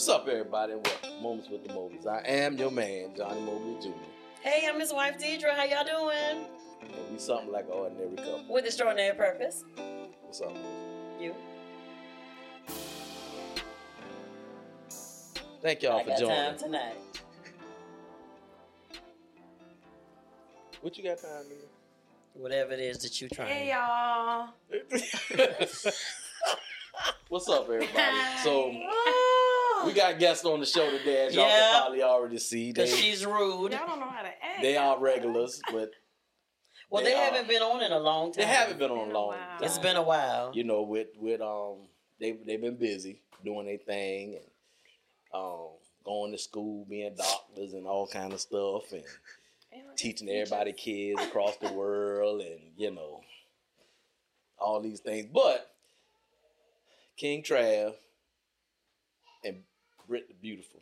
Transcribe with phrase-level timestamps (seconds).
[0.00, 0.72] What's up, everybody?
[0.72, 2.06] And welcome Moments with the Mobleys.
[2.06, 3.90] I am your man, Johnny Mobley Jr.
[4.40, 5.54] Hey, I'm his wife Deidre.
[5.54, 6.46] How y'all doing?
[6.80, 8.46] And we something like an ordinary couple.
[8.48, 9.62] With extraordinary purpose.
[10.22, 10.56] What's up?
[11.20, 11.34] You.
[15.60, 16.34] Thank y'all I for got joining.
[16.34, 16.96] time tonight.
[20.80, 21.66] What you got time, nigga?
[22.40, 23.48] Whatever it is that you trying.
[23.48, 24.48] Hey y'all.
[27.28, 28.16] What's up, everybody?
[28.42, 28.72] So.
[29.84, 31.58] we got guests on the show today, as y'all Yeah.
[31.72, 32.72] can probably already see.
[32.72, 33.72] They, Cause she's rude.
[33.72, 34.62] Y'all don't know how to act.
[34.62, 35.90] they are regulars, but
[36.90, 38.42] Well, they they, haven't been on in a long time.
[38.42, 39.32] they haven't been on Been a long.
[39.34, 39.62] time.
[39.62, 40.50] It's been a while.
[40.54, 41.76] you know, with with um,
[42.18, 44.44] they they've been busy doing their thing and
[45.32, 45.68] um,
[46.04, 49.04] going to school, being doctors and all kind of stuff, and
[49.96, 53.20] teaching everybody kids across the world, and you know,
[54.58, 55.26] all these things.
[55.32, 55.70] But
[57.16, 57.94] King Trav and
[60.10, 60.80] Britt the Beautiful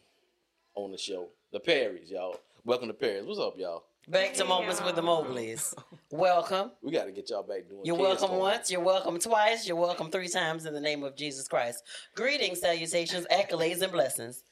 [0.74, 2.40] on the show, the Perrys, y'all.
[2.65, 3.24] Welcome to Paris.
[3.26, 3.85] What's up, y'all?
[4.09, 5.23] Back to Hey, moments with the y'all.
[5.23, 5.74] Mobleys.
[6.10, 6.70] Welcome.
[6.82, 7.82] We got to get y'all back doing.
[7.85, 8.30] You're welcome stuff.
[8.30, 8.70] once.
[8.70, 9.68] You're welcome twice.
[9.68, 11.85] You're welcome three times in the name of Jesus Christ.
[12.16, 14.45] Greetings, salutations, accolades, and blessings.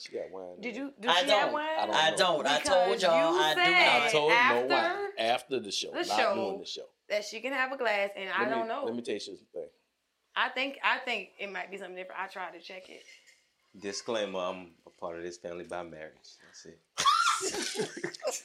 [0.00, 0.62] She got wine.
[0.62, 0.94] Did you?
[0.98, 1.52] Did I she don't.
[1.52, 1.66] wine?
[1.78, 2.46] I don't I don't.
[2.46, 4.02] I told y'all you I do said- not.
[4.06, 6.86] I told no After wine after the show, the not show, doing the show.
[7.10, 8.84] That she can have a glass, and I me- don't know.
[8.86, 9.42] Let me tell you something.
[10.34, 12.22] I think I think it might be something different.
[12.22, 13.04] I tried to check it.
[13.80, 16.12] Disclaimer: I'm a part of this family by marriage.
[16.42, 16.78] That's it.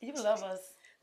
[0.00, 0.58] You love us.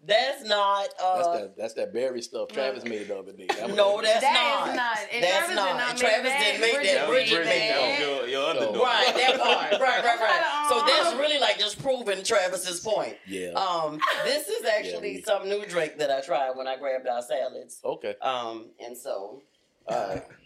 [0.06, 0.90] That's not.
[1.02, 1.58] Uh, That's that.
[1.58, 3.48] That's that berry stuff Travis made the other day.
[3.48, 4.70] That No, that's That not.
[4.70, 4.98] is not.
[5.14, 5.68] And That's Travis not.
[5.68, 7.02] Did not Travis make didn't make that.
[7.02, 8.00] made Bridget made that.
[8.00, 8.00] that.
[8.02, 9.72] Your, your So- Right, that part.
[9.82, 10.66] Right, right, right.
[10.70, 10.86] So Aw.
[10.88, 13.16] that's really like just proving Travis's point.
[13.28, 13.50] Yeah.
[13.52, 17.22] Um, this is actually we- some new drink that I tried when I grabbed our
[17.22, 17.80] salads.
[17.84, 18.16] okay.
[18.22, 19.42] Um, and so
[19.88, 20.24] All right.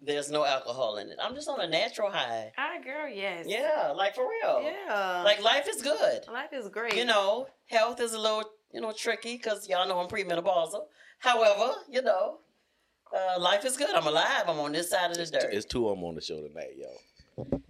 [0.00, 1.18] there's no alcohol in it.
[1.22, 2.52] I'm just on a natural high.
[2.56, 3.08] Hi, girl.
[3.08, 3.46] Yes.
[3.48, 4.62] Yeah, like for real.
[4.62, 5.22] Yeah.
[5.24, 6.26] Like life is good.
[6.32, 6.94] life is great.
[6.94, 10.84] You know, health is a little, you know, tricky because y'all know I'm premenopausal.
[11.18, 12.38] However, you know,
[13.14, 13.90] uh, life is good.
[13.90, 14.44] I'm alive.
[14.48, 15.52] I'm on this side of the dirt.
[15.52, 17.00] It's two of them on the show tonight, y'all.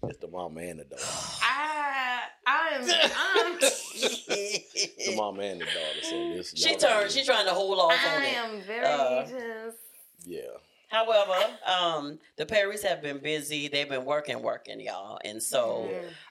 [0.05, 1.03] It's the mama and the daughter.
[1.43, 6.03] I I'm I'm The mama and the daughter.
[6.03, 6.53] So this.
[6.55, 7.11] she turned.
[7.11, 8.37] She's trying to hold off on I it.
[8.37, 9.79] I am very Uh, just.
[10.25, 10.41] Yeah.
[10.89, 11.35] However,
[11.67, 13.69] um, the Perrys have been busy.
[13.69, 15.91] They've been working, working, y'all, and so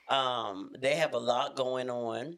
[0.10, 0.14] Mm.
[0.16, 2.38] um, they have a lot going on.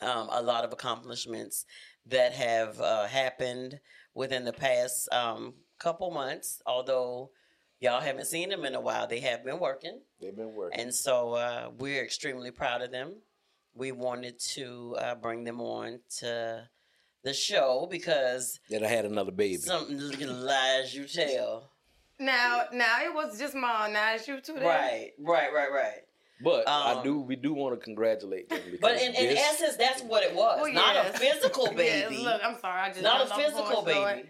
[0.00, 1.64] Um, a lot of accomplishments
[2.06, 3.80] that have uh, happened
[4.14, 6.62] within the past um, couple months.
[6.66, 7.30] Although
[7.80, 10.78] y'all haven't seen them in a while, they have been working, They've been working.
[10.80, 13.14] and so uh, we're extremely proud of them.
[13.74, 16.68] We wanted to uh, bring them on to
[17.24, 19.56] the show because that I had another baby.
[19.56, 19.98] something
[20.28, 21.70] lies you tell.
[22.20, 23.92] Now, now it was just mom.
[23.92, 24.54] Now it's you two.
[24.54, 24.64] There.
[24.64, 26.00] Right, right, right, right.
[26.42, 27.20] But I Um, do.
[27.20, 30.34] We do want to congratulate them because But in, in this, essence, that's what it
[30.34, 30.60] was.
[30.62, 31.18] Well, Not a yes.
[31.34, 32.22] physical Yes, baby.
[32.22, 32.80] look, I'm sorry.
[32.80, 34.16] I just not a jumped off the physical porch, Lord.
[34.16, 34.28] baby.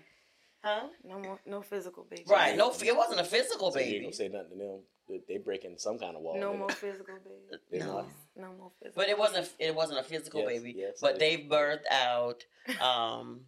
[0.65, 0.81] Huh?
[1.05, 2.25] No more, no physical baby.
[2.27, 2.57] Right.
[2.57, 4.05] No, it wasn't a physical so you ain't baby.
[4.05, 4.81] gonna say nothing to them.
[5.09, 6.37] They- They breaking some kind of wall.
[6.39, 7.61] No they- more physical baby.
[7.71, 7.93] they No.
[7.99, 8.07] not.
[8.39, 9.03] No more physical.
[9.03, 9.51] But it wasn't.
[9.59, 10.75] It wasn't a physical Yes, baby.
[10.77, 12.45] yes, but they've birthed out,
[12.81, 13.41] um,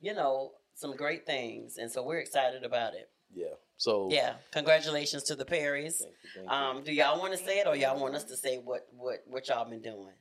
[0.00, 3.08] you know, some great things, and so we're excited about it.
[3.34, 3.54] Yeah.
[3.76, 4.34] So Yeah.
[4.52, 5.98] Congratulations to the Perrys.
[5.98, 6.52] Thank you, thank you.
[6.52, 9.22] Um, do y'all want to say it, or y'all want us to say what what
[9.26, 10.14] what y'all been doing?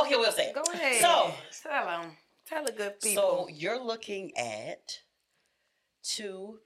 [0.00, 0.54] Okay, we'll say it.
[0.54, 1.00] Go ahead.
[1.00, 2.16] So, tell them.
[2.46, 3.46] Tell the good people.
[3.46, 4.98] So you're looking at
[6.02, 6.58] two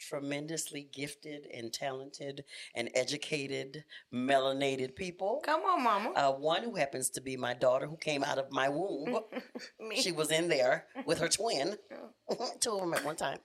[0.00, 2.44] tremendously gifted and talented
[2.74, 5.40] and educated melanated people.
[5.44, 6.10] Come on, mama.
[6.10, 9.18] Uh, one who happens to be my daughter who came out of my womb.
[9.80, 10.00] Me.
[10.00, 11.76] She was in there with her twin,
[12.60, 13.38] two of them at one time.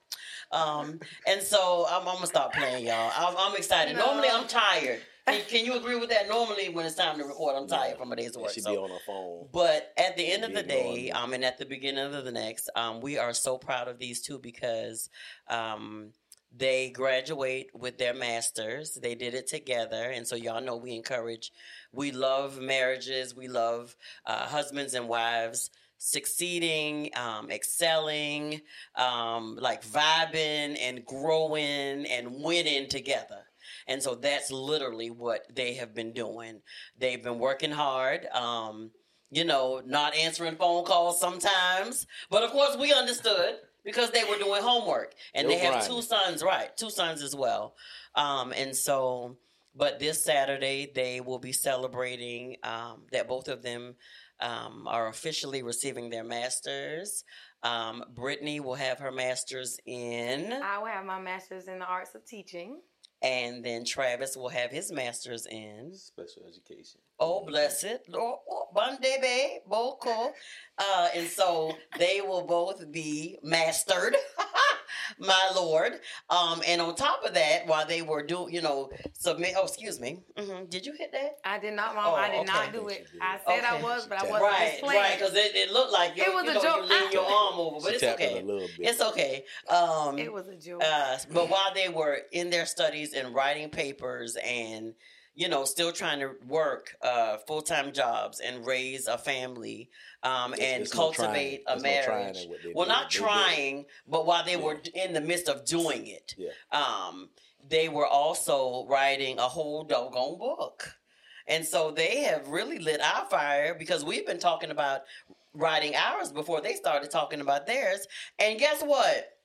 [0.52, 3.12] Um, and so I'm, I'm gonna stop playing, y'all.
[3.16, 3.96] I'm, I'm excited.
[3.96, 4.06] No.
[4.06, 5.02] Normally, I'm tired.
[5.28, 6.28] Can, can you agree with that?
[6.28, 8.52] Normally, when it's time to record, I'm tired from a day's work.
[8.52, 9.48] she so- be on her phone.
[9.52, 12.70] but at the end of the day, um, and at the beginning of the next,
[12.76, 15.10] um, we are so proud of these two because
[15.50, 16.12] um,
[16.58, 18.94] they graduate with their masters.
[18.96, 21.52] They did it together, and so y'all know we encourage.
[21.92, 23.36] We love marriages.
[23.36, 28.62] We love uh, husbands and wives succeeding, um, excelling,
[28.96, 33.42] um, like vibing and growing and winning together.
[33.88, 36.62] And so that's literally what they have been doing.
[36.98, 38.25] They've been working hard.
[38.28, 38.92] Um,
[39.31, 43.56] you know, not answering phone calls sometimes, but of course we understood
[43.86, 45.96] because they were doing homework and They they have grinding.
[45.96, 46.76] two sons, right?
[46.76, 47.76] Two sons as well.
[48.16, 49.38] Um, and so,
[49.76, 53.96] but this Saturday they will be celebrating um, that both of them
[54.42, 57.24] um, are officially receiving their masters.
[57.64, 62.14] Um, Brittany will have her masters in, I will have my master's in the arts
[62.16, 62.82] of teaching.
[63.21, 65.91] And then Travis will have his master's in.
[65.94, 67.00] Special education.
[67.19, 68.00] Oh, blessed.
[68.13, 70.33] Oh, oh, Bandebe, Boko.
[70.77, 74.15] Uh, and so they will both be mastered,
[75.19, 75.94] my Lord.
[76.30, 79.53] Um, and on top of that, while they were doing, you know, submit.
[79.57, 80.19] Oh, excuse me.
[80.38, 81.38] hmm Did you hit that?
[81.44, 82.06] I did not, mom.
[82.07, 82.45] Oh, I did okay.
[82.51, 83.07] not do it.
[83.21, 85.00] I said I was, but I wasn't right, displaying.
[85.01, 85.18] right.
[85.19, 86.75] Because it, it looked like you, It was you a know, joke.
[86.89, 88.39] you lean your arm over, but it's okay.
[88.42, 88.71] a little bit.
[88.80, 89.44] It's okay.
[89.69, 90.83] Um, It was a joke.
[90.83, 94.94] uh, but while they were in their studies and writing papers and
[95.36, 99.90] you know still trying to work uh, full-time jobs and raise a family
[100.24, 101.78] um, It's- and it's cultivate trying.
[101.80, 103.28] a no marriage in well not They do it.
[103.28, 106.50] trying but while they were in the midst of doing it Yeah.
[106.72, 107.30] um,
[107.68, 110.96] they were also writing a whole doggone book
[111.48, 115.02] and so they have really lit our fire because we've been talking about
[115.54, 118.08] writing ours before they started talking about theirs
[118.40, 119.38] and guess what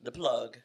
[0.00, 0.58] the plug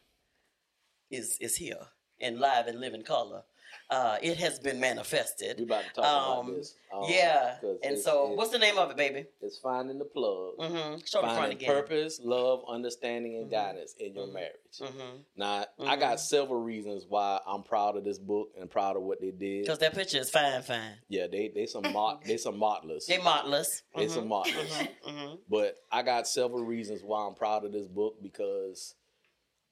[1.10, 1.78] is is here
[2.20, 3.44] in live and living color.
[3.92, 5.58] Uh, it has been manifested.
[5.58, 6.76] We about to talk Um, about this.
[6.94, 9.26] Um, yeah, and so what's the name of it, baby?
[9.42, 10.58] It's finding the plug.
[10.60, 10.98] Mm-hmm.
[11.06, 11.70] Show the front Finding again.
[11.70, 13.52] purpose, love, understanding, and Mhm.
[13.52, 14.34] guidance in your Mhm.
[14.34, 14.78] marriage.
[14.80, 15.18] Mm-hmm.
[15.38, 19.22] Now, I got several reasons why I'm proud of this book and proud of what
[19.22, 19.64] they did.
[19.64, 21.00] Because that picture is fine, fine.
[21.08, 23.08] Yeah, they they some mot they some motless.
[23.08, 23.82] They motless.
[23.96, 24.72] They some motless.
[25.08, 25.36] Mm-hmm.
[25.50, 28.94] But I got several reasons why I'm proud of this book because,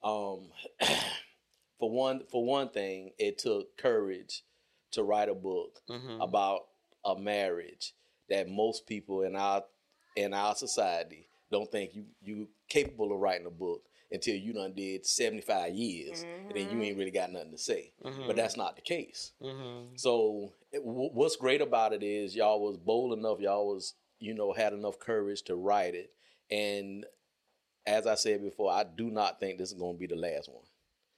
[0.02, 0.52] um,
[1.80, 4.44] for one for one thing, it took courage
[4.92, 6.22] to write a book Mm-hmm.
[6.22, 6.62] about
[7.06, 7.94] a marriage
[8.30, 9.64] that most people in our
[10.16, 14.74] in our society don't think you you capable of writing a book until you done
[14.74, 18.28] did 75 years and then you ain't really got nothing to say Mm-hmm.
[18.28, 19.96] but that's not the case Mm-hmm.
[19.96, 24.34] so it, w- what's great about it is y'all was bold enough y'all was you
[24.34, 26.12] know had enough courage to write it
[26.50, 27.06] and
[27.86, 30.50] as i said before i do not think this is going to be the last
[30.50, 30.64] one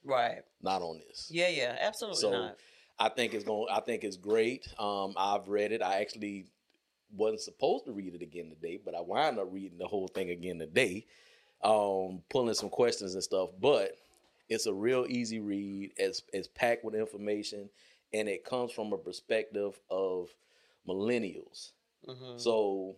[0.04, 0.42] Right.
[0.62, 1.76] not on this Yeah, yeah.
[1.80, 2.56] Absolutely so not.
[3.00, 3.66] I think it's going.
[3.72, 4.68] I think it's great.
[4.78, 5.82] Um, I've read it.
[5.82, 6.46] I actually
[7.16, 10.28] wasn't supposed to read it again today, but I wound up reading the whole thing
[10.30, 11.06] again today,
[11.64, 13.50] um, pulling some questions and stuff.
[13.58, 13.96] But
[14.50, 15.92] it's a real easy read.
[15.96, 17.70] It's it's packed with information,
[18.12, 20.28] and it comes from a perspective of
[20.86, 21.72] millennials.
[22.06, 22.36] Mm-hmm.
[22.38, 22.96] So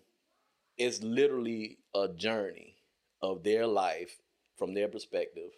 [0.78, 2.74] it's literally a journey
[3.22, 4.18] of their life
[4.56, 5.52] from their perspective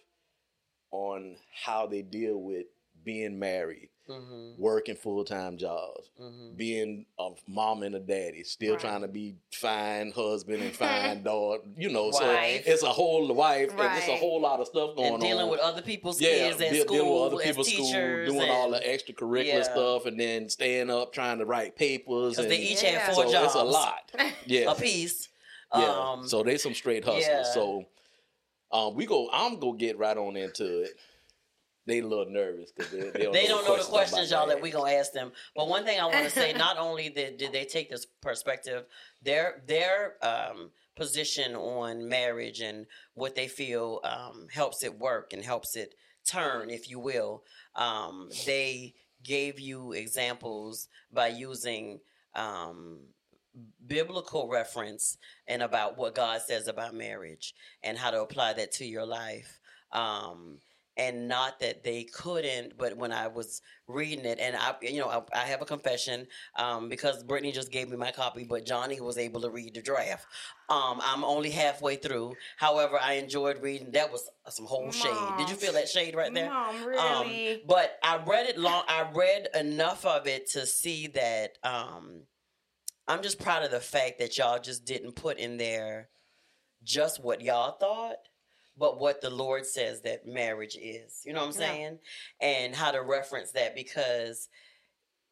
[0.95, 2.65] on how they deal with
[3.03, 4.61] being married, Mm-hmm.
[4.61, 6.55] working full time jobs, Mm-hmm.
[6.55, 8.79] being a mom and a daddy, still Right.
[8.79, 11.63] trying to be fine husband and fine daughter.
[11.75, 15.07] You know, so it's a whole wife and it's a whole lot of stuff going
[15.07, 15.13] on.
[15.15, 15.49] And dealing on.
[15.49, 18.47] with other people's yeah, kids at de- school, dealing with other people's school, teachers, doing
[18.51, 19.63] all the and- extracurricular Yeah.
[19.63, 22.33] stuff, and then staying up trying to write papers.
[22.35, 22.99] because And they each Yeah.
[22.99, 23.45] have so four jobs.
[23.47, 24.11] it's a lot.
[24.45, 25.29] Yeah, a piece.
[25.75, 25.83] yeah.
[26.11, 27.25] Um, so they some straight hustlers.
[27.27, 27.43] yeah.
[27.53, 27.85] So
[28.75, 29.29] um, we go.
[29.31, 30.91] I'm gonna get right on into it.
[31.87, 34.47] They a little nervous because they, they don't they know don't know the questions, y'all,
[34.47, 35.31] that we we gonna ask them.
[35.55, 38.85] But one thing I want to say, not only did, did they take this perspective,
[39.21, 45.43] their their um, position on marriage and what they feel um, helps it work and
[45.43, 45.95] helps it
[46.27, 47.43] turn, if you will.
[47.75, 51.99] Um, they gave you examples by using
[52.35, 52.99] um,
[53.87, 55.17] biblical reference
[55.47, 57.53] and about what God says about marriage
[57.83, 59.59] and how to apply that to your life.
[59.91, 60.59] Um,
[60.97, 65.09] and not that they couldn't, but when I was reading it, and I, you know,
[65.09, 66.25] I, I have a confession
[66.55, 69.81] um, because Brittany just gave me my copy, but Johnny was able to read the
[69.81, 70.25] draft.
[70.69, 72.35] Um, I'm only halfway through.
[72.55, 73.91] However, I enjoyed reading.
[73.91, 75.11] That was some whole shade.
[75.37, 76.49] Did you feel that shade right there?
[76.49, 77.63] Mom, Um, really?
[77.67, 78.83] but I read it long.
[78.87, 82.21] I read enough of it to see that um,
[83.07, 86.09] I'm just proud of the fact that y'all just didn't put in there
[86.83, 88.17] just what y'all thought,
[88.77, 91.21] but what the Lord says that marriage is.
[91.25, 91.67] You know what I'm Yeah.
[91.67, 91.99] saying?
[92.41, 94.49] And how to reference that because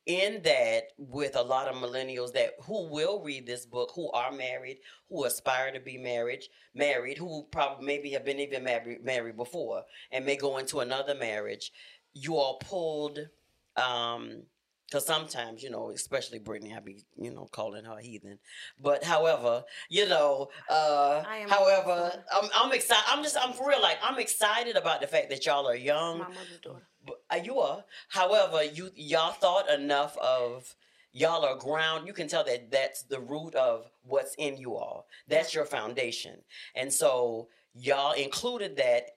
[0.06, 4.32] in that with a lot of millennials that who will read this book who are
[4.34, 4.78] married
[5.10, 9.82] who aspire to be married married who probably maybe have been even married married before
[10.12, 11.72] and may go into another marriage
[12.14, 13.18] you all pulled
[13.78, 14.44] um
[14.94, 18.38] because sometimes you know especially brittany i be you know calling her heathen
[18.80, 23.68] but however you know uh I am however i'm, I'm excited i'm just i'm for
[23.68, 26.88] real like i'm excited about the fact that y'all are young My mother's daughter.
[27.08, 27.84] but, uh, you are.
[28.10, 30.76] However, you y'all thought enough of
[31.12, 32.06] y'all are ground.
[32.06, 35.08] You can tell that that's the root of what's in you all.
[35.28, 36.38] That's your foundation,
[36.76, 39.10] and so y'all included that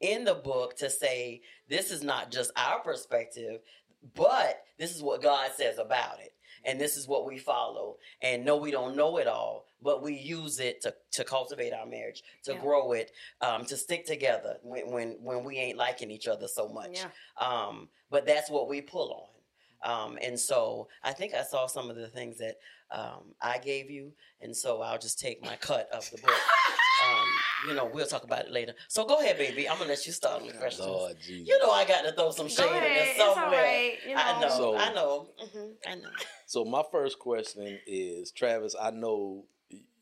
[0.00, 3.60] in the book to say this is not just our perspective,
[4.14, 6.32] but this is what God says about it.
[6.64, 7.96] and this is what we follow.
[8.22, 11.86] And no, we don't know it all, but we use it to, to cultivate our
[11.86, 12.60] marriage, to Yeah.
[12.60, 16.68] grow it, um, to stick together when, when when we ain't liking each other so
[16.68, 16.98] much.
[16.98, 17.10] Yeah.
[17.46, 19.30] Um, but that's what we pull on.
[19.92, 22.56] Um, and so I think I saw some of the things that
[22.90, 26.34] um, I gave you, and so I'll just take my cut of the book.
[27.66, 28.74] You know, we'll talk about it later.
[28.88, 29.68] So go ahead, baby.
[29.68, 30.86] I'm gonna let you start with questions.
[30.86, 31.48] Lord Jesus.
[31.48, 32.96] You know, I got to throw some shade Go in ahead.
[32.96, 33.62] there It's all somewhere.
[33.62, 33.98] right.
[34.06, 34.20] You know.
[34.22, 36.08] I know, So- I know, hmm I know.
[36.48, 38.76] So my first question is, Travis.
[38.80, 39.46] I know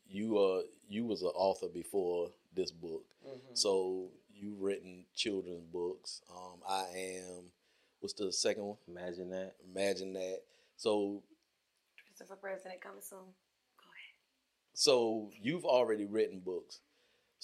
[0.09, 3.39] you uh you was an author before this book, Mhm.
[3.57, 6.21] so you've written children's books.
[6.31, 7.51] Um, I am.
[8.01, 8.77] What's the second one?
[8.89, 9.55] Imagine that.
[9.65, 10.41] Imagine that.
[10.77, 11.23] So
[12.07, 13.19] Christopher President coming soon.
[13.21, 14.15] Go ahead.
[14.75, 16.81] so you've already written books.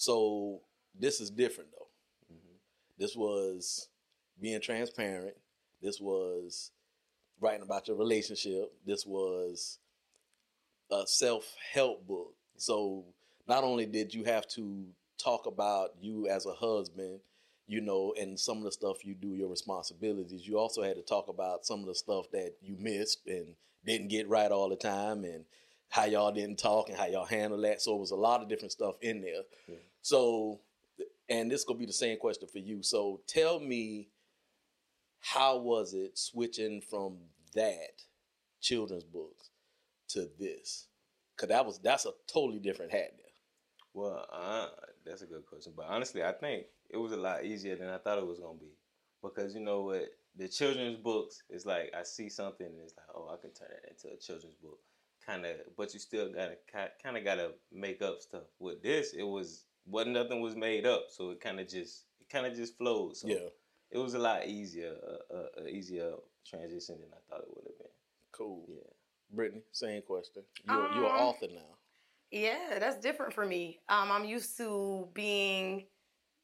[0.00, 0.62] So
[0.94, 1.88] this is different though.
[2.34, 2.58] Mhm.
[2.96, 3.90] This was
[4.40, 5.36] being transparent.
[5.82, 6.72] This was
[7.38, 8.72] writing about your relationship.
[8.82, 9.78] This was
[10.90, 12.34] a self help book.
[12.56, 13.12] So
[13.46, 14.86] not only did you have to
[15.18, 17.20] talk about you as a husband,
[17.66, 21.02] you know, and some of the stuff you do, your responsibilities, you also had to
[21.02, 23.54] talk about some of the stuff that you missed and
[23.84, 25.44] didn't get right all the time and
[25.90, 27.82] how y'all didn't talk and how y'all handle that.
[27.82, 29.42] So it was a lot of different stuff in there.
[29.68, 29.76] Yeah.
[30.02, 30.60] So,
[31.28, 32.82] and this gonna be the same question for you.
[32.82, 34.08] So tell me,
[35.20, 37.18] how was it switching from
[37.54, 38.02] that
[38.60, 39.50] children's books
[40.08, 40.86] to this?
[41.36, 43.26] Cause that was that's a totally different hat there.
[43.94, 44.68] Well, uh,
[45.04, 45.72] that's a good question.
[45.76, 48.58] But honestly, I think it was a lot easier than I thought it was gonna
[48.58, 48.74] be.
[49.22, 53.06] Because you know what, the children's books is like I see something and it's like,
[53.14, 54.78] oh, I can turn it into a children's book,
[55.24, 55.56] kind of.
[55.76, 56.56] But you still gotta
[57.02, 58.44] kind of gotta make up stuff.
[58.58, 62.28] With this, it was wasn't nothing was made up, so it kind of just it
[62.28, 63.16] kind of just flowed.
[63.16, 63.48] So yeah,
[63.90, 64.94] it was a lot easier,
[65.32, 66.12] uh, uh, easier
[66.46, 67.86] transition than I thought it would have been.
[68.32, 68.64] cool.
[68.68, 68.80] Yeah.
[69.32, 70.42] Brittany, same question.
[70.66, 71.76] You're you're an Um, author now.
[72.32, 73.80] Yeah, that's different for me.
[73.88, 75.86] Um, I'm used to being,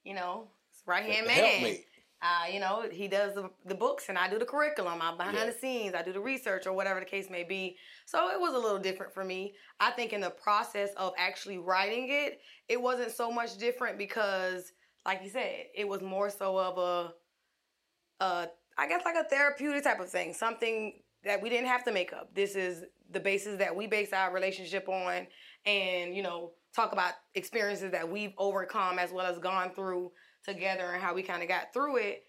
[0.05, 0.49] you know,
[0.85, 1.39] right hand The man.
[1.45, 1.87] helpmate.
[2.27, 4.99] Uh, you know, he does the, the books and I do the curriculum.
[5.01, 5.47] I'm behind Yeah.
[5.47, 5.95] the scenes.
[5.95, 7.77] I do the research or whatever the case may be.
[8.05, 9.55] So it was a little different for me.
[9.79, 14.73] I think in the process of actually writing it, it wasn't so much different because,
[15.05, 18.47] like you said, it was more so of a, uh,
[18.89, 20.33] guess like a therapeutic type of thing.
[20.33, 22.35] Something that we didn't have to make up.
[22.35, 25.27] This is the basis that we base our relationship on,
[25.65, 30.11] and you know, talk about experiences that we've overcome as well as gone through
[30.47, 32.25] together and how we kind of got through it.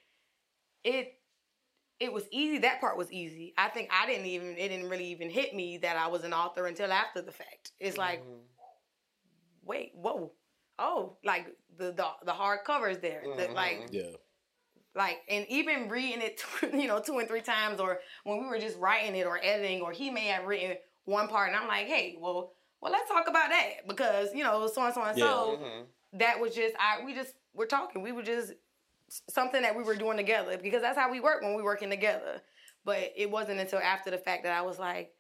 [0.83, 1.13] It
[2.00, 2.59] it was easy.
[2.59, 3.53] That part was easy.
[3.57, 6.33] I think I didn't even it didn't really even hit me that I was an
[6.33, 7.71] author until after the fact.
[7.79, 8.39] It's like, Mhm.
[9.63, 10.31] wait, whoa,
[10.79, 11.47] oh, like
[11.77, 13.55] the the, the hard covers there, The- Mhm.
[13.55, 14.12] like Yeah,
[14.95, 16.41] like and even reading it
[16.74, 19.81] you know two and three times or when we were just writing it or editing
[19.81, 23.27] or he may have written one part and i'm like hey well well let's talk
[23.27, 25.86] about that because you know so and so and so Mhm.
[26.13, 28.53] that was just i we just we're talking we were just
[29.29, 32.41] something that we were doing together because that's how we work when we're working together
[32.85, 35.11] but it wasn't until after the fact that i was like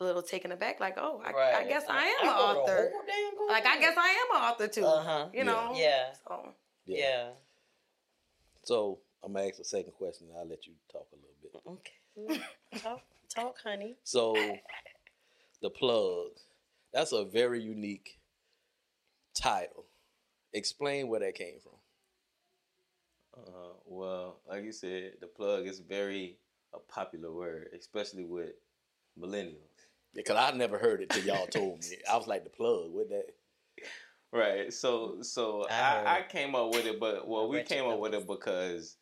[0.00, 3.30] a little taken aback like oh i, I guess i am an author whole damn
[3.36, 3.48] book.
[3.50, 5.26] like i guess i am an author too Uh-huh.
[5.32, 6.12] you know Yeah.
[6.26, 6.48] so
[6.86, 6.98] yeah.
[6.98, 7.28] Yeah.
[8.64, 11.78] So I'm gonna ask a second question, and I'll let you talk a little
[12.26, 12.34] bit.
[12.34, 12.80] Okay.
[12.82, 13.00] talk,
[13.32, 13.94] talk, honey.
[14.02, 14.34] So
[15.62, 16.30] the plug,
[16.92, 18.18] that's a very unique
[19.34, 19.84] title.
[20.54, 21.72] Explain where that came from.
[23.34, 26.36] Uh, well, like you said, the plug is very
[26.74, 28.50] a popular word, especially with
[29.18, 29.56] millennials.
[30.14, 31.96] Because I never heard it till y'all told me.
[32.10, 32.92] I was like the plug.
[32.92, 33.26] What that?
[34.32, 34.72] Right.
[34.72, 38.14] So so I I, I came up with it, but well, we came up with
[38.14, 38.96] it because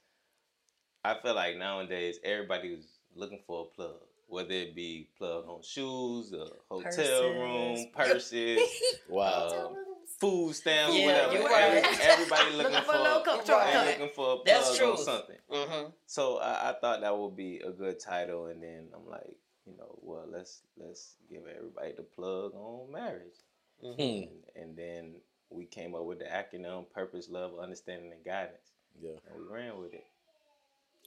[1.04, 3.96] I feel like nowadays everybody was looking for a plug,
[4.28, 7.20] whether it be plug on shoes, a hotel Purses.
[7.20, 8.60] room, purses,
[9.08, 9.76] Wow.
[10.20, 11.32] Food stamps, Yeah, whatever.
[11.34, 11.98] you're Every- right.
[12.02, 13.86] Everybody looking, looking for a little cup Right.
[13.98, 14.96] looking for a plug That's on true.
[14.96, 15.36] something.
[15.50, 15.88] Mm-hmm.
[16.06, 19.26] So I, I thought that would be a good title, and then I'm like,
[19.66, 23.36] you know, well, let's let's give everybody the plug on marriage,
[23.84, 23.94] Mm-hmm.
[24.02, 24.02] Hmm.
[24.02, 25.14] and, and then
[25.48, 29.12] we came up with the acronym Purpose, Love, Understanding, and Guidance, Yeah.
[29.32, 30.04] and we ran with it.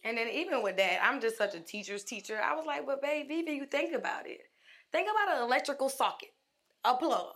[0.03, 2.41] And then even with that, I'm just such a teacher's teacher.
[2.43, 4.41] I was like, but babe, even you think about it.
[4.91, 6.33] Think about an electrical socket,
[6.85, 7.35] a plug.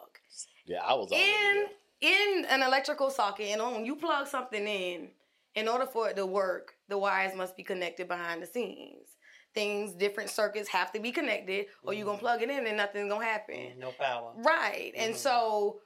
[0.65, 5.09] Yeah, I was In in an electrical socket, and when you plug something in,
[5.55, 9.17] in order for it to work, the wires must be connected behind the scenes.
[9.55, 13.11] Things, different circuits have to be connected, or you're gonna plug it in and nothing's
[13.11, 13.79] gonna happen.
[13.79, 14.33] No power.
[14.35, 14.93] Right.
[14.95, 15.17] And Mhm.
[15.17, 15.81] so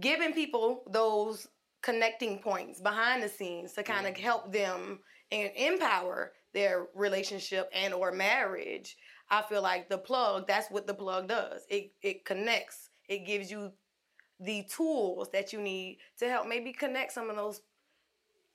[0.00, 1.48] giving people those
[1.82, 5.02] connecting points behind the scenes to kind of help them
[5.32, 8.96] and empower their relationship and or marriage,
[9.30, 11.66] I feel like the plug, that's what the plug does.
[11.68, 12.89] It it connects.
[13.10, 13.72] It gives you
[14.38, 17.60] the tools that you need to help maybe connect some of those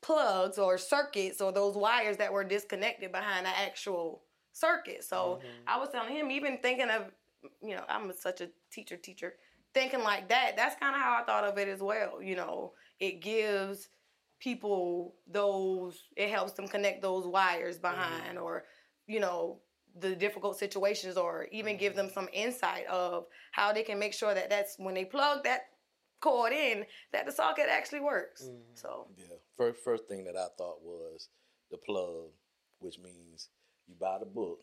[0.02, 5.04] plugs or circuits or those wires that were disconnected behind the actual circuit.
[5.04, 5.48] So mm-hmm.
[5.68, 7.12] I was telling him, even thinking of,
[7.62, 9.36] you know, I'm such a teacher, teacher,
[9.74, 10.54] thinking like that.
[10.56, 12.22] That's kind of how I thought of it as well.
[12.22, 13.90] You know, it gives
[14.40, 18.44] people those, it helps them connect those wires behind, mm-hmm.
[18.44, 18.64] or
[19.08, 19.60] you know,
[20.00, 24.34] the difficult situations, or even give them some insight of how they can make sure
[24.34, 25.62] that that's when they plug that
[26.22, 28.44] cord in, that the socket actually works.
[28.44, 28.74] Mm-hmm.
[28.74, 31.30] So yeah, first first thing that I thought was
[31.72, 32.32] the plug,
[32.80, 33.50] which means
[33.88, 34.60] you buy the book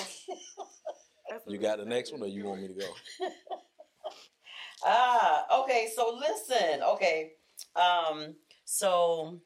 [1.48, 2.88] you got the next one, or you want me to go?
[4.84, 5.90] ah, okay.
[5.96, 6.84] So listen.
[6.84, 7.34] Okay.
[7.76, 8.36] Um.
[8.66, 9.42] So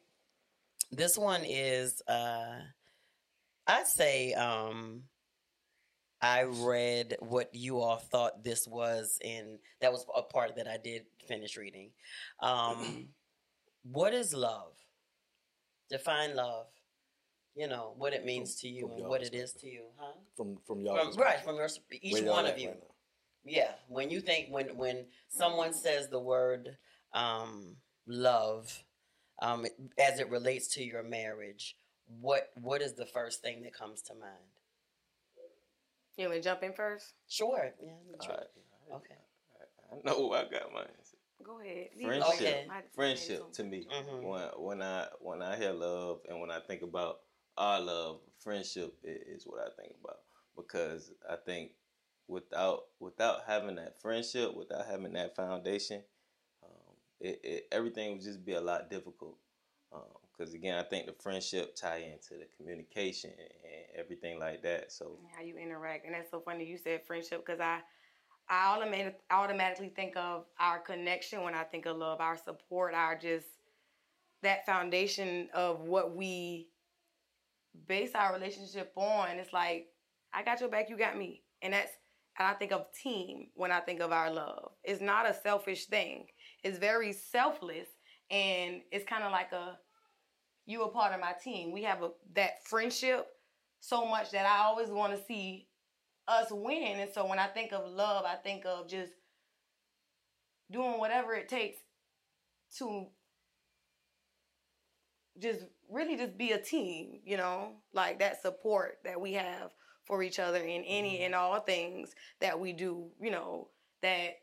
[0.91, 2.01] this one is.
[2.07, 2.59] uh
[3.67, 4.33] I'd say.
[4.33, 5.03] um
[6.23, 10.77] I read what you all thought this was, and that was a part that I
[10.77, 11.89] did finish reading.
[12.39, 13.07] Um,
[13.91, 14.73] what is love?
[15.89, 16.67] Define love.
[17.55, 20.13] You know what it means from, to you and what it is to you, huh?
[20.37, 21.41] From from y'all, from, right?
[21.43, 21.67] From your
[22.01, 22.69] each one of you.
[22.69, 22.77] Right
[23.45, 26.77] yeah, when you think when when someone says the word
[27.13, 28.83] um, love,
[29.41, 29.65] um,
[29.99, 31.75] as it relates to your marriage,
[32.19, 34.33] what what is the first thing that comes to mind?
[36.17, 37.13] You want to jump in first?
[37.27, 37.71] Sure.
[37.81, 38.25] Yeah.
[38.95, 39.15] Okay.
[39.91, 40.85] I, I know I got mine.
[41.43, 41.87] Go ahead.
[41.99, 42.67] Friendship, okay.
[42.93, 43.87] friendship to me.
[43.91, 44.27] Mm-hmm.
[44.27, 47.19] When when I when I hear love and when I think about
[47.57, 50.19] our love, friendship is what I think about
[50.55, 51.71] because I think
[52.31, 56.01] without without having that friendship, without having that foundation,
[56.63, 59.37] um, it, it, everything would just be a lot difficult.
[59.91, 64.91] Because um, again, I think the friendship tie into the communication and everything like that.
[64.91, 66.65] So how you interact, and that's so funny.
[66.65, 67.81] You said friendship because I
[68.49, 73.45] I automatically think of our connection when I think of love, our support, our just
[74.41, 76.67] that foundation of what we
[77.87, 79.37] base our relationship on.
[79.37, 79.87] It's like,
[80.33, 81.43] I got your back, you got me.
[81.61, 81.91] And that's,
[82.41, 84.71] and I think of team when I think of our love.
[84.83, 86.25] It's not a selfish thing,
[86.63, 87.87] it's very selfless.
[88.31, 89.77] And it's kind of like a,
[90.65, 91.71] you a part of my team.
[91.71, 93.27] We have a that friendship
[93.79, 95.67] so much that I always want to see
[96.27, 96.99] us win.
[96.99, 99.11] And so when I think of love, I think of just
[100.71, 101.77] doing whatever it takes
[102.79, 103.07] to
[105.37, 105.59] just
[105.91, 109.71] really just be a team, you know, like that support that we have
[110.05, 111.25] for each other in any mm-hmm.
[111.25, 113.67] and all things that we do, you know,
[114.01, 114.39] that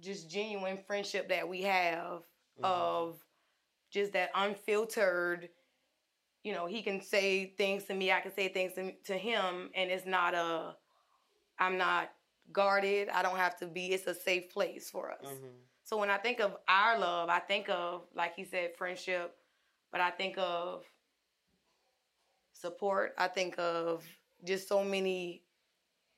[0.00, 2.22] just genuine friendship that we have
[2.60, 2.64] mm-hmm.
[2.64, 3.16] of
[3.90, 5.48] just that unfiltered
[6.42, 9.70] you know he can say things to me i can say things to, to him
[9.76, 10.74] and it's not a
[11.62, 12.10] I'm not
[12.52, 13.08] guarded.
[13.08, 13.92] I don't have to be.
[13.92, 15.24] It's a safe place for us.
[15.24, 15.46] Mm-hmm.
[15.84, 19.36] So when I think of our love, I think of like he said, friendship,
[19.90, 20.84] but I think of
[22.52, 23.14] support.
[23.18, 24.04] I think of
[24.44, 25.42] just so many.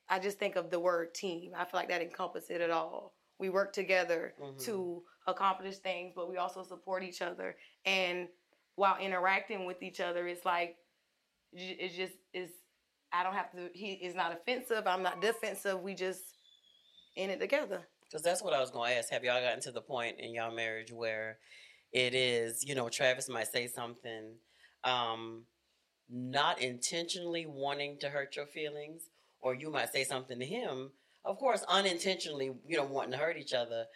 [0.08, 1.52] I just think of the word team.
[1.56, 3.14] I feel like that encompasses it at all.
[3.38, 4.58] We work together mm-hmm.
[4.64, 7.56] to accomplish things, but we also support each other.
[7.84, 8.28] And
[8.76, 10.76] while interacting with each other, it's like
[11.52, 12.50] it's just is
[13.12, 13.70] I don't have to.
[13.72, 14.86] He is not offensive.
[14.86, 15.80] I'm not defensive.
[15.80, 16.22] We just
[17.16, 17.86] in it together.
[18.04, 19.10] Because that's what I was going to ask.
[19.10, 21.38] Have y'all gotten to the point in y'all marriage where
[21.92, 24.34] it is, you know, Travis might say something,
[24.82, 25.44] um,
[26.08, 29.02] not intentionally wanting to hurt your feelings,
[29.40, 30.90] or you might say something to him,
[31.24, 33.86] of course, unintentionally, you know, wanting to hurt each other,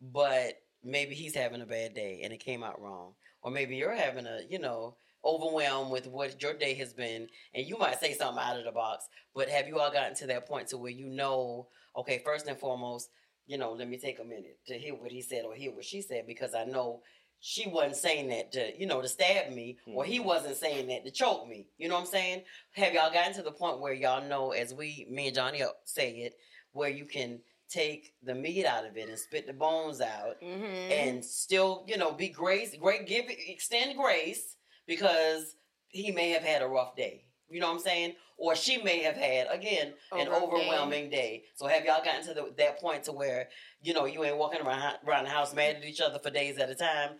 [0.00, 3.94] but maybe he's having a bad day and it came out wrong, or maybe you're
[3.94, 8.14] having a, you know, overwhelmed with what your day has been and you might say
[8.14, 10.92] something out of the box but have you all gotten to that point to where
[10.92, 13.10] you know okay first and foremost
[13.46, 15.84] you know let me take a minute to hear what he said or hear what
[15.84, 17.00] she said because i know
[17.40, 20.28] she wasn't saying that to you know to stab me or he mm-hmm.
[20.28, 23.42] wasn't saying that to choke me you know what i'm saying have y'all gotten to
[23.42, 26.34] the point where y'all know as we me and johnny say it
[26.72, 30.92] where you can take the meat out of it and spit the bones out Mm-hmm.
[30.92, 35.56] and still, you know, be grace, great, give extend grace because
[35.88, 37.25] he may have had a rough day.
[37.48, 38.14] You know what I'm saying?
[38.38, 41.44] Or she may have had again an overwhelming day.
[41.54, 43.48] So have y'all gotten to the, that point to where
[43.80, 46.58] you know you ain't walking around around the house mad at each other for days
[46.58, 47.12] at a time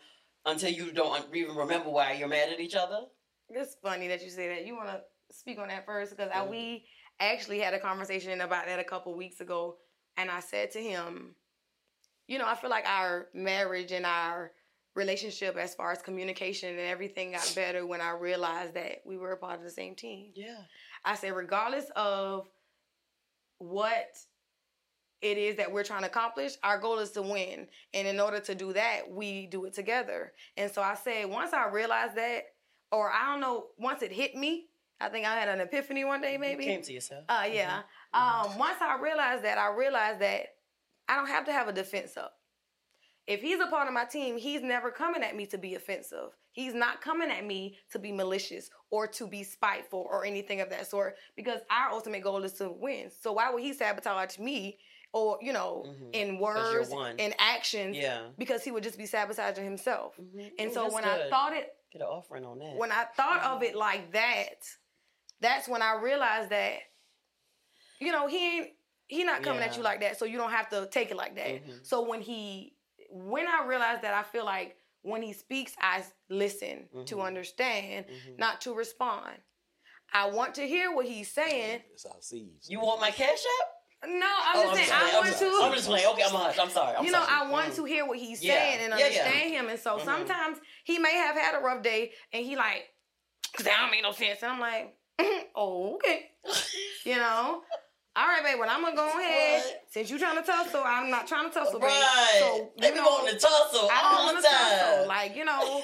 [0.44, 3.00] until you don't even remember why you're mad at each other?
[3.48, 4.66] It's funny that you say that.
[4.66, 5.02] You want to
[5.34, 6.48] speak on that first because Mhm.
[6.50, 6.86] we
[7.20, 9.78] actually had a conversation about that a couple weeks ago,
[10.16, 11.34] and I said to him,
[12.26, 14.52] you know, I feel like our marriage and our
[14.96, 19.32] relationship, as far as communication and everything, got better when I realized that we were
[19.32, 20.32] a part of the same team.
[20.34, 20.62] Yeah.
[21.04, 22.48] I said, regardless of
[23.58, 24.16] what
[25.22, 27.68] it is that we're trying to accomplish, our goal is to win.
[27.94, 30.32] And in order to do that, we do it together.
[30.56, 32.44] And so I said, once I realized that,
[32.90, 34.66] or I don't know, once it hit me,
[35.00, 36.64] I think I had an epiphany one day, maybe.
[36.64, 37.24] You came to yourself.
[37.28, 37.80] Uh, yeah.
[38.14, 40.54] Um, once I realized that, I realized that
[41.08, 42.35] I don't have to have a defense up.
[43.26, 46.30] If he's a part of my team, he's never coming at me to be offensive.
[46.52, 50.70] He's not coming at me to be malicious or to be spiteful or anything of
[50.70, 53.10] that sort because our ultimate goal is to win.
[53.10, 54.78] So why would he sabotage me
[55.12, 56.10] or, you know, Mhm.
[56.14, 58.28] in words, in actions, Yeah.
[58.38, 60.16] because he would just be sabotaging himself.
[60.18, 60.52] Mhm.
[60.58, 62.76] And Ooh, so when I thought it get an offering on that.
[62.76, 64.64] when I thought of it like that,
[65.40, 66.80] that's when I realized that,
[67.98, 68.72] you know, he ain't
[69.08, 71.36] he not coming at you like that, so you don't have to take it like
[71.36, 71.46] that.
[71.64, 71.86] Mhm.
[71.86, 72.75] So when he
[73.24, 77.24] when I realized that I feel like when he speaks, I listen to Mhm.
[77.26, 78.38] understand, Mhm.
[78.38, 79.40] not to respond.
[80.12, 81.82] I want to hear what he's saying.
[81.92, 82.68] It's our seeds.
[82.68, 84.08] you want my cash app?
[84.08, 85.50] No, I'm Oh, just saying I playing, want I'm, sorry.
[85.50, 85.64] to.
[85.64, 86.06] I'm just playing.
[86.06, 86.58] Okay, I'm hush.
[86.58, 86.96] I'm sorry.
[86.96, 87.32] I'm you know, sorry.
[87.46, 87.76] I want Mhm.
[87.76, 88.54] to hear what he's Yeah.
[88.54, 89.04] saying and Yeah, yeah.
[89.24, 89.68] understand him.
[89.68, 90.04] And so Mhm.
[90.04, 92.88] sometimes he may have had a rough day and he like,
[93.52, 94.42] cause that don't make no sense.
[94.42, 94.96] And I'm like,
[95.54, 96.30] oh, okay.
[97.04, 97.64] you know?
[98.16, 99.62] All right, babe, well, I'm gonna go ahead.
[99.62, 99.82] What?
[99.90, 101.90] Since you trying to tussle, I'm not trying to tussle, babe.
[101.90, 102.36] Right.
[102.38, 104.96] So, they you be know, wanting to tussle I all don't the want to tussle.
[105.00, 105.06] time.
[105.06, 105.82] Like, you know,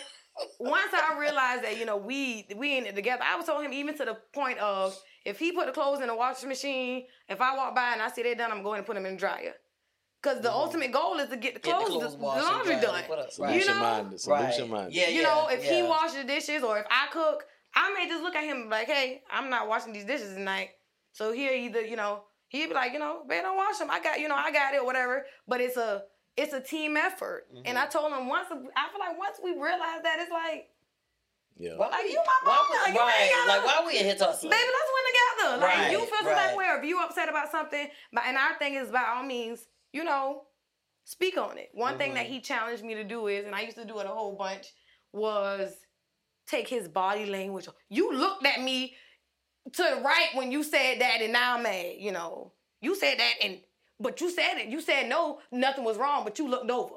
[0.58, 3.74] once I realized that, you know, we we in it together, I was told him
[3.74, 7.40] even to the point of if he put the clothes in the washing machine, if
[7.42, 9.18] I walk by and I see they're done, I'm going to put them in the
[9.18, 9.52] dryer.
[10.22, 10.54] Because the Mhm.
[10.54, 12.80] ultimate goal is to get the Get the clothes, clothes the, laundry dried.
[12.82, 13.04] done.
[13.08, 13.30] What up?
[13.30, 13.80] Solution You know?
[13.80, 14.20] minded.
[14.20, 14.70] Solution Right.
[14.70, 14.94] minded.
[14.94, 15.88] Yeah, you know, if he yeah.
[15.88, 18.76] washes the dishes or if I cook, I may just look at him and be
[18.76, 20.70] like, hey, I'm not washing these dishes tonight.
[21.12, 23.90] So he'll either, you know, he'd be like, you know, babe, don't wash them.
[23.90, 25.26] I got, you know, I got it or whatever.
[25.46, 26.04] But it's a
[26.36, 27.46] it's a team effort.
[27.54, 27.62] Mhm.
[27.66, 28.54] And I told him once, I
[28.90, 30.70] feel like once we realize that, it's like,
[31.58, 31.76] Yeah.
[31.76, 33.30] Why Like, you my why mama, we- you ain't right?
[33.30, 34.50] gotta- Like why are we in here tussling?
[34.50, 35.56] baby, let's win together.
[35.66, 36.34] Like Right, you feel some right.
[36.36, 39.04] type of way, or if you upset about something, but and our thing is by
[39.04, 40.46] all means, you know,
[41.04, 41.68] speak on it.
[41.74, 42.30] One thing that Mhm.
[42.30, 44.72] he challenged me to do is, and I used to do it a whole bunch,
[45.12, 45.76] was
[46.46, 47.68] take his body language.
[47.90, 48.96] You looked at me
[49.72, 51.94] to the right when you said that, and now I'm mad.
[51.98, 53.60] You know, you said that, and
[54.00, 54.68] but you said it.
[54.68, 56.96] You said no, nothing was wrong, but you looked over.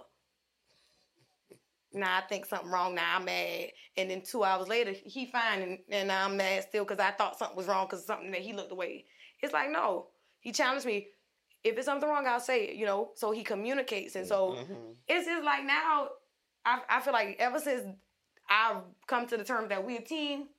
[1.93, 2.95] Now I think something wrong.
[2.95, 6.63] Now I'm mad, and then two hours later he fine, and, and now I'm mad
[6.63, 9.06] still because I thought something was wrong because something that he looked away.
[9.41, 10.08] It's like no,
[10.39, 11.08] he challenged me.
[11.63, 12.75] If it's something wrong, I'll say it.
[12.75, 14.95] You know, so he communicates, and so Mhm.
[15.08, 16.10] it's just like now
[16.65, 17.95] I, I feel like ever since
[18.49, 20.49] I've come to the terms that we a team,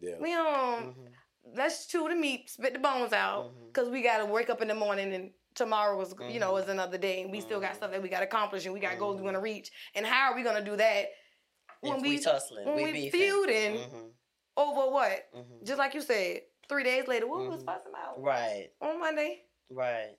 [0.00, 0.16] Yeah.
[0.20, 1.11] we don't Mhm.
[1.54, 4.74] Let's chew the meat, spit the bones out, because we gotta wake up in the
[4.74, 8.02] morning and tomorrow was you know is another day, and we still got stuff that
[8.02, 9.26] we gotta accomplish and we got goals we Mhm.
[9.26, 9.70] wanna reach.
[9.94, 11.10] And how are we gonna do that
[11.80, 13.20] when If we, we tussling, when we, we beefing.
[13.20, 14.10] feuding Mhm.
[14.56, 15.28] over what?
[15.64, 19.44] Just like you said, three days later, what was fussing about Right, on Monday?
[19.70, 20.16] right.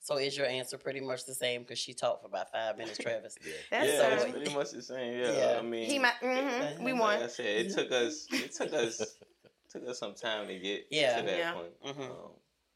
[0.00, 1.62] So is your answer pretty much the same?
[1.62, 3.36] Because she talked for about five minutes, Travis.
[3.70, 5.18] That's yeah, uh, it's pretty much the same.
[5.18, 5.58] Yeah, Yeah.
[5.58, 6.14] I mean, he might.
[6.20, 8.26] hmm we Like Like I said, it took us.
[8.30, 9.16] It took us.
[9.70, 11.16] took us some time to get Yeah.
[11.20, 11.52] to that Yeah.
[11.54, 11.74] point.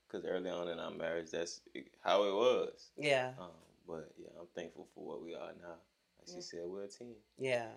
[0.07, 1.63] Because early on in our marriage, that's
[2.03, 2.91] how it was.
[2.97, 3.51] Yeah, Um,
[3.87, 5.77] but yeah, I'm thankful for what we are now.
[6.19, 7.17] Like she said, we're a team.
[7.39, 7.73] yeah.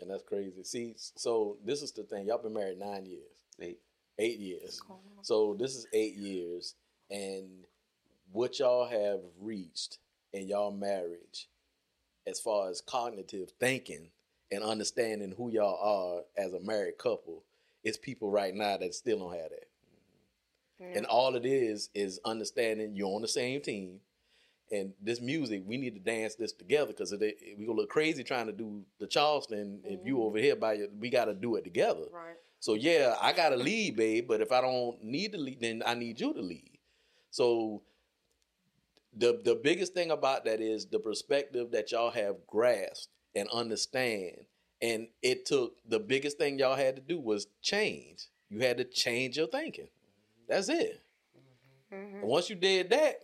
[0.00, 0.62] And that's crazy.
[0.64, 2.26] See, so this is the thing.
[2.26, 3.80] Y'all been married nine years, Eight.
[4.18, 4.80] eight years.
[5.22, 6.74] So this is eight years,
[7.10, 7.66] and
[8.32, 9.98] what y'all have reached
[10.32, 11.48] in y'all marriage,
[12.26, 14.10] as far as cognitive thinking
[14.50, 17.42] and understanding who y'all are as a married couple,
[17.84, 19.66] it's people right now that still don't have that.
[20.96, 24.00] And all it is is understanding you're on the same team.
[24.72, 28.46] And this music, we need to dance this together because we gonna look crazy trying
[28.46, 29.80] to do the Charleston.
[29.84, 30.20] If you Mhm.
[30.24, 32.06] over here by your, we got to do it together.
[32.10, 32.36] Right.
[32.60, 34.28] So yeah, I gotta lead, babe.
[34.28, 36.78] But if I don't need to lead, then I need you to lead.
[37.30, 37.82] So
[39.12, 44.46] the the biggest thing about that is the perspective that y'all have grasped and understand.
[44.82, 48.26] And it took the biggest thing y'all had to do was change.
[48.48, 49.88] You had to change your thinking.
[50.48, 51.00] That's it.
[51.90, 53.20] hmm And once you did that,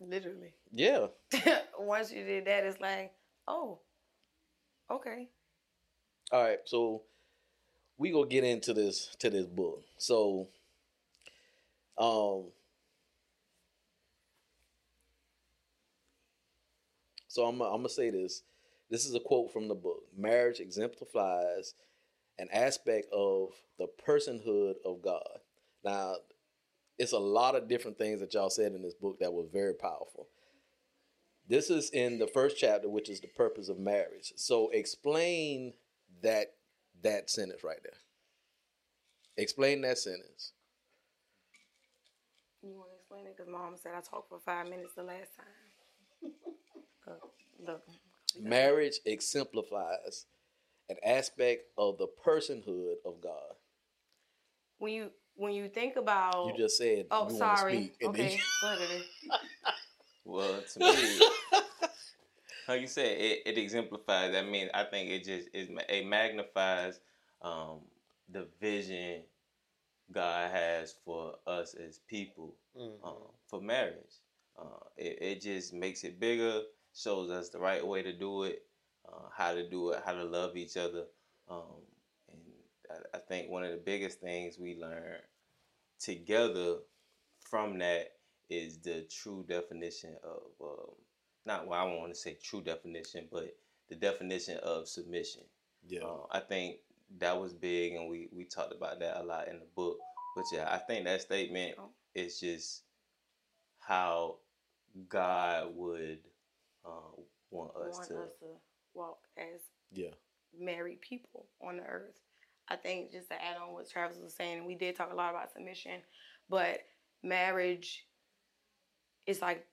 [0.00, 0.52] Literally.
[0.72, 1.06] Yeah.
[1.78, 3.12] Once you did that, it's like,
[3.48, 3.78] oh,
[4.90, 5.28] okay.
[6.32, 7.02] All right, so
[7.98, 9.84] we gonna get into this to this book.
[9.98, 10.48] So,
[11.98, 12.46] um,
[17.28, 18.42] so I'm I'm gonna say this.
[18.90, 20.04] This is a quote from the book.
[20.16, 21.74] Marriage exemplifies
[22.38, 25.40] an aspect of the personhood of God.
[25.84, 26.16] Now,
[26.98, 29.74] it's a lot of different things that y'all said in this book that were very
[29.74, 30.28] powerful.
[31.48, 34.32] This is in the first chapter, which is the purpose of marriage.
[34.36, 35.74] So, explain
[36.22, 36.54] that
[37.02, 37.98] that sentence right there.
[39.36, 40.52] Explain that sentence.
[42.62, 43.36] You want to explain it?
[43.36, 46.32] Because mom said I talked for five minutes the last time.
[47.08, 47.12] uh,
[47.64, 47.82] look.
[48.40, 50.26] Marriage exemplifies
[50.88, 53.54] an aspect of the personhood of God.
[54.78, 58.32] When you when you think about You just said oh you wanna sorry speak, okay
[58.32, 59.04] you- go ahead, Eddie.
[60.24, 61.20] Well, to me,
[62.68, 64.34] like you said, it, it exemplifies.
[64.34, 66.98] I mean, I think it just is it magnifies
[67.42, 67.80] um,
[68.28, 69.22] the vision
[70.12, 73.04] God has for us as people Mhm.
[73.04, 74.14] um, for marriage.
[74.58, 76.62] Uh, it, it just makes it bigger,
[76.96, 78.62] shows us the right way to do it,
[79.08, 81.04] uh, how to do it, how to love each other.
[81.48, 81.82] Um,
[82.32, 82.40] and
[82.90, 85.18] I, I think one of the biggest things we learn
[86.00, 86.76] together
[87.40, 88.12] from that
[88.50, 90.94] is the true definition of um,
[91.44, 93.56] not well, I want to say true definition, but
[93.88, 95.42] the definition of submission.
[95.88, 96.78] yeah, Uh, I think
[97.18, 99.98] that was big, and we we talked about that a lot in the book.
[100.34, 101.90] But yeah, I think that statement Oh.
[102.14, 102.82] is just
[103.80, 104.38] how
[105.08, 106.20] God would
[106.86, 107.20] uh,
[107.50, 108.14] want us want to.
[108.18, 108.46] us to
[108.94, 109.60] walk as
[109.92, 110.10] yeah,
[110.58, 112.20] married people on the earth.
[112.68, 115.30] I think just to add on what Travis was saying, we did talk a lot
[115.30, 116.00] about submission,
[116.48, 116.80] but
[117.22, 118.06] marriage
[119.26, 119.64] is like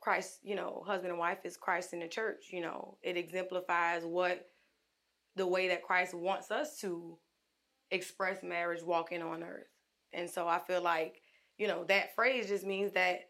[0.00, 2.96] Christ, you know, husband and wife is Christ in the church, you know.
[3.02, 4.46] It exemplifies what
[5.36, 7.18] the way that Christ wants us to
[7.90, 9.68] express marriage walking on earth.
[10.12, 11.20] And so I feel like,
[11.58, 13.29] you know, that phrase just means that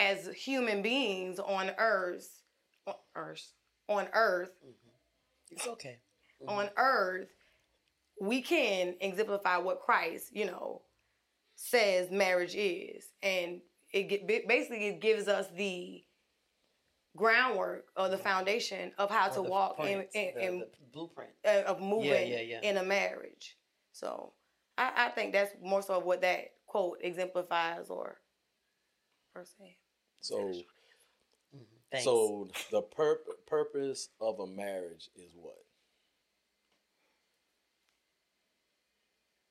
[0.00, 2.42] as human beings on earth,
[2.86, 3.52] on earth,
[3.88, 4.90] on earth, mm-hmm.
[5.50, 5.98] It's okay.
[6.42, 6.58] Mm-hmm.
[6.58, 7.28] on earth,
[8.20, 10.82] we can exemplify what Christ, you know,
[11.56, 13.60] says marriage is, and
[13.92, 16.02] it get, basically it gives us the
[17.16, 18.24] groundwork or the mm-hmm.
[18.24, 21.32] foundation of how to Or the walk in, in, the- in the blueprint.
[21.46, 22.60] uh, of moving yeah, yeah.
[22.62, 23.58] in a marriage.
[23.92, 24.32] So
[24.78, 28.18] I, I think that's more so of what that quote exemplifies, or
[29.34, 29.76] per se.
[30.20, 30.52] So,
[31.90, 32.04] Thanks.
[32.04, 35.64] so the pur- purpose of a marriage is what?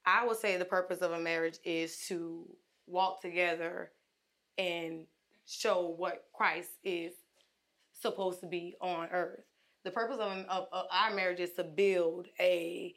[0.06, 2.48] I would say the purpose of a marriage is to
[2.88, 3.92] walk together
[4.58, 5.06] and
[5.46, 7.14] show what Christ is
[7.94, 9.44] supposed to be on earth.
[9.84, 12.96] The purpose of, of, of our marriage is to build a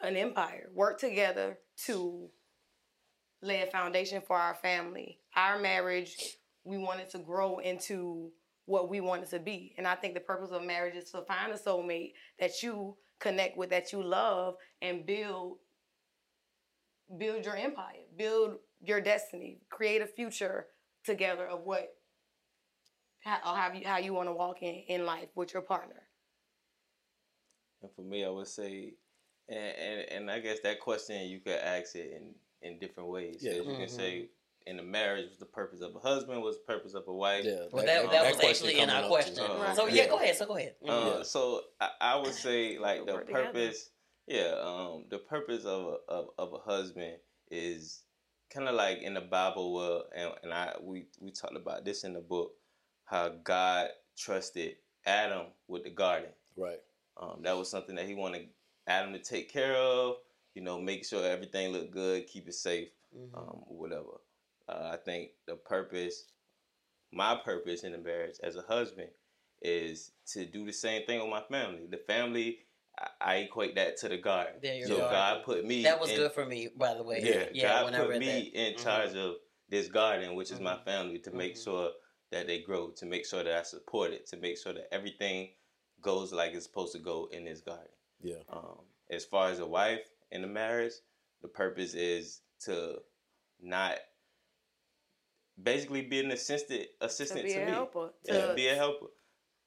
[0.00, 2.30] an empire, work together to
[3.42, 5.18] lay a foundation for our family.
[5.36, 6.16] Our marriage,
[6.64, 8.30] we wanted to grow into
[8.66, 9.74] what we wanted to be.
[9.78, 13.56] And I think the purpose of marriage is to find a soulmate that you connect
[13.56, 15.58] with, that you love, and build
[17.16, 20.66] build your empire, build your destiny, create a future
[21.04, 21.94] together of what
[23.20, 26.02] how, how you how you want to walk in, in life with your partner.
[27.80, 28.94] And for me, I would say,
[29.48, 33.38] and, and and I guess that question you could ask it in in different ways.
[33.40, 33.52] Yeah.
[33.52, 34.28] As you can say,
[34.66, 36.42] in a marriage, what's the purpose of a husband?
[36.42, 37.44] was the purpose of a wife?
[37.44, 39.08] Yeah, well, that, that, was question actually in our up too.
[39.08, 39.44] question.
[39.44, 40.08] Uh, so yeah, yeah.
[40.08, 40.36] go ahead.
[40.36, 40.74] So go ahead.
[40.86, 41.22] Uh, Yeah.
[41.22, 43.46] So I, I would say like the Work together.
[43.46, 43.90] purpose,
[44.26, 47.16] yeah, um, the purpose of a of, of a husband
[47.50, 48.02] is
[48.52, 49.72] kind of like in the Bible.
[49.72, 52.52] Well, and, and I we we talked about this in the book,
[53.04, 56.30] how God trusted Adam with the garden.
[56.56, 56.80] Right.
[57.16, 58.48] Um, that was something that he wanted
[58.86, 60.16] Adam to take care of.
[60.54, 63.36] You know, make sure everything look good, keep it safe, Mhm.
[63.36, 64.20] um, whatever.
[64.68, 66.26] Uh, I think the purpose,
[67.12, 69.10] my purpose in the marriage as a husband,
[69.62, 71.86] is to do the same thing with my family.
[71.86, 72.66] The family,
[72.98, 74.54] I, I equate that to the garden.
[74.62, 75.10] There you so go.
[75.10, 75.82] God put me.
[75.84, 77.20] that was in, good for me, by the way.
[77.22, 77.68] Yeah, yeah.
[77.68, 78.60] God when I put read me that.
[78.60, 78.82] in Mhm.
[78.82, 79.36] charge of
[79.68, 80.84] this garden, which is my Mhm.
[80.84, 81.64] family, to make Mhm.
[81.64, 81.92] sure
[82.30, 85.54] that they grow, to make sure that I support it, to make sure that everything
[86.00, 87.92] goes like it's supposed to go in this garden.
[88.20, 88.42] Yeah.
[88.48, 90.92] Um, as far as a wife in a marriage,
[91.42, 92.96] the purpose is to
[93.60, 93.94] not
[95.62, 97.70] basically be an assistant To assistant be to, a me.
[97.72, 98.10] helper.
[98.24, 99.06] Yeah, To, be a helper.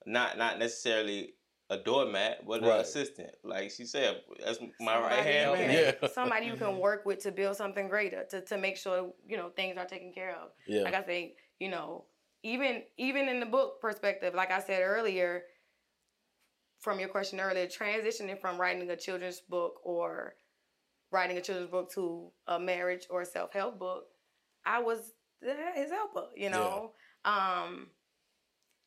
[0.05, 1.33] Not not necessarily
[1.69, 2.71] a doormat, but Right.
[2.75, 3.31] an assistant.
[3.43, 5.69] Like she said, that's my right hand man.
[5.69, 6.07] can- Yeah.
[6.13, 9.49] somebody you can work with to build something greater to, to make sure you know
[9.49, 10.81] things are taken care of Yeah.
[10.83, 12.05] like i think you know
[12.43, 15.43] even even in the book perspective like i said earlier
[16.79, 20.33] from your question earlier transitioning from writing a children's book or
[21.11, 24.05] writing a children's book to a marriage or self-help book
[24.65, 25.13] i was
[25.75, 26.91] his helper you know
[27.25, 27.87] um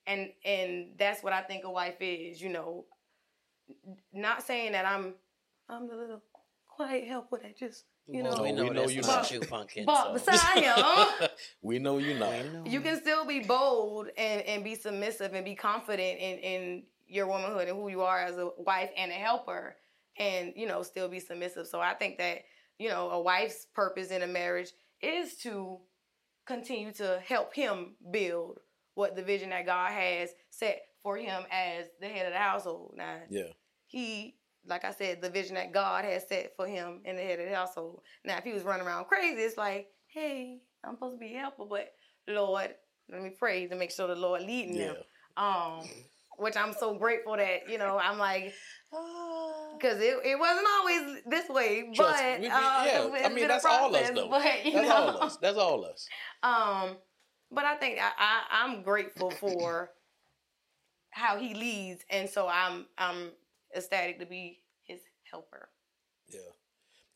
[0.06, 2.84] and and that's what i think a wife is you know
[4.12, 5.14] not saying that i'm
[5.68, 6.22] i'm the little
[6.68, 9.30] quiet helper that just you know Well, we we know, know that's you not not.
[9.30, 9.86] you, pumpkin.
[9.86, 10.30] but so.
[10.32, 11.28] beside him
[11.62, 12.32] we know you not.
[12.32, 12.64] We know.
[12.66, 17.26] you can still be bold and, and be submissive and be confident in, in your
[17.26, 19.76] womanhood and who you are as a wife and a helper
[20.18, 22.38] and you know still be submissive so i think that
[22.78, 24.70] you know a wife's purpose in a marriage
[25.02, 25.78] is to
[26.46, 28.58] continue to help him build
[28.94, 32.94] what the vision that god has set for him as the head of the household
[32.96, 33.48] now Yeah.
[33.86, 37.40] he like i said the vision that god has set for him in the head
[37.40, 41.16] of the household now if he was running around crazy it's like hey i'm supposed
[41.16, 41.92] to be a helper but
[42.28, 42.74] lord
[43.10, 44.86] let me pray to make sure the lord leading Yeah.
[44.92, 44.96] them
[45.36, 45.88] um
[46.38, 48.52] which i'm so grateful that you know i'm like
[49.78, 53.22] because it, it wasn't always this way Trust but me, we- uh, yeah.
[53.24, 54.28] I mean, that's all us, though.
[54.28, 55.36] but, you That's know, all us.
[55.38, 56.08] That's all us.
[56.42, 56.96] um,
[57.50, 59.90] but I think I, I I'm grateful for
[61.10, 63.30] how he leads, and so I'm I'm
[63.76, 65.68] ecstatic to be his helper.
[66.28, 66.40] Yeah.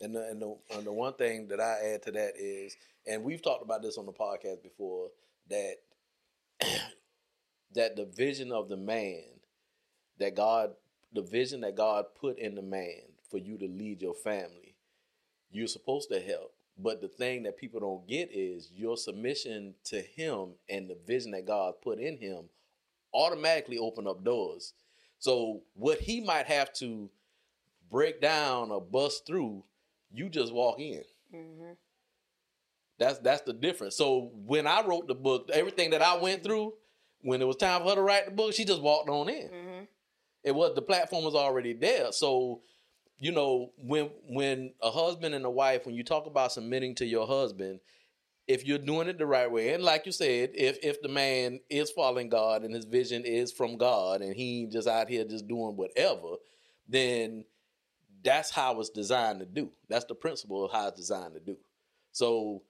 [0.01, 3.25] And the, and the and the one thing that I add to that is, and
[3.25, 5.09] we've talked about this on the podcast before,
[5.51, 5.75] that
[7.75, 9.25] that the vision of the man,
[10.18, 10.71] that God,
[11.12, 14.77] the vision that God put in the man for you to lead your family,
[15.51, 16.53] you're supposed to help.
[16.79, 21.33] But the thing that people don't get is your submission to Him and the vision
[21.33, 22.44] that God put in Him
[23.12, 24.75] automatically open up doors.
[25.18, 27.11] So what He might have to
[27.90, 29.64] break down or bust through,
[30.12, 31.03] you just walk in.
[31.35, 31.73] Mm-hmm.
[32.99, 33.97] That's that's the difference.
[33.97, 36.75] So when I wrote the book, everything that I went through,
[37.23, 39.49] when it was time for her to write the book, she just walked on in.
[39.49, 39.85] Mm-hmm.
[40.49, 42.11] It was the platform was already there.
[42.11, 42.63] So,
[43.19, 47.05] you know, when when a husband and a wife, when you talk about submitting to
[47.05, 47.81] your husband,
[48.47, 51.61] if you're doing it the right way, and like you said, if if the man
[51.69, 55.47] is following God and his vision is from God and he just out here just
[55.47, 56.37] doing whatever,
[56.89, 57.45] then
[58.25, 59.71] that's how it's designed to do.
[59.91, 61.59] That's the principle of how it's designed to do.
[62.13, 62.63] So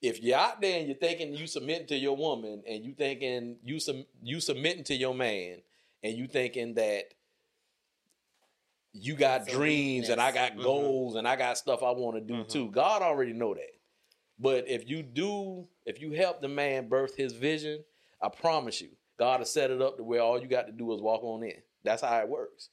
[0.00, 3.58] if you're out there and you're thinking you submitting to your woman and you thinking
[3.62, 5.58] you sub, you submitting to your man
[6.02, 7.04] and you thinking that
[8.92, 10.52] you got That's dreams and I got.
[10.52, 10.62] Mhm.
[10.62, 12.48] goals and I got stuff I want to do Mhm.
[12.48, 12.70] too.
[12.70, 13.70] God already know that.
[14.38, 17.84] But if you do, if you help the man birth his vision,
[18.20, 20.92] I promise you, God will set it up to where all you got to do
[20.92, 21.62] is walk on in.
[21.84, 22.68] That's how it works.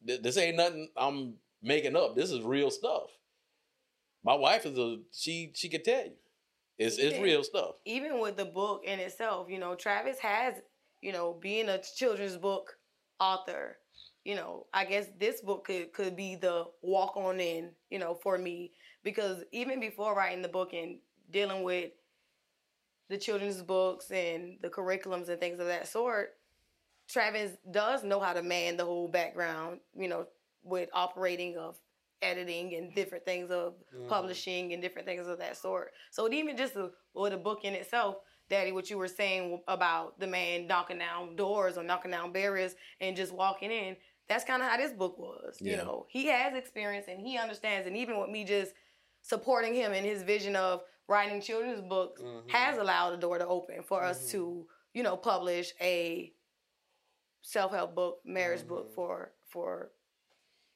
[0.00, 2.14] This ain't nothing I'm making up.
[2.14, 3.10] This is real stuff.
[4.22, 5.52] My wife is a she.
[5.54, 6.16] She can tell you,
[6.78, 7.76] it's it's real stuff.
[7.84, 10.54] Even with the book in itself, you know, Travis has,
[11.00, 12.76] you know, being a children's book
[13.20, 13.78] author.
[14.24, 18.14] You know, I guess this book could could be the walk on in, you know,
[18.14, 20.98] for me because even before writing the book and
[21.30, 21.92] dealing with
[23.08, 26.30] the children's books and the curriculums and things of that sort,
[27.08, 30.26] Travis does know how to man the whole background, you know,
[30.62, 31.78] with operating of
[32.22, 34.08] editing and different things of Mhm.
[34.08, 35.92] publishing and different things of that sort.
[36.10, 38.16] So even just the, or the book in itself,
[38.48, 42.74] Daddy, what you were saying about the man knocking down doors or knocking down barriers
[43.00, 45.58] and just walking in, that's kind of how this book was.
[45.60, 48.72] You know, he has experience and he understands, and even with me just
[49.20, 52.50] supporting him in his vision of writing children's books Mhm.
[52.50, 54.30] has allowed the door to open for us Mhm.
[54.32, 56.32] to, you know, publish a
[57.42, 58.94] self-help book, marriage book Mhm.
[58.94, 59.90] for for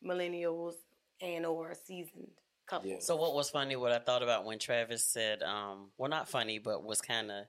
[0.02, 0.74] millennials
[1.20, 2.30] and or seasoned
[2.66, 2.90] couples.
[2.90, 2.98] Yeah.
[3.00, 3.76] So what was funny?
[3.76, 7.46] What I thought about when Travis said, um, well, not funny, but was kind of,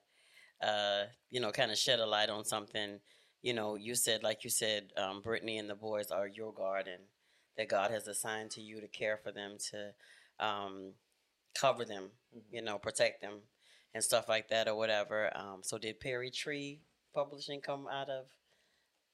[0.64, 3.00] uh, you know, kind of shed a light on something.
[3.42, 7.00] You know, you said, like you said, um, Brittany and the boys are your garden
[7.58, 9.94] that God has assigned to you to care for them, to
[10.46, 10.94] um,
[11.60, 12.06] cover them,
[12.52, 13.40] you know, protect them,
[13.94, 15.30] and stuff like that, or whatever.
[15.36, 16.80] Um, so did Perry Tree
[17.14, 18.26] Publishing come out of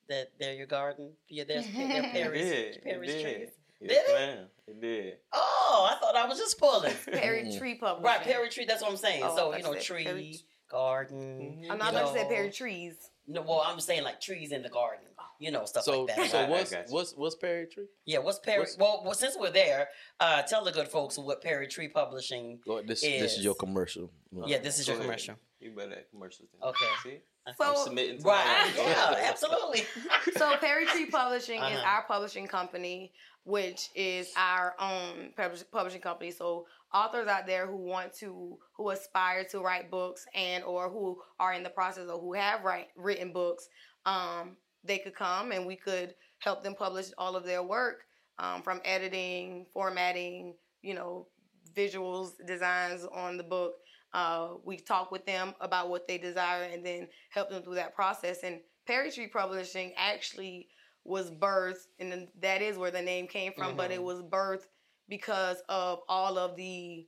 [0.07, 0.31] that?
[0.39, 1.13] They're your garden.
[1.27, 2.75] Yeah, there's they're It Perry's, did.
[2.75, 3.23] It Perry's did.
[3.23, 3.49] trees.
[3.81, 4.13] Yes, Did it?
[4.13, 4.45] ma'am.
[4.67, 5.13] It did.
[5.33, 6.93] Oh, I thought I was just pulling.
[7.11, 7.55] Perry.
[7.57, 8.03] Tree Publishing.
[8.05, 8.65] Right, Perry tree.
[8.65, 9.21] That's what I'm saying.
[9.25, 10.37] Oh, so you know, said tree, Perry-
[10.69, 11.63] garden.
[11.63, 11.71] Mhm.
[11.71, 12.29] I'm not you about to say know.
[12.29, 12.95] Perry Trees.
[13.27, 15.05] No, well, I'm saying like trees in the garden.
[15.39, 16.31] You know, stuff So like that.
[16.31, 16.93] so I- I what's got you.
[16.93, 17.85] what's what's Perry Tree?
[18.05, 18.59] yeah, what's Perry?
[18.59, 19.87] what's- well, well, since we're there,
[20.19, 22.59] uh, tell the good folks what Perry Tree Publishing.
[22.65, 24.11] Go, this this is Is- your commercial.
[24.45, 25.05] Yeah, this is your ahead.
[25.05, 25.35] commercial.
[25.61, 26.49] You better at commercials.
[26.51, 26.69] Then.
[26.69, 26.85] Okay.
[27.03, 27.21] See?
[27.57, 28.73] So I'm submitting to Right.
[28.75, 28.85] mine.
[28.85, 29.83] Yeah, absolutely.
[30.37, 31.87] so Perry Tree Publishing is Uh-huh.
[31.87, 33.13] our publishing company,
[33.43, 35.33] which is our own
[35.71, 36.31] publishing company.
[36.31, 41.21] So authors out there who want to, who aspire to write books and or who
[41.39, 43.67] are in the process or who have write, written books,
[44.05, 48.05] um, they could come and we could help them publish all of their work
[48.39, 51.27] um, from editing, formatting, you know,
[51.75, 53.73] visuals, designs on the book.
[54.13, 57.93] Uh, we talk with them about what they desire and then help them through that
[57.93, 58.39] process.
[58.43, 60.67] And Perry Tree Publishing actually
[61.03, 64.03] was birthed, and that is where the name came from, but it Mhm.
[64.03, 64.67] was birthed
[65.09, 67.07] because of all of the,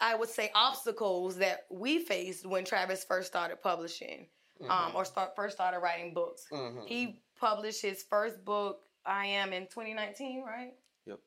[0.00, 4.26] I would say, obstacles that we faced when Travis first started publishing
[4.68, 6.46] um, or start, first started writing books.
[6.50, 6.86] Mhm.
[6.86, 10.74] He published his first book, I Am, in 2019, right?
[11.06, 11.20] Yep.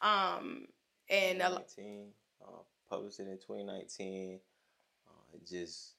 [0.00, 0.66] Um,
[1.08, 2.46] and a, lo- 2019, uh,
[2.88, 4.40] published it in 2019.
[5.06, 5.94] Uh, it just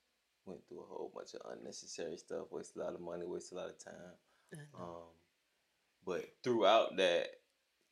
[0.46, 3.62] went through a whole bunch of unnecessary stuff, wasted a lot of money, wasted a
[3.62, 3.94] lot of time.
[4.78, 5.04] Um,
[6.06, 7.28] but throughout that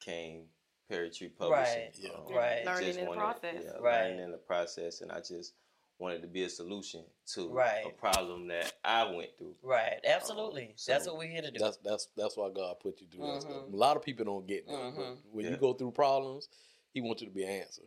[0.01, 0.47] came
[0.89, 1.75] Perry Tree Publishing.
[1.75, 2.09] Right, yeah.
[2.11, 2.65] Um, Right.
[2.65, 3.63] Learning just in the process.
[3.63, 4.03] Yeah, Right.
[4.09, 5.53] learning in the process, and I just
[5.99, 7.85] wanted to be a solution to Right.
[7.85, 9.55] a problem that I went through.
[9.61, 9.99] Right.
[10.03, 10.67] Absolutely.
[10.67, 11.59] Um, so That's what we're here to do.
[11.59, 13.53] That's that's that's why God put you through that stuff.
[13.53, 13.73] Mhm.
[13.73, 14.73] A lot of people don't get that.
[14.73, 14.95] Mhm.
[14.95, 15.51] But when Yeah.
[15.51, 16.49] you go through problems,
[16.91, 17.83] He wants you to be an answer.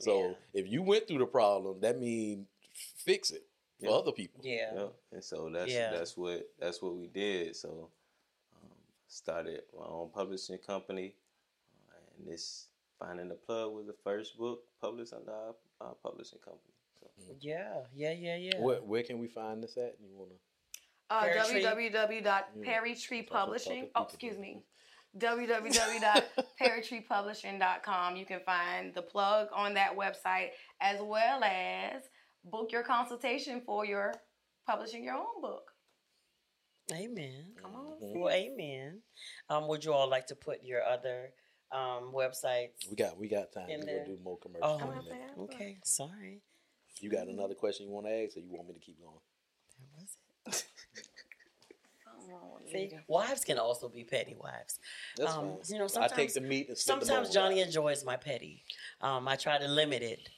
[0.00, 0.34] So Yeah.
[0.54, 3.46] if you went through the problem, that means fix it
[3.78, 3.92] for Yeah.
[3.92, 4.40] other people.
[4.44, 4.74] yeah.
[4.74, 5.92] Yeah, and so that's Yeah.
[5.92, 7.54] that's what that's what we did.
[7.54, 7.92] So
[8.56, 8.70] um,
[9.06, 11.14] started my own publishing company,
[12.22, 12.68] and this
[12.98, 16.72] finding the plug was the first book published under our, our publishing company.
[17.00, 17.08] So
[17.40, 17.80] Yeah.
[17.94, 18.12] Yeah.
[18.12, 18.36] Yeah.
[18.36, 18.60] Yeah.
[18.60, 19.96] Where where can we find this at?
[20.00, 20.32] You wanna
[21.10, 21.62] uh, Perry Tree?
[21.90, 23.88] www.perrytreepublishing.
[23.94, 24.62] Oh, excuse me.
[25.18, 28.16] www.perrytreepublishing.com.
[28.16, 32.00] You can find the plug on that website as well as
[32.44, 34.14] book your consultation for your
[34.66, 35.70] publishing your own book.
[36.92, 37.52] Amen.
[37.60, 37.96] Come on.
[38.00, 39.02] Well, amen.
[39.48, 41.34] Um, would you all like to put your other
[41.72, 42.88] um websites?
[42.90, 44.04] we got we got time In to there.
[44.04, 44.80] do more commercials.
[44.82, 45.54] Oh, in a okay.
[45.54, 45.78] Okay.
[45.84, 46.40] Sorry.
[47.00, 49.18] You got another question you want to ask, or you want me to keep going?
[49.78, 50.64] That was it.
[52.34, 54.78] Oh, See, wives can also be petty wives.
[55.16, 55.58] That's Um, fine.
[55.68, 57.66] you know, I take sometimes- the meat and spit the Sometimes Johnny out.
[57.66, 58.64] enjoys my petty.
[59.00, 60.28] Um, I try to limit it.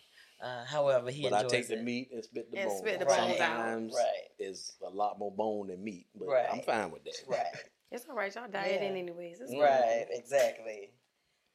[0.40, 2.78] Uh, however, he but I enjoys take the meat and spit the And bone.
[2.78, 3.38] spit the bones out.
[3.38, 4.22] Sometimes Right.
[4.38, 6.48] it's a lot more bone than meat, but Right.
[6.52, 7.22] I'm fine with that.
[7.28, 7.46] Right.
[7.92, 8.34] It's all right.
[8.34, 8.98] Y'all dieting Yeah.
[8.98, 9.40] anyways.
[9.40, 10.90] It's Right, exactly,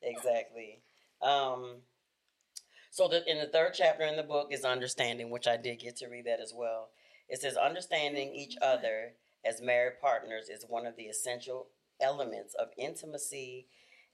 [0.02, 0.82] exactly.
[1.22, 1.78] Um,
[2.92, 5.98] so the, in the third chapter in the book is understanding, which I did get
[5.98, 6.90] to read that as well.
[7.28, 9.14] It says understanding each other
[9.46, 11.68] as married partners is one of the essential
[12.02, 13.68] elements of intimacy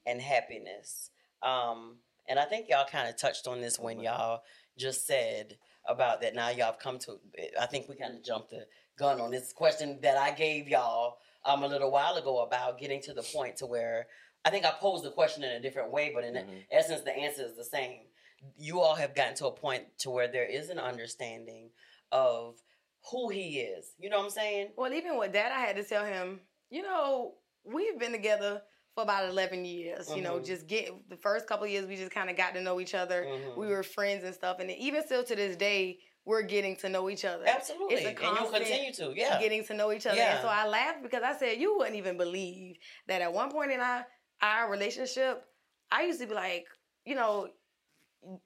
[0.06, 1.10] and happiness.
[1.42, 4.42] Um, and I think y'all kind of touched on this when y'all
[4.78, 5.58] just said
[5.88, 6.36] about that.
[6.36, 7.20] Now y'all have come to.
[7.60, 8.66] I think we kind of jumped the
[8.98, 13.02] gun on this question that I gave y'all um, a little while ago about getting
[13.04, 14.08] to the point to where
[14.46, 16.66] I think I posed the question in a different way, but in Mhm.
[16.72, 18.08] essence, the answer is the same.
[18.56, 21.72] You all have gotten to a point to where there is an understanding
[22.12, 22.62] of
[23.10, 23.94] who he is.
[23.98, 24.74] You know what I'm saying?
[24.78, 28.62] Well, even with that, I had to tell him, you know, we've been together
[28.94, 30.16] for about 11 years.
[30.16, 30.46] You know, Mhm.
[30.46, 32.94] just get the first couple of years, we just kind of got to know each
[32.94, 33.26] other.
[33.26, 33.58] Mhm.
[33.58, 34.60] We were friends and stuff.
[34.60, 37.46] And even still to this day, we're getting to know each other.
[37.48, 39.14] Absolutely, It's a and you'll constant continue to.
[39.16, 40.18] Yeah, Getting to know each other.
[40.18, 40.34] Yeah.
[40.36, 42.78] And so I laughed because I said, you wouldn't even believe
[43.08, 44.08] that at one point in our,
[44.46, 45.46] our relationship,
[45.92, 46.66] I used to be like,
[47.06, 47.50] you know,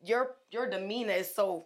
[0.04, 1.66] your your demeanor is so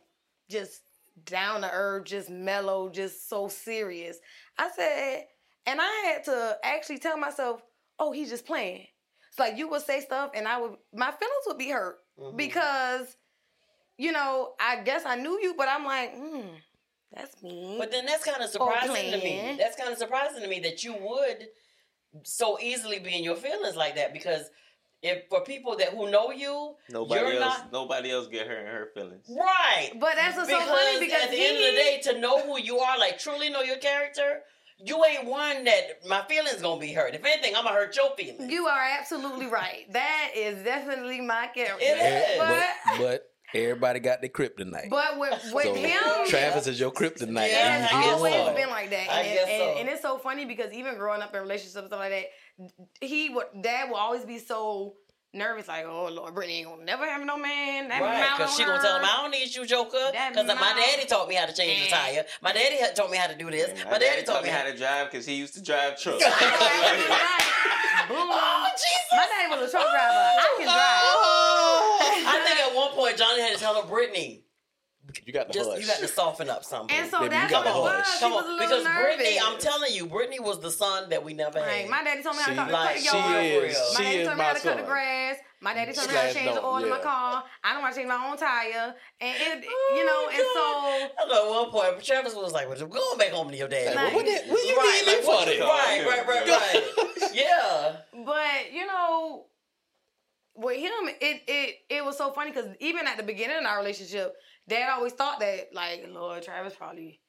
[0.49, 0.81] just
[1.25, 4.17] down to earth, just mellow, just so serious.
[4.57, 5.25] I said,
[5.65, 7.61] and I had to actually tell myself,
[7.99, 8.87] oh, he's just playing.
[9.29, 12.37] It's like you would say stuff, and I would, my feelings would be hurt Mhm.
[12.37, 13.17] because,
[13.97, 16.49] you know, I guess I knew you, but I'm like, hmm,
[17.11, 17.77] that's me.
[17.79, 19.55] But then that's kind of surprising to me.
[19.57, 21.47] That's kind of surprising to me that you would
[22.23, 24.49] so easily be in your feelings like that because
[25.01, 28.55] if for people that who know you, nobody You're else not- nobody else get her
[28.57, 29.25] in her feelings.
[29.29, 29.91] right?
[29.99, 32.19] But that's what's so because funny because at the he, end of the day, to
[32.19, 34.41] know who you are, like truly know your character,
[34.77, 37.15] you ain't one that my feelings gonna be hurt.
[37.15, 38.49] If anything, I'm gonna hurt your feelings.
[38.51, 39.91] you are absolutely right.
[39.91, 41.77] That is definitely my character.
[41.81, 42.37] It Eh.
[42.37, 44.89] But, but everybody got their kryptonite.
[44.89, 47.33] But with, with so him, Travis is your kryptonite.
[47.35, 49.09] Yeah, it and I has you guess always get been like that.
[49.09, 49.79] I And, it- guess and, so.
[49.79, 53.29] and it's so funny because even growing up in relationships and stuff like that, he
[53.29, 54.95] would dad will always be so
[55.33, 57.89] nervous, like, oh Lord, Brittany ain't gonna never have no man.
[57.89, 59.05] That Right, because on she gonna tell him.
[59.05, 59.97] I don't need you, Joker.
[60.11, 62.25] Because my daddy taught me how to change the And- tire.
[62.41, 63.69] My daddy had taught me how to do this.
[63.69, 66.23] And My daddy taught me how how to drive because he used to drive trucks.
[66.23, 67.49] Right.
[68.07, 68.17] Boom.
[68.19, 69.11] Oh Jesus!
[69.13, 70.13] My daddy was a truck driver.
[70.13, 70.75] I can drive.
[70.77, 72.23] Oh.
[72.27, 74.43] I think at one point Johnny had to tell her, Brittany,
[75.25, 75.79] You got to just hush.
[75.81, 76.95] you got to soften up something.
[76.95, 78.13] And so Baby, you gotta what it was.
[78.13, 79.15] She Come was a on, little because nervous.
[79.17, 81.81] Brittany, I'm telling you, Brittany was the son that we never Right.
[81.81, 81.89] had.
[81.89, 83.23] My daddy told me how to cut, like, cut the yard.
[83.23, 85.37] My she daddy told me how to cut the grass.
[85.61, 87.43] My daddy told me how to change the dog, oil in my car.
[87.63, 88.93] I don't want to change my own tire.
[89.21, 92.67] And it, Oh, you know, and so I know at one point Travis was like,
[92.67, 95.03] well, "We're going back home to your dad." Like, Like- what, that, what you Right,
[95.05, 95.59] need me like, for this?
[95.61, 97.31] Right, right, right, right.
[97.33, 97.95] yeah.
[98.25, 99.45] But you know,
[100.55, 100.91] with him,
[101.21, 104.35] it it it was so funny because even at the beginning of our relationship,
[104.67, 107.19] Dad always thought that like, Lord, Travis probably.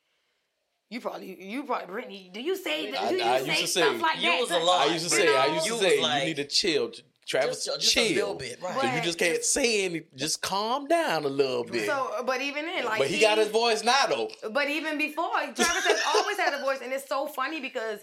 [0.91, 2.31] You probably, you probably, Brittany.
[2.33, 3.01] Do you say that?
[3.01, 4.41] I- Do you I say used to stuff say- like You that?
[4.43, 4.89] was a lot.
[4.89, 6.93] I used to You say, I used to you say, like- you need to chill.
[7.27, 8.81] Travis, Just- just a little bit, right.
[8.83, 10.03] So you just can't say any.
[10.15, 11.87] Just calm down a little bit.
[11.87, 14.31] So, but even then, like, but he, got his voice now though.
[14.51, 18.01] But even before, Travis has always had a voice, and it's so funny because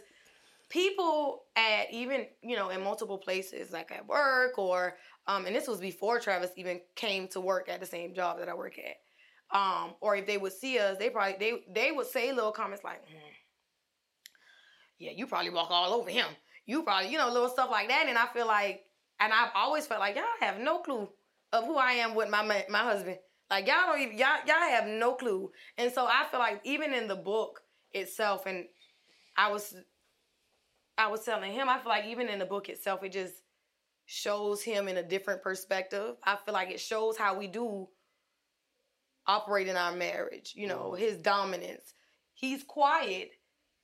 [0.70, 5.68] people at even you know in multiple places, like at work or um, and this
[5.68, 8.96] was before Travis even came to work at the same job that I work at.
[9.54, 12.84] Um, or if they would see us, they probably they they would say little comments
[12.84, 13.18] like, "Hmm,
[14.98, 16.28] "Yeah, you probably walk all over him.
[16.66, 18.84] You probably you know little stuff like that." And I feel like,
[19.20, 21.10] and I've always felt like y'all have no clue
[21.52, 23.18] of who I am with my my husband.
[23.50, 25.52] Like y'all don't even y'all y'all have no clue.
[25.78, 28.66] And so I feel like even in the book itself, and
[29.36, 29.76] I was
[30.98, 33.34] I was telling him, I feel like even in the book itself, it just
[34.06, 36.16] shows him in a different perspective.
[36.24, 37.88] I feel like it shows how we do
[39.28, 40.54] operate in our marriage.
[40.56, 41.94] You know, his dominance.
[42.34, 43.32] He's quiet,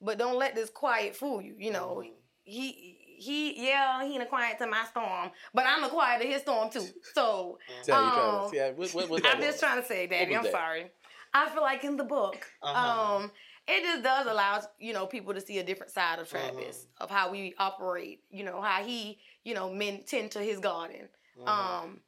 [0.02, 1.56] but don't let this quiet fool you.
[1.58, 2.04] You know,
[2.44, 6.28] he he yeah he in a quiet to my storm, but I'm the quiet to
[6.28, 6.86] his storm too.
[7.14, 7.60] So
[7.92, 10.36] um, to, what, what, what I'm just trying to say, Daddy.
[10.36, 10.52] I'm that?
[10.52, 10.92] sorry.
[11.34, 13.16] I feel like in the book, Uh-huh.
[13.18, 13.32] um,
[13.68, 17.04] it just does allow you know people to see a different side of Travis Uh-huh.
[17.06, 18.24] of how we operate.
[18.30, 21.10] You know how he you know men tend to his garden.
[21.46, 21.84] Uh-huh.
[21.84, 22.02] Um,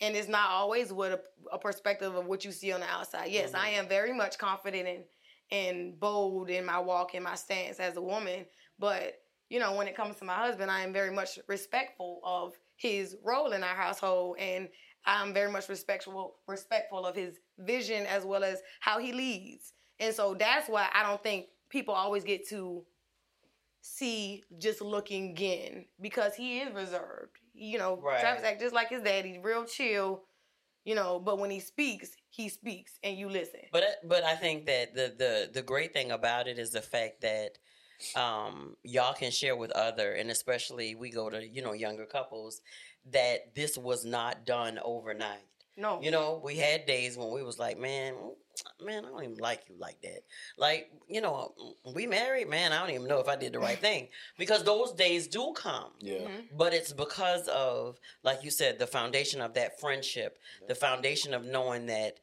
[0.00, 1.20] and it's not always what a,
[1.52, 3.30] a perspective of what you see on the outside.
[3.30, 3.80] Yes, I Uh-huh.
[3.80, 5.04] am very much confident and
[5.52, 8.44] and bold in my walk and my stance as a woman,
[8.80, 12.54] but you know when it comes to my husband, I am very much respectful of
[12.76, 14.68] his role in our household and
[15.04, 19.72] I'm very much respectful respectful of his vision as well as how he leads.
[20.00, 22.84] And so that's why I don't think people always get to
[23.80, 27.38] see just looking again because he is reserved.
[27.56, 28.20] You know, Right.
[28.20, 29.24] Travis act just like his dad.
[29.24, 30.22] He's real chill.
[30.84, 33.60] You know, but when he speaks, he speaks and you listen.
[33.72, 37.22] But but I think that the the the great thing about it is the fact
[37.22, 37.58] that
[38.14, 42.60] um y'all can share with other and especially we go to you know younger couples
[43.10, 45.48] that this was not done overnight.
[45.76, 48.14] No, You know, we had days when we was like, man,
[48.82, 50.20] man, I don't even like you like that.
[50.56, 51.54] Like, you know,
[51.94, 54.08] we married, man, I don't even know if I did the right thing
[54.38, 55.90] because those days do come.
[56.00, 56.20] Yeah.
[56.20, 56.48] Mhm.
[56.56, 61.44] But it's because of, like you said, the foundation of that friendship, the foundation of
[61.44, 62.20] knowing that,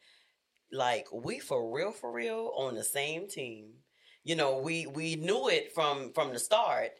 [0.71, 3.73] like, we for real, for real on the same team.
[4.23, 6.91] You know, we we knew it from from the start,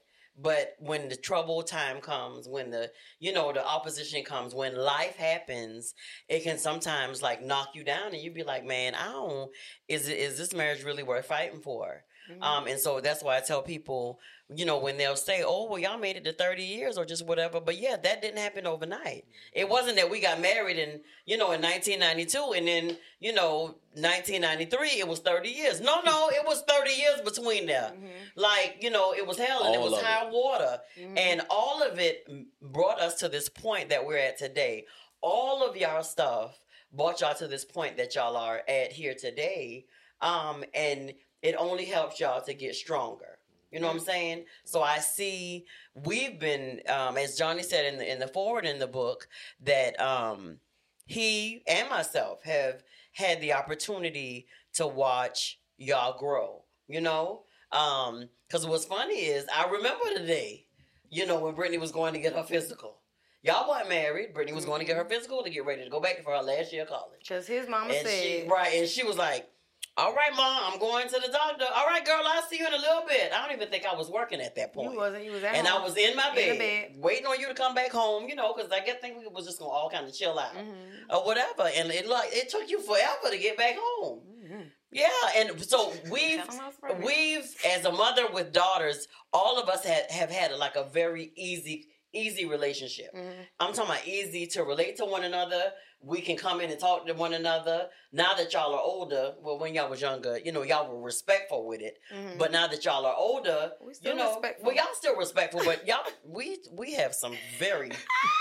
[0.41, 5.15] but when the trouble time comes, when the you know the opposition comes, when life
[5.15, 5.93] happens,
[6.27, 9.51] it can sometimes like knock you down, and you be like, man, I don't.
[9.87, 12.03] Is is this marriage really worth fighting for?
[12.29, 12.41] Mhm.
[12.43, 14.19] Um, and so that's why I tell people,
[14.53, 17.25] you know, when they'll say, "Oh, well, y'all made it to thirty years or just
[17.25, 19.25] whatever," but yeah, that didn't happen overnight.
[19.51, 23.75] It wasn't that we got married in, you know, in 1992, and then, you know,
[23.95, 25.81] 1993, it was 30 years.
[25.81, 27.91] No, no, it was 30 years between there.
[27.95, 28.11] Mhm.
[28.35, 31.17] Like, you know, it was hell and All it was of high water, Mhm.
[31.17, 32.27] and all of it
[32.61, 34.85] brought us to this point that we're at today.
[35.21, 36.59] All of y'all stuff
[36.91, 39.85] brought y'all to this point that y'all are at here today.
[40.21, 41.13] Um, and
[41.43, 43.37] it only helps y'all to get stronger.
[43.71, 44.45] You know what I'm saying?
[44.65, 48.79] So I see we've been, um, as Johnny said in the in the foreword in
[48.79, 49.27] the book,
[49.63, 50.57] that um,
[51.05, 56.63] he and myself have had the opportunity to watch y'all grow.
[56.87, 60.67] You know, because what's funny is I remember the day,
[61.09, 62.99] you know, when Brittany was going to get her physical.
[63.41, 64.33] Y'all weren't married.
[64.33, 66.41] Brittany was going to get her physical to get ready to go back for her
[66.41, 67.27] last year of college.
[67.27, 69.49] Cause his mama And said, she right, and she was like,
[69.95, 71.65] "All right, mom, I'm going to the doctor.
[71.75, 73.93] All right, girl, I'll see you in a little bit." I don't even think I
[73.95, 74.91] was working at that point.
[74.91, 75.23] "You wasn't.
[75.25, 76.93] You was at and home." I was in my bed, the bed.
[76.97, 79.45] waiting on you to come back home, you know, because I guess think we was
[79.45, 81.05] just gonna all kind of chill out Mhm.
[81.09, 81.63] or whatever.
[81.75, 84.21] And it like it took you forever to get back home.
[84.43, 84.71] Mhm.
[84.91, 87.05] Yeah, and so we've Tell 'em I was pregnant.
[87.05, 91.31] we've as a mother with daughters, all of us have have had like a very
[91.35, 93.11] easy easy relationship.
[93.15, 93.47] Mhm.
[93.59, 95.73] I'm talking about easy to relate to one another.
[96.05, 97.87] We can come in and talk to one another.
[98.11, 101.65] Now that y'all are older, well, when y'all was younger, you know, y'all were respectful
[101.65, 101.97] with it.
[102.13, 102.37] Mhm.
[102.37, 104.65] But now that y'all are older, We still you know, respectful.
[104.67, 107.91] well, y'all still respectful, but y'all, we we have some very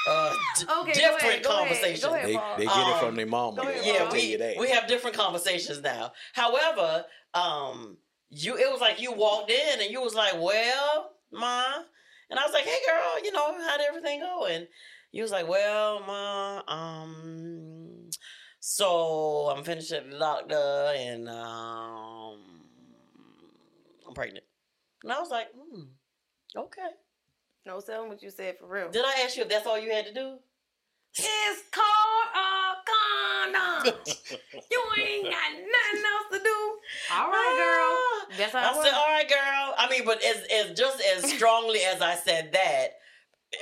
[0.08, 2.04] uh, d- Okay, go different ahead, go ahead, conversations.
[2.04, 2.28] go ahead.
[2.28, 2.56] They, Paul.
[2.58, 3.62] they get it Um, from their mama.
[3.62, 6.12] go ahead, yeah, I'll we we have different conversations now.
[6.32, 7.04] However,
[7.34, 7.96] um,
[8.30, 11.64] you it was like you walked in and you was like, "Well, ma,"
[12.30, 14.66] and I was like, "Hey, girl, you know how'd everything go?" And
[15.12, 18.10] you was like, "Well, ma, um,
[18.60, 22.40] so I'm finished at the doctor and um,
[24.08, 24.44] I'm pregnant."
[25.04, 25.82] And I was like, hmm,
[26.56, 26.90] "Okay."
[27.64, 28.90] No telling what you said for real.
[28.90, 30.38] Did I ask you if that's all you had to do?
[31.14, 33.94] It's called a condom.
[34.70, 36.78] you ain't got nothing else to do.
[37.12, 38.38] All right, girl.
[38.38, 39.74] That's how I it said, all right, girl.
[39.76, 42.88] I mean, but as, as just as strongly as I said that,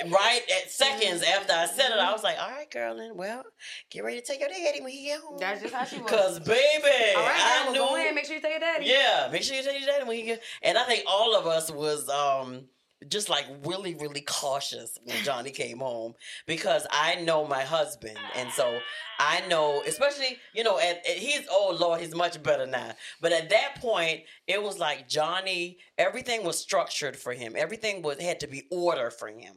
[0.08, 3.44] right at seconds after I said it, I was like, all right, girl, then, well,
[3.90, 5.38] get ready to take your daddy when he get home.
[5.38, 6.04] That's just how she was.
[6.10, 7.78] Because, baby, All right, I knew.
[7.78, 8.86] Go ahead make sure you tell your daddy.
[8.86, 10.42] yeah, make sure you take your daddy when he get.
[10.62, 12.64] And I think all of us was um
[13.08, 16.14] just like really, really cautious when Johnny came home
[16.46, 18.78] because I know my husband, and so
[19.18, 22.92] I know, especially you know, at, at he's oh Lord, he's much better now.
[23.20, 25.78] But at that point, it was like Johnny.
[25.98, 27.54] Everything was structured for him.
[27.56, 29.56] Everything was had to be order for him,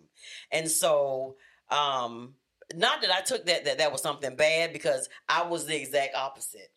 [0.51, 1.35] and so
[1.69, 2.35] um
[2.75, 6.15] not that I took that that that was something bad because I was the exact
[6.15, 6.71] opposite.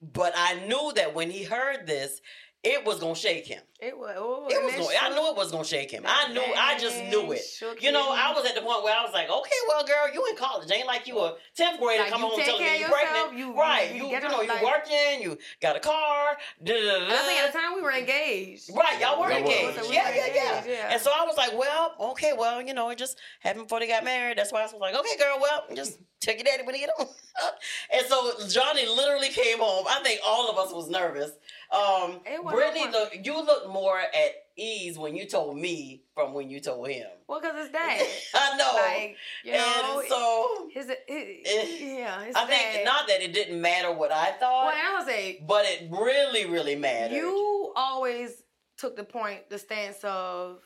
[0.00, 2.20] But I knew that when he heard this,
[2.64, 3.60] it was gonna shake him.
[3.80, 4.16] It was.
[4.18, 4.96] Oh, It was that going.
[5.00, 6.02] I shook- knew it was gonna shake him.
[6.04, 6.42] I knew.
[6.42, 7.40] I just knew it.
[7.80, 8.18] You know, him.
[8.18, 10.68] I was at the point where I was like, okay, well, girl, you in college.
[10.72, 12.90] Ain't like you a tenth grader Like, come you home take telling care me of
[12.90, 13.38] you yourself, pregnant.
[13.38, 13.88] you- right?
[13.94, 15.22] you You, you, get know, you like- working.
[15.22, 16.36] You got a car.
[16.64, 18.70] Da, da, da, And I think at the time we were engaged.
[18.74, 19.78] Right, y'all were Y'all engaged.
[19.80, 20.92] So we yeah, were yeah, yeah, yeah.
[20.92, 23.86] And so I was like, well, okay, well, you know, it just happened before they
[23.86, 24.36] got married.
[24.38, 26.90] That's why I was like, okay, girl, well, just take your daddy when he get
[26.96, 27.06] home.
[27.92, 29.86] and so Johnny literally came home.
[29.88, 31.30] I think all of us was nervous.
[31.70, 36.48] Um, It Brittany, look, you looked more at ease when you told me from when
[36.48, 37.06] you told him.
[37.28, 38.06] Well, because it's dad.
[38.34, 38.72] I know.
[38.74, 43.34] Like, you know, and so his, his, Eh, yeah, his I think not that it
[43.34, 47.16] didn't matter what I thought, Well, I'm gonna say but it really, really mattered.
[47.16, 48.42] you always
[48.78, 50.60] took the point, the stance of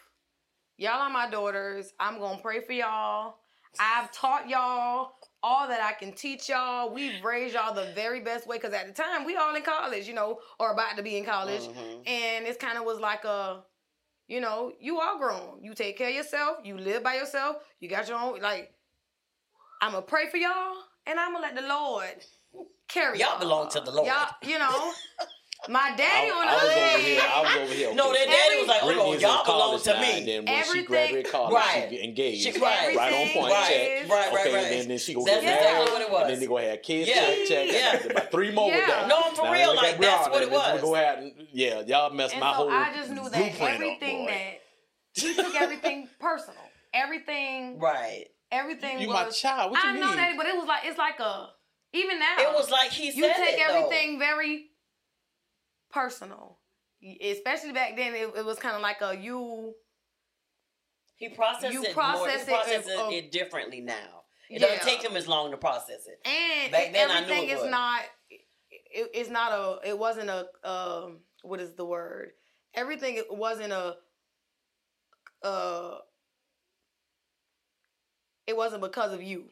[0.76, 1.92] y'all are my daughters.
[1.98, 3.36] I'm gonna pray for y'all.
[3.80, 6.92] I've taught y'all all that I can teach y'all.
[6.92, 10.06] We've raised y'all the very best way because at the time we all in college,
[10.06, 12.02] you know, or about to be in college, Mhm.
[12.06, 13.64] and it kind of was like a,
[14.28, 15.62] you know, you all grown.
[15.62, 16.58] You take care of yourself.
[16.64, 17.56] You live by yourself.
[17.80, 18.40] You got your own.
[18.40, 18.72] Like,
[19.80, 20.76] I'm gonna pray for y'all,
[21.06, 22.24] and I'm gonna let the Lord
[22.88, 24.06] carry Y'all belong to the Lord.
[24.06, 24.92] Y'all, you know,
[25.68, 27.22] my daddy I, on the I other hand.
[27.22, 27.94] I was over here.
[27.94, 30.00] No, okay, their daddy was like, oh, "Hold Brittany on, is y'all belong college to
[30.00, 31.86] me." And then when Everything- she graduated college, Right.
[31.90, 32.42] she engaged.
[32.42, 32.96] She- right.
[32.96, 33.36] right on point.
[33.52, 33.88] was- Check.
[33.88, 34.64] Right, right, okay, right.
[34.64, 35.58] and then, then she go That's get married.
[35.62, 36.22] exactly what it was.
[36.22, 37.08] And then they go have kids.
[37.08, 37.14] Yeah.
[37.14, 37.66] Check, check.
[37.72, 37.96] Yeah.
[38.02, 38.86] And about three more with Yeah.
[38.86, 39.08] that.
[39.08, 40.74] No, for Now, real, like, that's Brianna, what it and then was.
[40.74, 43.32] we Go ahead and, yeah, y'all messed and my so whole I just knew that
[43.32, 44.30] blueprint up, everything boy.
[44.32, 46.62] that he took everything personal.
[46.94, 48.26] Everything, Right.
[48.50, 49.14] everything You was.
[49.26, 49.70] my child.
[49.70, 50.16] What you I know mean?
[50.16, 51.48] that, but it was like it's like a
[51.94, 52.34] even now.
[52.38, 54.66] It was like he said you take everything very
[55.92, 56.58] personal,
[57.22, 58.14] especially back then.
[58.14, 59.74] It, it was kind of like a you.
[61.16, 62.56] He processed You it process more.
[62.58, 64.24] He processes of- it differently now.
[64.50, 64.68] It Yeah.
[64.68, 66.20] doesn't take him as long to process it.
[66.26, 70.28] and Back then, I knew everything it is not it, it's not a it wasn't
[70.28, 72.32] a um what is the word
[72.74, 73.96] everything it wasn't a
[75.42, 75.98] uh
[78.46, 79.46] it wasn't because of you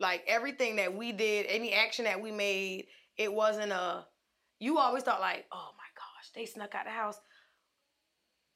[0.00, 2.86] like everything that we did any action that we made
[3.16, 4.04] it wasn't a
[4.58, 7.18] you always thought like oh my gosh they snuck out the house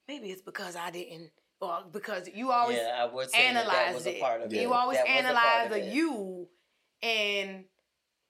[0.09, 1.31] maybe it's because i didn't
[1.61, 4.21] or because you always yeah, I would say that, that analyzed a it.
[4.21, 4.61] part of it.
[4.61, 6.49] You always That a analyze the you,
[7.03, 7.65] and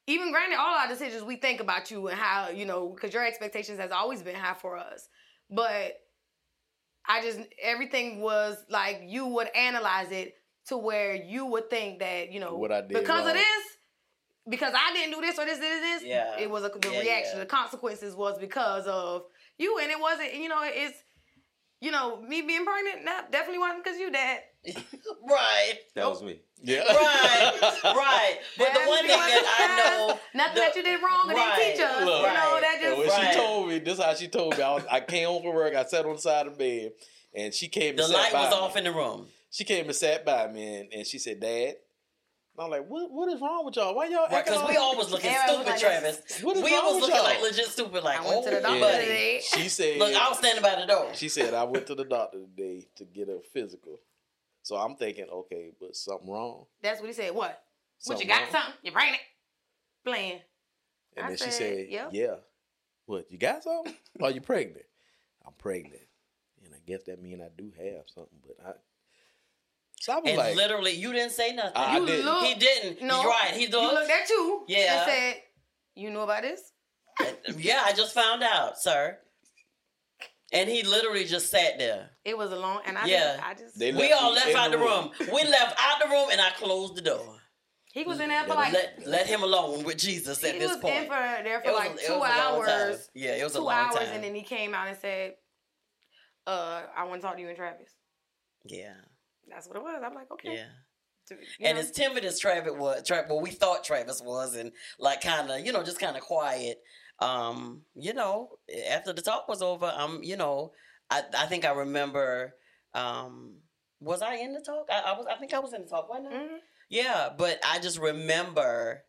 [0.06, 3.24] even granted, all our decisions we think about you and how you know because your
[3.24, 5.08] expectations has always been high for us.
[5.48, 5.92] But
[7.06, 10.34] I just everything was like you would analyze it
[10.66, 13.64] to where you would think that you know What I did because of this.
[14.50, 16.02] Because I didn't do this or this, this, this.
[16.04, 16.36] Yeah.
[16.38, 17.32] It was a, the Yeah, reaction.
[17.34, 17.40] yeah.
[17.40, 19.22] The consequences was because of
[19.58, 20.34] you, and it wasn't.
[20.34, 20.98] You know, it's
[21.80, 23.04] you know me being pregnant.
[23.04, 24.40] Nah, definitely wasn't because you, Dad.
[25.22, 25.74] Right.
[25.94, 26.40] That was me.
[26.62, 26.80] Yeah.
[26.80, 27.60] Right.
[27.84, 28.36] right.
[28.58, 30.06] But the one thing that I know.
[30.14, 31.56] because Nothing the- that you did wrong and Right.
[31.56, 32.04] didn't teach us.
[32.04, 32.22] Look.
[32.22, 33.32] you know, that And just when Right.
[33.34, 34.62] she told me, this is how she told me.
[34.62, 35.74] I, was, I came home from work.
[35.74, 36.92] I sat on the side of the bed,
[37.34, 37.96] and she came.
[37.96, 38.56] The and sat light by was me.
[38.58, 39.26] off in the room.
[39.50, 41.76] She came and sat by me, and, and she said, "Dad."
[42.56, 43.10] And I'm like, "What?
[43.10, 43.94] What is wrong with y'all?
[43.94, 46.42] Why y'all?" Right, acting because we all- all looking Everybody stupid, was like Travis.
[46.42, 47.24] What is we wrong was with looking y'all?
[47.24, 49.04] like legit stupid, like, I went to the oh, doctor buddy.
[49.04, 49.40] today.
[49.54, 51.10] She said, Look, I was standing by the door.
[51.14, 53.98] She said I went to the doctor today to get a physical.
[54.62, 56.66] So I'm thinking, okay, but something wrong.
[56.82, 57.34] That's what he said.
[57.34, 57.62] What?
[58.04, 58.42] What you got?
[58.42, 58.50] wrong.
[58.52, 58.74] Something?
[58.82, 59.22] You pregnant?
[60.04, 60.40] playing.
[61.16, 62.34] And I then she said, said, "Yep." "Yeah,
[63.06, 63.30] what?
[63.30, 63.94] You got something?
[64.22, 64.84] Are you pregnant?
[65.46, 66.02] I'm pregnant,
[66.64, 68.38] and I guess that means I do have something.
[68.46, 68.72] But I,
[70.00, 71.72] so I was And like, literally, you didn't say nothing.
[71.76, 72.24] I You didn't.
[72.24, 73.02] look- he didn't.
[73.02, 73.50] No, He's right.
[73.54, 73.94] He You looked.
[73.94, 74.78] looked at you Yeah.
[75.02, 75.42] and said,
[75.94, 76.72] "You know about this."
[77.58, 79.18] yeah, I just found out, sir.
[80.52, 82.10] And he literally just sat there.
[82.24, 83.36] It was a long, and I Yeah.
[83.36, 85.12] just, I just They We left all left out the the room.
[85.32, 87.36] We left out the room, and I closed the door.
[87.92, 90.54] he was in there for like Let let him alone with Jesus at this point.
[90.54, 90.96] he this was point.
[90.96, 92.40] in for there for It was like a- two long time.
[92.40, 93.10] hours.
[93.14, 94.08] Yeah, it was a Two long hours, time.
[94.14, 95.34] and then he came out and said,
[96.46, 97.90] "Uh, I want to talk to you and Travis."
[98.64, 98.94] yeah,
[99.50, 100.02] That's what it was.
[100.04, 100.54] I'm like, okay.
[100.56, 100.64] yeah.
[101.30, 101.80] You And know?
[101.82, 105.60] as timid as Travis was, Tra- well, we thought Travis was, and like kind of,
[105.60, 106.78] you know, just kind of quiet.
[107.20, 108.50] Um, you know,
[108.90, 110.72] after the talk was over, um, you know,
[111.10, 112.54] I I think I remember.
[112.94, 113.58] Um,
[114.00, 114.86] was I in the talk?
[114.90, 115.26] I, I was.
[115.30, 116.08] I think I was in the talk.
[116.08, 116.36] Wasn't I?
[116.36, 116.58] Mhm.
[116.88, 119.04] Yeah, but I just remember,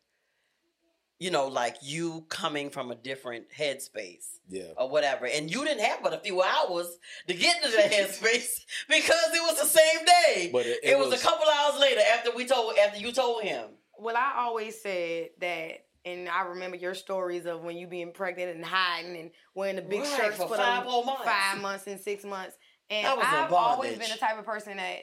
[1.21, 5.85] you know, like you coming from a different headspace yeah, or whatever, and you didn't
[5.85, 6.97] have but a few hours
[7.27, 10.49] to get to that headspace because it was the same day.
[10.51, 13.65] but it, it, was, a couple hours later after we told after you told him.
[13.99, 18.55] Well, I always said that, and I remember your stories of when you being pregnant
[18.55, 21.23] and hiding and wearing the big Right, shirts for the five whole months.
[21.23, 22.57] five months and six months.
[22.89, 25.01] And I was in I've always been the type of person that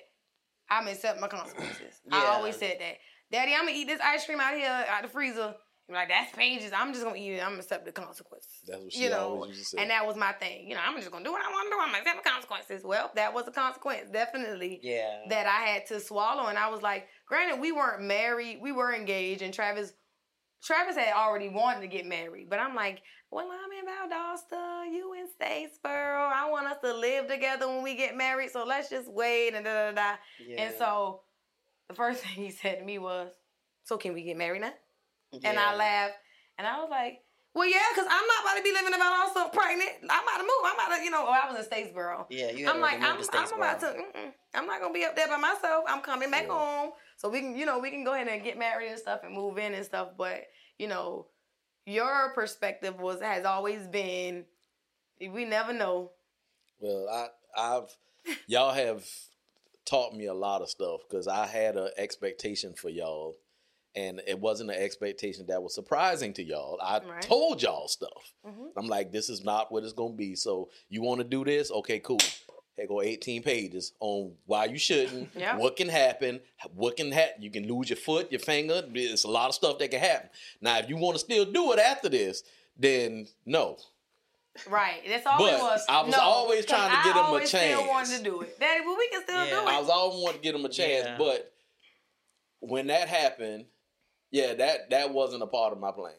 [0.69, 2.01] I'm accepting my consequences.
[2.11, 2.17] Yeah.
[2.17, 2.97] I always said that.
[3.31, 5.55] Daddy, I'm gonna eat this ice cream out here out the freezer.
[5.89, 6.71] You're like, that's pages.
[6.77, 7.41] I'm just gonna eat it.
[7.43, 8.51] I'm gonna accept the consequences.
[8.67, 9.83] That's what she you know, always used to say.
[9.83, 10.69] and that was my thing.
[10.69, 11.81] You know, I'm just gonna do what I want to do.
[11.81, 12.85] I'm gonna accept the consequences.
[12.85, 15.23] Well, that was a consequence, definitely Yeah.
[15.31, 16.49] that I had to swallow.
[16.49, 19.95] And I was like, granted, we weren't married, we were engaged, and Travis,
[20.63, 22.51] Travis had already wanted to get married.
[22.51, 26.33] But I'm like, well, I'm in Valdosta, you in Statesboro.
[26.33, 29.65] I want us to live together when we get married, so let's just wait and
[29.65, 30.17] da da da.
[30.47, 30.63] yeah.
[30.65, 31.23] And so,
[31.89, 33.33] the first thing he said to me was,
[33.85, 34.73] "So can we get married now?"
[35.33, 36.15] And I laughed,
[36.59, 37.21] and I was like.
[37.55, 39.91] Well, yeah, because I'm not about to be living in Valdosta pregnant.
[40.09, 40.63] I'm about to move.
[40.65, 42.27] I'm about to, you know, oh, I was in Statesboro.
[42.31, 43.97] Yeah, you I'm like, I'm, to I'm about to.
[44.55, 45.85] I'm not gonna be up there by myself.
[45.89, 46.53] I'm coming back Yeah.
[46.53, 49.21] home, so we can, you know, we can go ahead and get married and stuff
[49.25, 50.11] and move in and stuff.
[50.17, 50.45] But
[50.79, 51.27] you know,
[51.85, 54.45] your perspective was has always been,
[55.21, 56.13] we never know.
[56.79, 57.27] Well, I,
[57.61, 57.89] I've
[58.47, 59.05] y'all have
[59.85, 63.35] taught me a lot of stuff because I had an expectation for y'all,
[63.99, 66.79] and it wasn't an expectation that was surprising to y'all.
[66.83, 67.23] I Right.
[67.23, 68.33] told y'all stuff.
[68.47, 68.71] Mhm.
[68.77, 70.37] I'm like, this is not what it's gonna be.
[70.37, 71.71] So you want to do this?
[71.71, 72.19] Okay, cool.
[72.77, 75.57] Here go 18 pages on why you shouldn't, Yeah.
[75.57, 76.41] what can happen,
[76.75, 77.43] what can happen.
[77.43, 78.83] You can lose your foot, your finger.
[78.95, 80.31] It's a lot of stuff that can happen.
[80.61, 82.45] Now, if you want to still do it after this,
[82.77, 83.79] then no.
[84.69, 85.03] Right.
[85.09, 85.85] That's all But it was.
[85.89, 87.89] I was No, always 'cause trying to I get him a always Still chance.
[87.89, 88.85] wanted to do it, Daddy.
[88.85, 89.51] But we can still Yeah.
[89.63, 91.17] do I was always wanting to get him a chance, Yeah.
[91.19, 91.53] but
[92.61, 93.67] when that happened,
[94.31, 96.15] yeah, that that wasn't a part of my plan.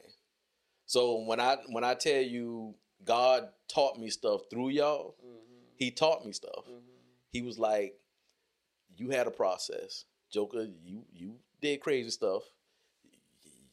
[0.86, 5.36] So when I when I tell you God taught me stuff through y'all, mm-hmm.
[5.80, 6.66] He taught me stuff.
[6.68, 6.80] Mm-hmm.
[7.32, 7.96] He was like,
[8.98, 10.68] "You had a process, Joker.
[10.84, 12.44] You you did crazy stuff.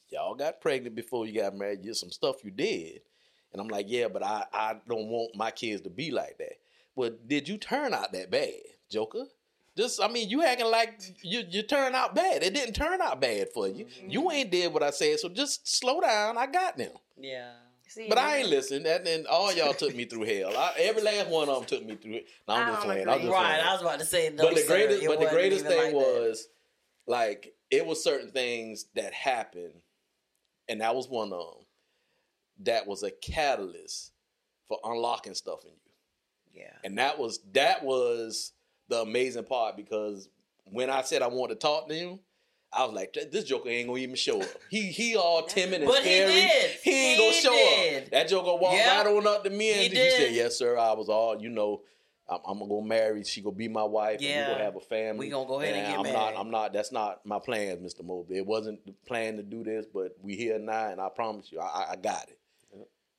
[0.09, 1.83] Y'all got pregnant before you got married.
[1.83, 3.01] There's some stuff you did."
[3.53, 6.59] And I'm like, "Yeah, but I I don't want my kids to be like that."
[6.97, 8.55] But did you turn out that bad,
[8.89, 9.27] Joker?
[9.77, 12.43] Just, I mean, you acting like you you turned out bad.
[12.43, 13.85] It didn't turn out bad for you.
[13.85, 14.11] Mm-hmm.
[14.11, 16.39] You ain't did what I said, so just slow down.
[16.39, 16.93] I got them.
[17.19, 17.53] Yeah.
[17.89, 18.87] See, But I ain't listened.
[18.87, 20.57] And then all y'all took me through hell.
[20.57, 22.27] I, every last one of them took me through it.
[22.49, 23.09] No, I'm I just don't playing.
[23.09, 23.47] I'm just Right.
[23.47, 23.65] playing.
[23.67, 24.45] I was about to say no.
[24.45, 25.95] but the sir, greatest, but the greatest thing like that.
[25.95, 26.49] was
[27.07, 29.75] like it was certain things that happened,
[30.69, 31.65] and that was one of them.
[32.61, 34.13] That was a catalyst
[34.69, 36.63] for unlocking stuff in you.
[36.63, 36.73] Yeah.
[36.83, 38.53] And that was that was
[38.89, 40.29] the amazing part because
[40.65, 42.21] when I said I wanted to talk to him,
[42.73, 44.49] I was like, this Joker ain't gonna even show up.
[44.71, 46.33] He he all timid and But scary.
[46.33, 46.71] did.
[46.83, 48.11] He ain't He gonna show up.
[48.11, 48.99] That Joker walked Yeah.
[48.99, 50.77] right on up to me and He he, said, "Yes, sir.
[50.79, 51.83] I was all you know.
[52.29, 53.23] I'm, I'm gonna go marry.
[53.23, 54.21] She gonna be my wife.
[54.21, 54.31] Yeah.
[54.31, 55.27] And we gonna have a family.
[55.27, 56.15] We gonna go ahead and get I'm married.
[56.17, 56.35] not.
[56.37, 56.73] I'm not.
[56.73, 58.37] That's not my plans, Mister Mobley.
[58.39, 61.61] It wasn't the plan to do this, but we here now, and I promise you,
[61.61, 62.39] I, I- I got it.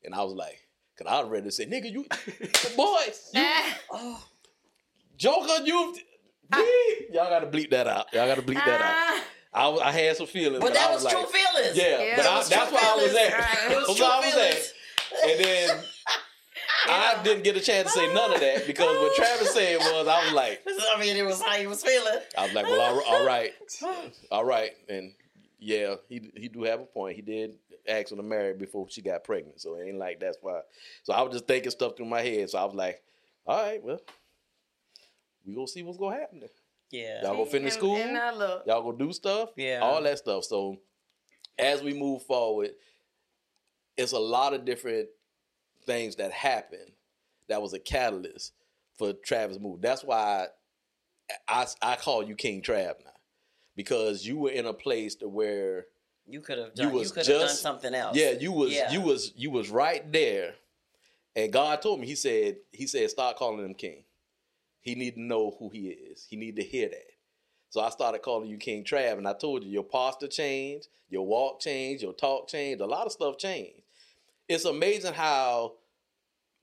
[0.03, 0.59] And I was like,
[0.97, 2.05] cause I was ready to say, nigga, you,
[2.75, 3.45] boys, you,
[3.91, 4.23] Oh.
[5.17, 5.95] Joker, you.
[6.51, 7.13] bleep.
[7.13, 8.13] Y'all gotta bleep that out.
[8.13, 8.93] Y'all gotta bleep that out.
[8.93, 11.77] Ah, I, was- I had some feelings, But that I was, was true like, feelings.
[11.77, 13.71] yeah, Yeah, but I, that's why I was at.
[13.71, 15.29] It was That's true I was at.
[15.29, 15.83] And then
[16.89, 20.07] I didn't get a chance to say none of that because what Travis said was,
[20.07, 20.61] I was like,
[20.95, 22.19] I mean, it was how he was feeling.
[22.37, 23.53] I was like, well, all, all right,
[24.31, 25.13] all right, and
[25.59, 27.15] yeah, he he do have a point.
[27.15, 27.55] He did
[27.87, 30.59] ask her to marry before she got pregnant, so it ain't like that's why.
[31.03, 32.49] So I was just thinking stuff through my head.
[32.49, 33.01] So I was like,
[33.47, 33.99] all right, well,
[35.47, 36.41] we gonna see what's gonna happen.
[36.41, 36.49] There.
[36.91, 37.21] Yeah.
[37.23, 37.95] Y'all gonna finish and- school?
[37.95, 39.79] And now look, Y'all gonna do stuff, Yeah.
[39.81, 40.43] all that stuff.
[40.43, 40.77] So
[41.57, 42.71] as we move forward,
[43.95, 45.09] it's a lot of different
[45.85, 46.91] things that happened
[47.47, 48.53] that was a catalyst
[48.97, 49.81] for Travis move.
[49.81, 50.47] That's why
[51.47, 53.11] I, I, I call you King Trav now
[53.75, 55.87] because you were in a place to where
[56.27, 56.93] You could have You done.
[56.93, 58.15] You, was could have done just- something else.
[58.17, 58.91] yeah you was Yeah.
[58.91, 60.55] you was you was right there,
[61.35, 64.03] and God told me He said He said start calling him King.
[64.87, 66.25] He need to know who he is.
[66.29, 67.11] He need to hear that.
[67.69, 71.25] So I started calling you King Trav, and I told you your posture changed, your
[71.27, 73.81] walk changed, your talk changed, a lot of stuff changed.
[74.47, 75.73] It's amazing how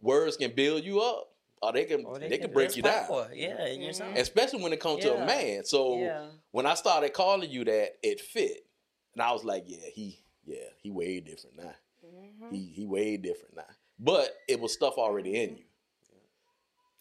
[0.00, 1.28] words can build you up,
[1.60, 3.04] or they can Or they, can break there's you down.
[3.06, 4.16] power, Yeah, in yourself.
[4.16, 5.64] Especially when it comes to a man.
[5.66, 6.28] So Yeah.
[6.50, 8.64] when I started calling you that, it fit,
[9.12, 11.74] and I was like, yeah, he, yeah, he way different now.
[12.02, 12.54] Mm-hmm.
[12.54, 13.66] He he way different now.
[13.98, 15.64] But it was stuff already in you.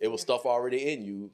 [0.04, 1.32] It was stuff already in you.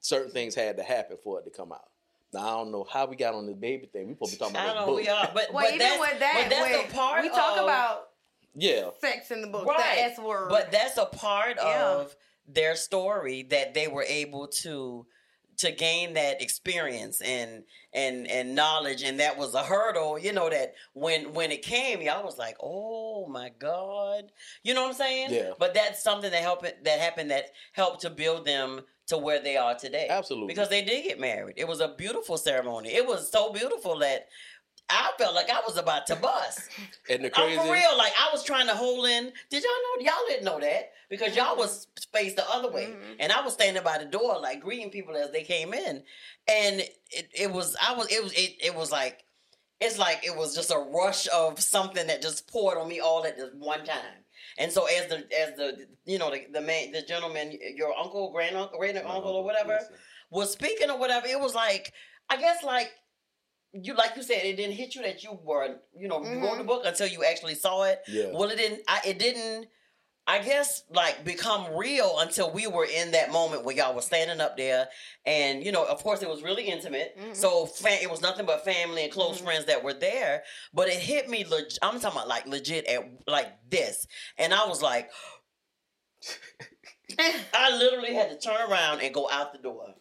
[0.00, 1.88] Certain things had to happen for it to come out.
[2.34, 4.08] Now I don't know how we got on this baby thing.
[4.08, 4.92] We probably to be talking I about don't know.
[4.92, 5.02] book.
[5.02, 7.22] We are, but, Well, but even that's, with that, but that's when a part.
[7.22, 8.08] we talk of, about
[8.54, 10.50] Yeah, sex in the book, right, the S word.
[10.50, 11.88] But that's a part Yeah.
[11.94, 12.14] of
[12.46, 15.06] their story that they were able to
[15.58, 20.50] to gain that experience and and and knowledge and that was a hurdle you know
[20.50, 24.32] that when when it came y'all was like oh my god.
[24.62, 25.32] You know what i'm saying?
[25.32, 25.52] Yeah.
[25.58, 29.56] but that's something that helped that happened that helped to build them to where they
[29.56, 30.08] are today.
[30.10, 30.48] Absolutely.
[30.48, 31.54] because they did get married.
[31.56, 32.90] It was a beautiful ceremony.
[32.90, 34.28] It was so beautiful that
[34.88, 36.60] I felt like I was about to bust.
[37.10, 37.56] and the I'm crazy.
[37.58, 37.96] for real.
[37.98, 39.32] Like I was trying to hold in.
[39.50, 40.04] Did y'all know?
[40.04, 43.16] Y'all didn't know that because y'all was spaced the other way, Mhm.
[43.20, 46.04] and I was standing by the door, like greeting people as they came in,
[46.48, 46.80] and
[47.10, 49.24] it, it was I was it was it, it was like
[49.80, 53.24] it's like it was just a rush of something that just poured on me all
[53.26, 54.24] at this one time.
[54.58, 58.30] And so as the as the you know the the man the gentleman your uncle
[58.30, 59.78] grand uncle great uncle or whatever
[60.30, 61.92] was speaking or whatever, it was like
[62.30, 62.90] I guess like
[63.82, 66.58] you like you said, it didn't hit you that you were you know you wrote
[66.58, 68.00] the book until you actually saw it.
[68.08, 68.30] Yeah.
[68.32, 68.82] Well, it didn't.
[68.88, 69.68] I, it didn't.
[70.28, 74.40] I guess like become real until we were in that moment where y'all were standing
[74.40, 74.88] up there,
[75.24, 77.16] and you know, of course, it was really intimate.
[77.16, 77.36] Mhm.
[77.36, 79.44] So fa- it was nothing but family and close Mhm.
[79.44, 80.42] friends that were there.
[80.74, 81.44] But it hit me.
[81.44, 85.10] Leg- I'm talking about like legit at like this, and I was like,
[87.54, 89.94] I literally had to turn around and go out the door.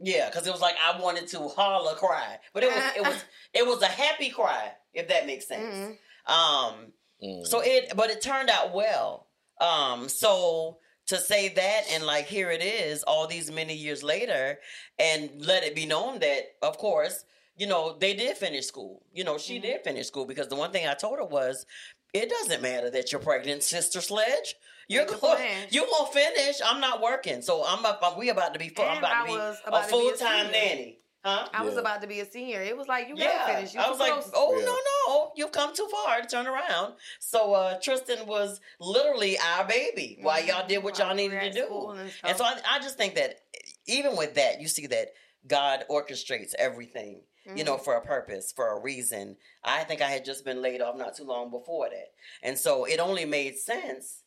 [0.00, 3.24] Yeah, because it was like I wanted to holler, cry, but it was it was
[3.54, 5.98] it was a happy cry, if that makes sense.
[6.28, 6.32] Mhm.
[6.32, 7.44] Um, Mm.
[7.44, 9.26] so it, but it turned out well.
[9.60, 14.60] Um, so to say that and like here it is, all these many years later,
[15.00, 17.24] and let it be known that, of course,
[17.56, 19.02] you know they did finish school.
[19.12, 19.62] You know she Mhm.
[19.62, 21.66] did finish school because the one thing I told her was,
[22.14, 24.54] it doesn't matter that you're pregnant, sister sledge.
[24.88, 26.56] You're Good going, you gonna finish.
[26.64, 28.00] I'm not working, so I'm up.
[28.02, 28.68] I'm, we about to be.
[28.70, 30.52] full- I'm And about I to be was about to be a full time senior.
[30.52, 30.98] nanny.
[31.24, 31.48] Huh?
[31.52, 32.62] I was about to be a senior.
[32.62, 33.74] It was like you yeah, gotta finish.
[33.74, 34.64] You I was like, supposed- oh Yeah.
[34.64, 34.76] no,
[35.08, 36.94] no, you've come too far to turn around.
[37.18, 41.88] So uh, Tristan was literally our baby while y'all did what y'all needed to do.
[41.90, 42.44] and And so.
[42.44, 43.40] I, I just think that
[43.86, 45.08] even with that, you see that
[45.46, 47.22] God orchestrates everything,
[47.54, 49.36] you know, for a purpose, for a reason.
[49.64, 52.12] I think I had just been laid off not too long before that.
[52.42, 54.22] And so it only made sense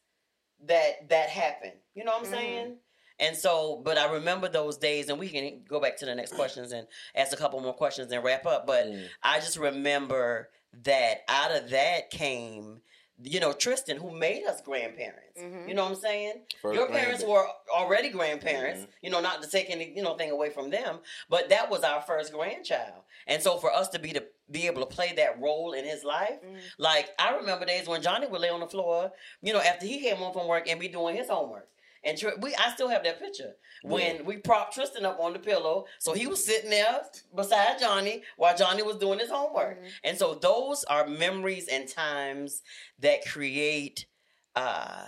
[0.68, 1.74] that that happened.
[1.95, 2.36] You know what I'm Mhm.
[2.36, 2.78] saying?
[3.20, 6.34] And so, but I remember those days, and we can go back to the next
[6.34, 8.66] questions and ask a couple more questions and wrap up.
[8.66, 9.07] But Mm.
[9.22, 10.49] I just remember
[10.84, 12.82] that out of that came,
[13.22, 15.39] you know, Tristan, who made us grandparents.
[15.39, 15.68] Mhm.
[15.68, 16.45] You know what I'm saying?
[16.62, 18.82] First Your parents were already grandparents.
[18.82, 18.91] Mm-hmm.
[19.01, 21.84] You know, not to take any you know thing away from them, but that was
[21.84, 23.03] our first grandchild.
[23.28, 26.04] And so for us to be to be able to play that role in his
[26.04, 26.60] life, Mhm.
[26.78, 29.99] like I remember days when Johnny would lay on the floor, you know, after he
[30.02, 31.68] came home from work and be doing his homework.
[32.04, 35.39] And Tr- we, I still have that picture when we propped Tristan up on the
[35.39, 37.02] pillow, so he was sitting there
[37.36, 39.80] beside Johnny while Johnny was doing his homework.
[39.80, 39.91] Mhm.
[40.04, 42.64] And so those are memories and times
[42.99, 44.08] that create
[44.56, 45.06] uh,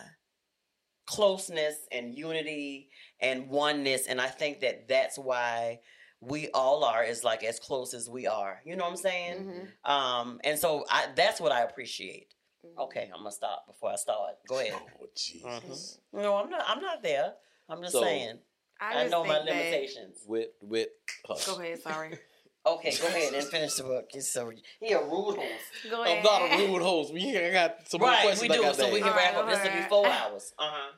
[1.05, 2.89] closeness and unity
[3.19, 4.07] and oneness.
[4.07, 5.81] And I think that that's why
[6.25, 8.61] we all are is like as close as we are.
[8.65, 9.67] You know what I'm saying?
[9.85, 9.89] Mhm.
[9.89, 12.33] Um, and so I, that's what I appreciate.
[12.65, 12.83] Mhm.
[12.85, 14.35] Okay, I'm gonna stop before I start.
[14.47, 14.73] Go ahead.
[15.01, 15.99] Oh Jesus.
[16.11, 16.63] No, I'm not.
[16.67, 17.33] I'm not there.
[17.69, 18.39] I'm just So- saying.
[18.81, 20.23] I, just know my limitations.
[20.27, 20.89] With with
[21.25, 21.45] hush.
[21.45, 21.81] Go ahead.
[21.81, 22.17] Sorry.
[22.65, 24.05] Okay, go ahead and finish the book.
[24.09, 24.49] He's so
[24.79, 25.49] he a rude host.
[25.91, 26.23] Go I'm ahead.
[26.23, 27.13] not a rude host.
[27.13, 28.41] We I got some more Right, questions.
[28.49, 28.63] we I do.
[28.63, 29.61] got So we can wrap Alright, up.
[29.63, 30.53] This will be four hours.
[30.57, 30.91] Uh huh.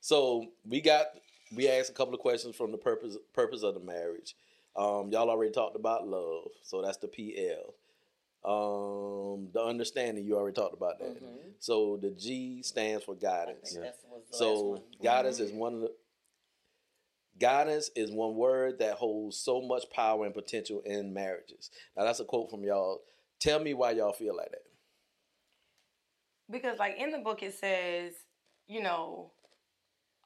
[0.00, 1.06] So we got
[1.54, 4.34] we asked a couple of questions from the purpose purpose of the marriage.
[4.76, 7.74] Um, y'all already talked about love, so that's the PL.
[8.44, 11.22] Um, the understanding you already talked about that.
[11.22, 11.52] Mhm.
[11.58, 13.72] So the G stands for I guidance.
[13.72, 14.82] think that was the last So one.
[15.02, 15.94] guidance is one of the
[17.38, 21.70] guidance is one word that holds so much power and potential in marriages.
[21.96, 23.02] Now that's a quote from y'all
[23.38, 24.62] Tell me why y'all feel like that.
[26.48, 28.14] Because like in the book it says,
[28.68, 29.32] you know,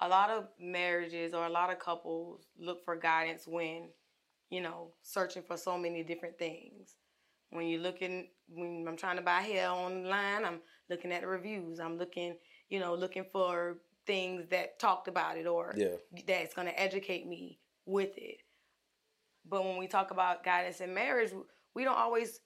[0.01, 3.89] a lot of marriages or a lot of couples look for guidance when,
[4.51, 6.97] you know, searching for so many different things.
[7.51, 11.81] When you're looking when I'm trying to buy hair online, I'm looking at the reviews.
[11.81, 12.37] I'm looking,
[12.69, 15.97] you know, looking for things that talked about it or Yeah.
[16.27, 18.43] that's going to educate me with it.
[19.45, 21.33] But when we talk about guidance in marriage,
[21.75, 22.41] we don't always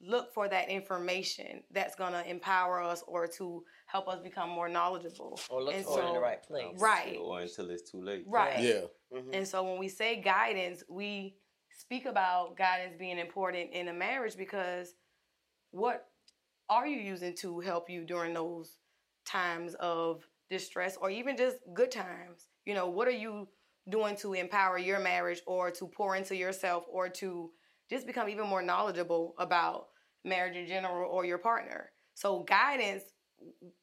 [0.00, 4.68] look for that information that's going to empower us or to help us become more
[4.68, 5.40] knowledgeable.
[5.50, 6.78] Or look And for it in the right place.
[6.78, 7.18] Right.
[7.20, 8.24] Or until it's too late.
[8.26, 8.60] Right.
[8.60, 8.82] Yeah.
[9.12, 9.30] Mhm.
[9.32, 11.36] And so when we say guidance, we
[11.70, 14.94] speak about guidance being important in a marriage because
[15.70, 16.08] what
[16.68, 18.78] are you using to help you during those
[19.24, 22.48] times of distress or even just good times?
[22.64, 23.48] You know, what are you
[23.88, 27.50] doing to empower your marriage or to pour into yourself or to
[27.90, 29.88] just become even more knowledgeable about
[30.24, 31.90] marriage in general or your partner?
[32.14, 33.02] So guidance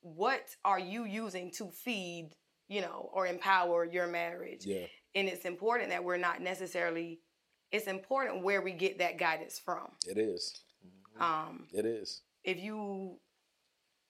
[0.01, 2.31] what are you using to feed,
[2.67, 4.65] you know, or empower your marriage?
[4.65, 4.85] Yeah.
[5.15, 7.21] and it's important that we're not necessarily
[7.71, 10.61] it's important where we get that guidance from It is.
[11.19, 12.21] um It is.
[12.43, 13.17] if you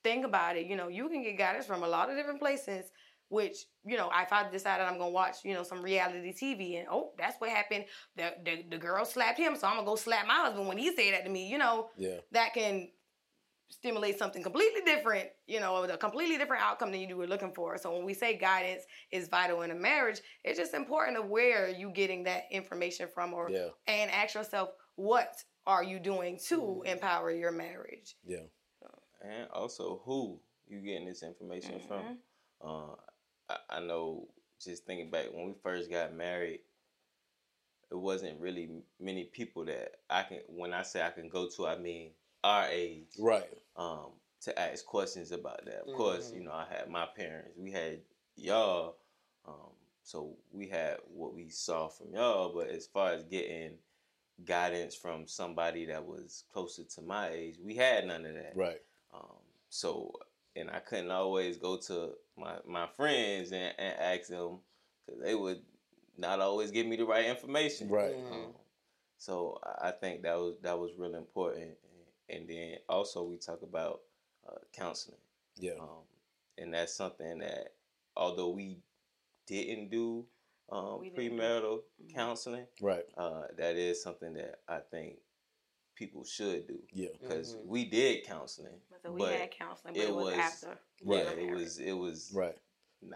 [0.03, 2.91] think about it you know you can get guidance from a lot of different places
[3.29, 6.87] which you know if i decided i'm gonna watch you know some reality tv and
[6.91, 10.27] oh that's what happened the, the, the girl slapped him so i'm gonna go slap
[10.27, 12.17] my husband when he said that to me you know Yeah.
[12.31, 12.89] that can
[13.71, 17.77] stimulate something completely different, you know, a completely different outcome than you were looking for.
[17.79, 21.67] So when we say guidance is vital in a marriage, it's just important of where
[21.69, 23.69] you getting that information from or Yeah.
[23.87, 28.15] and ask yourself what are you doing to empower your marriage?
[28.25, 28.43] Yeah.
[29.23, 32.19] and also who you getting this information from.
[32.63, 32.95] Uh,
[33.49, 34.27] I, I know,
[34.61, 36.61] just thinking back when we first got married,
[37.91, 38.69] it wasn't really
[38.99, 40.39] many people that I can.
[40.47, 42.11] When I say I can go to, I mean
[42.43, 43.49] our age, Right.
[43.75, 45.81] um, to ask questions about that.
[45.87, 46.35] Of course, Mhm.
[46.35, 48.01] you know I had my parents, we had
[48.35, 48.97] y'all,
[49.45, 49.71] um,
[50.03, 52.53] so we had what we saw from y'all.
[52.53, 53.77] But as far as getting
[54.43, 58.55] guidance from somebody that was closer to my age, we had none of that.
[58.55, 58.81] Right.
[59.13, 59.39] Um,
[59.69, 60.11] so,
[60.55, 64.59] and I couldn't always go to my, my friends and, and ask them
[65.05, 65.61] because they would
[66.17, 67.89] not always give me the right information.
[67.89, 68.15] Right.
[68.31, 68.53] Um,
[69.17, 71.71] so I I think that was that was really important.
[72.29, 74.01] And then also we talk about
[74.47, 75.19] uh, counseling,
[75.59, 75.73] Yeah.
[75.79, 76.03] um,
[76.57, 77.73] and that's something that
[78.17, 78.79] although we
[79.45, 80.25] didn't do
[80.71, 81.37] um, We didn't.
[81.37, 82.13] premarital Mhm.
[82.15, 83.05] counseling, Right.
[83.15, 85.19] uh, that is something that I think
[85.95, 87.09] people should do Yeah.
[87.19, 87.65] because Mhm.
[87.65, 88.81] we did counseling.
[89.01, 90.79] So we But had counseling, but it it, was, was- after.
[91.03, 91.25] Right.
[91.25, 92.31] Yeah, it was it was.
[92.33, 92.57] Right.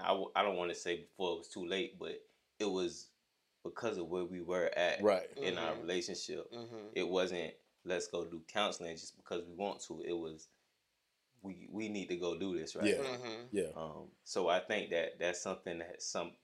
[0.01, 2.21] I, w- I don't want to say before it was too late, but
[2.59, 3.07] it was
[3.63, 5.29] because of where we were at Right.
[5.37, 5.81] in our Mhm.
[5.81, 6.51] relationship.
[6.51, 6.91] Mhm.
[6.95, 7.53] It wasn't
[7.85, 10.01] let's go do counseling just because we want to.
[10.01, 10.47] It was
[11.41, 12.85] we we need to go do this right.
[12.85, 13.01] Yeah.
[13.01, 13.17] now.
[13.17, 13.47] Mhm.
[13.51, 13.71] Yeah.
[13.75, 16.35] Um, so I think that that's something that some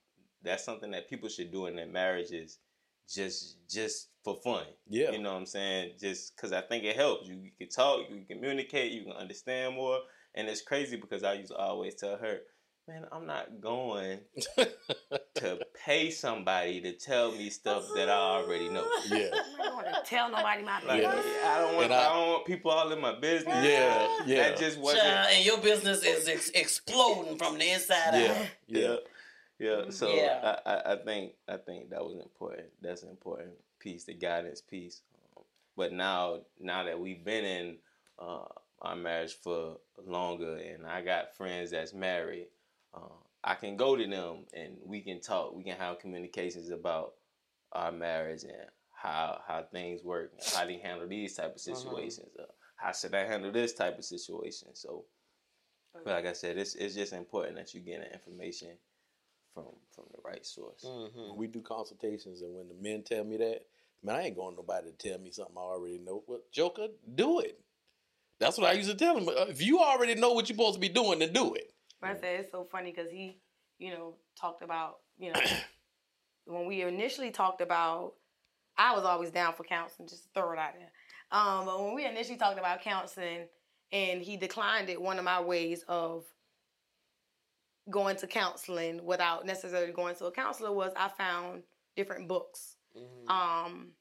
[0.42, 2.60] that's something that people should do in their marriages,
[3.14, 4.66] just just for fun.
[4.88, 5.12] Yeah.
[5.12, 5.94] You know what I'm saying?
[6.00, 7.28] Just because I think it helps.
[7.28, 10.00] You, you can talk, you can communicate, you can understand more.
[10.34, 12.40] And it's crazy because I used to always tell her,
[12.88, 14.20] man, I'm not going
[15.36, 18.86] to pay somebody to tell me stuff that I already know.
[19.10, 19.28] yeah.
[19.34, 21.22] I'm not going to tell nobody my Like, yeah.
[21.46, 23.64] I don't want I, I- don't want people all in my business.
[23.64, 24.50] Yeah, yeah.
[24.50, 28.32] That just wasn't Child, and your business is ex- exploding from the inside Yeah.
[28.32, 28.38] out.
[28.68, 28.80] Yeah.
[28.82, 28.96] yeah.
[29.90, 30.58] So Yeah.
[30.66, 32.68] I, I, I think I think that was important.
[32.82, 35.02] That's an important piece, the guidance piece.
[35.38, 35.44] Um,
[35.78, 37.78] but now now that we've been in
[38.20, 38.46] uh,
[38.82, 42.48] our marriage for longer, and I got friends that's married,
[42.94, 45.56] uh, I can go to them and we can talk.
[45.56, 47.14] We can have communications about
[47.72, 52.30] our marriage and how how things work, how they handle these type of situations.
[52.38, 52.46] Uh,
[52.76, 54.70] how should I handle this type of situation?
[54.74, 55.06] So,
[55.94, 58.70] but like I said, it's it's just important that you get the information
[59.56, 60.84] from from the right source.
[60.84, 61.30] Mhm.
[61.30, 63.66] When we do consultations and when the men tell me that,
[64.04, 66.24] man, I ain't going nobody to tell me something I already know.
[66.28, 67.60] Well, Joker, do it.
[68.38, 69.30] That's what I used to tell him.
[69.50, 71.74] If you already know what you're supposed to be doing, then do it.
[72.04, 73.40] I said it's so funny because he,
[73.80, 75.40] you know, talked about, you know,
[76.46, 78.14] when we initially talked about,
[78.78, 80.92] I was always down for counseling, just throw it out there.
[81.32, 83.48] Um, but when we initially talked about counseling
[83.92, 86.26] and he declined it, one of my ways of
[87.90, 91.64] going to counseling without necessarily going to a counselor was I found
[91.96, 92.78] different books.
[92.98, 93.30] Mhm.
[93.30, 93.92] Um,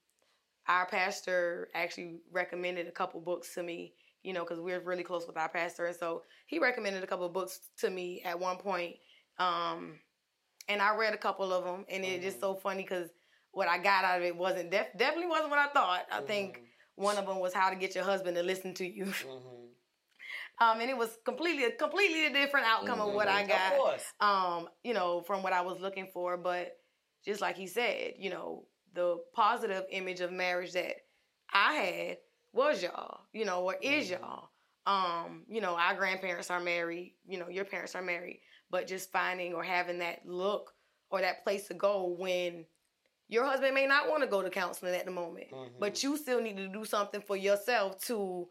[0.66, 5.26] our pastor actually recommended a couple books to me, you know, because we're really close
[5.26, 8.96] with our pastor, and so he recommended a couple books to me at one point.
[9.38, 9.98] Um,
[10.68, 13.10] and I read a couple of them, and it's just so funny because
[13.50, 16.06] what I got out of it wasn't def- definitely wasn't what I thought.
[16.10, 16.62] I think
[16.96, 19.12] One of them was how to get your husband to listen to you.
[20.60, 20.70] Mm-hmm.
[20.70, 23.76] Um, and it was completely, a completely a different outcome of what I Of got.
[23.76, 24.04] course.
[24.20, 26.36] Um, you know, from what I was looking for.
[26.36, 26.76] But
[27.24, 30.96] just like he said, you know, the positive image of marriage that
[31.52, 32.18] I had
[32.52, 34.20] was y'all, you know, or is Mhm.
[34.20, 34.50] y'all.
[34.86, 39.10] Um, you know, our grandparents are married, you know, your parents are married, but just
[39.10, 40.74] finding or having that look
[41.10, 42.66] or that place to go when
[43.28, 45.78] your husband may not want to go to counseling at the moment, Mhm.
[45.80, 48.46] but you still need to do something for yourself to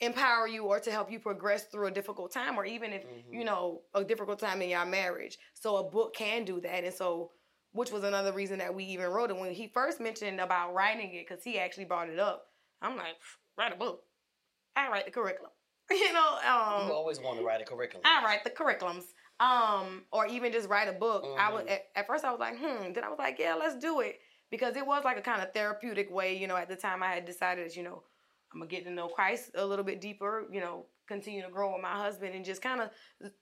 [0.00, 3.32] empower you or to help you progress through a difficult time or even if Mhm.
[3.32, 6.92] you know a difficult time in your marriage so a book can do that and
[6.94, 7.30] so
[7.72, 11.14] which was another reason that we even wrote it when he first mentioned about writing
[11.14, 12.46] it because he actually brought it up
[12.80, 13.14] i'm like
[13.56, 14.02] write a book
[14.74, 15.52] i write the curriculum
[15.90, 18.02] you know um you always want to write a curriculum.
[18.04, 19.04] I write the curriculums.
[19.40, 21.24] Um, or even just write a book.
[21.36, 22.92] I was at, at first I was like, hmm.
[22.92, 24.20] Then I was like, yeah, let's do it
[24.50, 26.36] because it was like a kind of therapeutic way.
[26.36, 28.04] You know, at the time I had decided, you know,
[28.52, 30.46] I'm gonna get to know Christ a little bit deeper.
[30.50, 32.90] You know, continue to grow with my husband and just kind of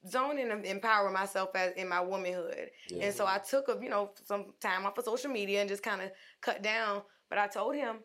[0.08, 2.70] zone in and empower myself as in my womanhood.
[2.88, 3.06] Yeah.
[3.06, 5.82] And so I took a, you know, some time off of social media and just
[5.82, 7.02] kind of cut down.
[7.28, 7.98] But I told him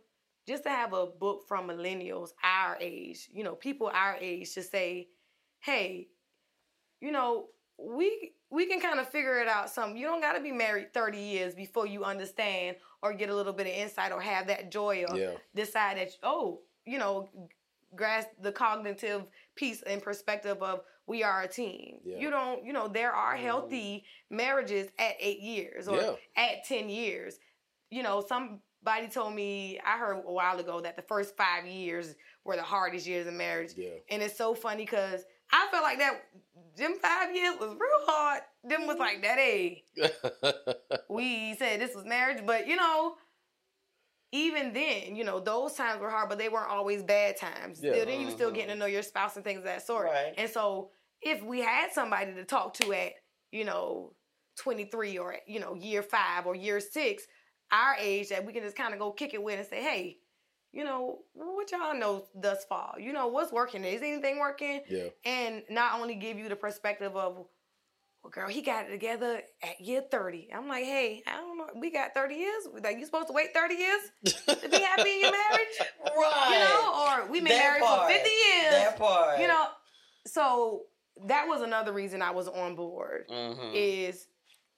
[0.47, 4.61] just to have a book from millennials our age, you know, people our age to
[4.63, 5.07] say,
[5.59, 6.07] hey,
[7.01, 7.47] you know,
[7.77, 9.97] we we can kind of figure it out some.
[9.97, 13.51] You don't got to be married 30 years before you understand or get a little
[13.51, 15.31] bit of insight or have that joy or Yeah.
[15.53, 17.29] decide that oh, you know,
[17.95, 19.23] grasp the cognitive
[19.55, 21.97] piece and perspective of we are a team.
[22.03, 22.17] Yeah.
[22.17, 24.37] You don't, you know, there are healthy mm-hmm.
[24.37, 26.15] marriages at 8 years or Yeah.
[26.35, 27.39] at 10 years.
[27.91, 32.15] You know, somebody told me I heard a while ago that the first 5 years
[32.43, 33.73] were the hardest years of marriage.
[33.75, 33.89] Yeah.
[34.09, 36.23] And it's so funny because I felt like that
[36.75, 38.41] them five years was real hard.
[38.63, 39.83] Them was like that hey,
[41.09, 43.15] we said this was marriage, but you know,
[44.35, 47.79] even then, you know, those times were hard, but they weren't always bad times.
[47.81, 47.93] Yeah.
[47.93, 48.79] Still, then you still getting to mm-hmm.
[48.81, 50.07] know your spouse and things of that sort.
[50.07, 50.33] Right.
[50.37, 50.89] And so
[51.21, 53.13] if we had somebody to talk to at,
[53.51, 54.13] you know,
[54.57, 57.23] 23 or you know, year five or year six,
[57.71, 60.17] our age that we can just kind of go kick it with and say, hey,
[60.73, 62.95] you know, what y'all know thus far?
[62.99, 63.85] You know, what's working?
[63.85, 64.81] Is anything working?
[64.89, 65.07] yeah.
[65.23, 67.45] and not only give you the perspective of,
[68.25, 70.49] well, girl, he got it together at year 30.
[70.51, 71.67] I'm like, hey, I don't know.
[71.79, 72.63] We got 30 years.
[72.83, 75.77] Like, you supposed to wait 30 years to be happy in your marriage?
[76.17, 76.49] right.
[76.49, 78.07] You know, or we been That married part.
[78.11, 78.71] for 50 years.
[78.71, 79.39] That part.
[79.39, 79.65] You know,
[80.25, 80.85] so
[81.27, 83.71] that was another reason I was on board Mhm.
[83.75, 84.25] is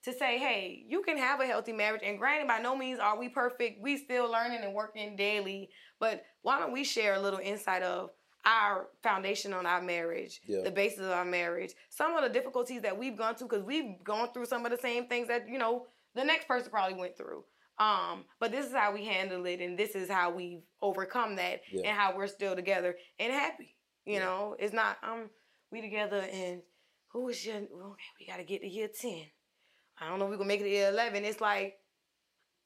[0.03, 2.01] to say, hey, you can have a healthy marriage.
[2.03, 3.81] And granted, by no means are we perfect.
[3.81, 5.69] We still learning and working daily.
[6.01, 8.09] But why don't we share a little insight of
[8.47, 10.61] our foundation on our marriage, Yeah.
[10.63, 14.01] the basis of our marriage, some of the difficulties that we've gone through because we've
[14.03, 15.85] gone through some of the same things that you know
[16.15, 17.43] the next person probably went through.
[17.77, 21.61] Um, but this is how we handle it, and this is how we've overcome that,
[21.71, 21.81] Yeah.
[21.89, 23.75] and how we're still together and happy.
[24.05, 24.19] You Yeah.
[24.25, 25.29] know, it's not um
[25.69, 26.63] we together and
[27.09, 29.29] who is your okay, we gotta get to year ten.
[29.99, 31.25] I don't know if we're gonna make it to year eleven.
[31.25, 31.77] It's like,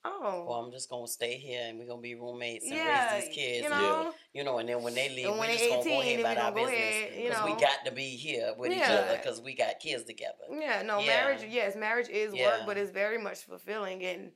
[0.06, 2.88] oh Well, I'm just gonna stay here and we're gonna be roommates and yeah,
[3.18, 3.68] raise these kids.
[3.68, 6.20] you and, know, you know, and then when they leave, we're just gonna go ahead
[6.20, 9.42] about our business ahead, you because we got to be here with each other because
[9.42, 10.34] we got kids together.
[10.52, 11.08] yeah, no, Yeah.
[11.08, 11.44] marriage.
[11.50, 14.32] Yes, marriage is work, but it's very much fulfilling and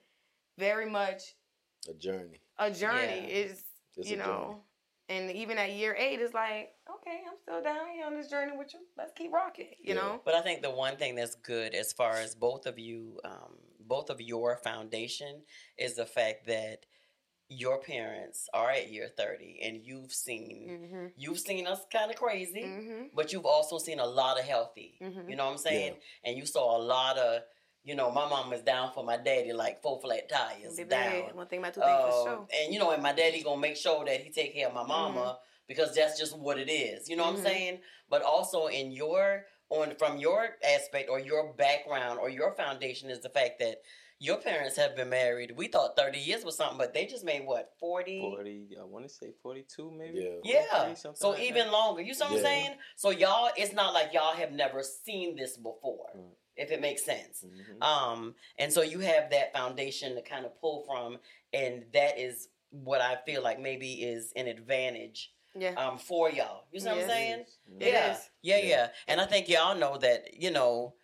[0.57, 1.36] very much
[1.89, 2.39] A journey.
[2.57, 3.22] a journey.
[3.28, 3.36] Yeah.
[3.38, 3.63] It's,
[3.97, 4.61] It's you a know,
[5.09, 8.57] and even at year eight, it's like, okay, I'm still down here on this journey
[8.57, 8.80] with you.
[8.97, 9.68] Let's keep rocking.
[9.80, 10.01] You Yeah.
[10.01, 10.22] know.
[10.26, 13.57] But I think the one thing that's good as far as both of you, um,
[13.88, 15.41] both of your foundation
[15.77, 16.86] is the fact that
[17.47, 21.05] your parents are at year 30 and you've seen Mm-hmm.
[21.15, 23.03] you've seen us kind of crazy Mm-hmm.
[23.15, 25.29] but you've also seen a lot of healthy Mhm.
[25.29, 27.41] you know what i'm saying and you saw a lot of
[27.83, 31.45] you know my mom is down for my daddy like four flat tires down One
[31.47, 32.47] thing about two things for um, sure.
[32.63, 34.83] and you know, and my daddy gonna make sure that he take care of my
[34.83, 37.07] mama because that's just what it is.
[37.09, 37.38] You know what.
[37.38, 37.79] I'm saying?
[38.09, 43.22] But also in your on from your aspect or your background or your foundation is
[43.22, 43.77] the fact that
[44.19, 45.52] your parents have been married.
[45.57, 48.22] We thought 30 years was something, but they just made what 40.
[48.22, 50.39] 40, I want to say 42 maybe.
[50.44, 50.61] Yeah.
[50.72, 51.72] Yeah, something so like even that.
[51.73, 52.02] longer.
[52.02, 52.72] You see what I'm saying?
[52.95, 56.23] So y'all, it's not like y'all have never seen this before, Right.
[56.56, 57.44] if it makes sense.
[57.44, 57.84] Mhm.
[57.84, 61.18] Um, and so you have that foundation to kind of pull from,
[61.52, 65.73] and that is what I feel like maybe is an advantage Yeah.
[65.76, 66.65] um for y'all.
[66.72, 67.45] You see what I'm saying?
[67.80, 67.88] Yeah.
[68.41, 68.57] yeah, Yeah.
[68.65, 70.95] yeah, And I think y'all know that, you know,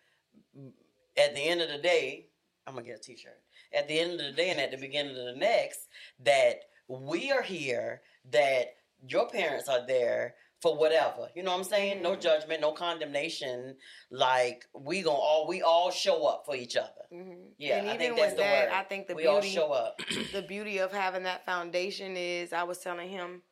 [1.16, 2.26] at the end of the day,
[2.66, 3.40] I'm gonna get a t shirt.
[3.74, 5.88] At the end of the day and at the beginning of the next,
[6.24, 6.56] that
[6.88, 8.74] we are here, that
[9.08, 11.28] your parents are there for whatever.
[11.34, 12.02] You know what I'm saying?
[12.02, 12.20] No Mhm.
[12.20, 13.76] judgment, no condemnation.
[14.10, 17.06] Like we gonna all we all show up for each other.
[17.12, 17.48] Mm-hmm.
[17.58, 18.74] Yeah, and I even think with that's the that, word.
[18.74, 19.98] I think the we all show up.
[20.32, 23.42] the beauty of having that foundation is, I was telling him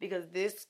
[0.00, 0.66] because this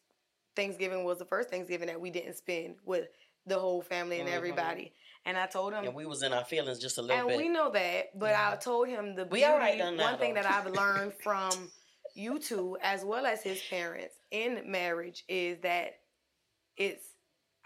[0.57, 3.09] Thanksgiving was the first Thanksgiving that we didn't spend with
[3.47, 4.33] the whole family and Mhm.
[4.33, 4.93] everybody.
[5.25, 7.35] And I told him And we was in our feelings just a little and bit.
[7.35, 10.67] And we know that, but I told him the beauty, right one thing that I've
[10.73, 11.73] learned from
[12.15, 16.01] you two as well as his parents in marriage is that
[16.77, 17.15] it's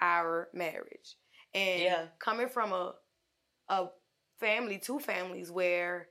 [0.01, 1.17] our marriage.
[1.55, 2.09] And Yeah.
[2.19, 2.95] coming from a
[3.69, 3.89] a
[4.41, 6.09] family, two families where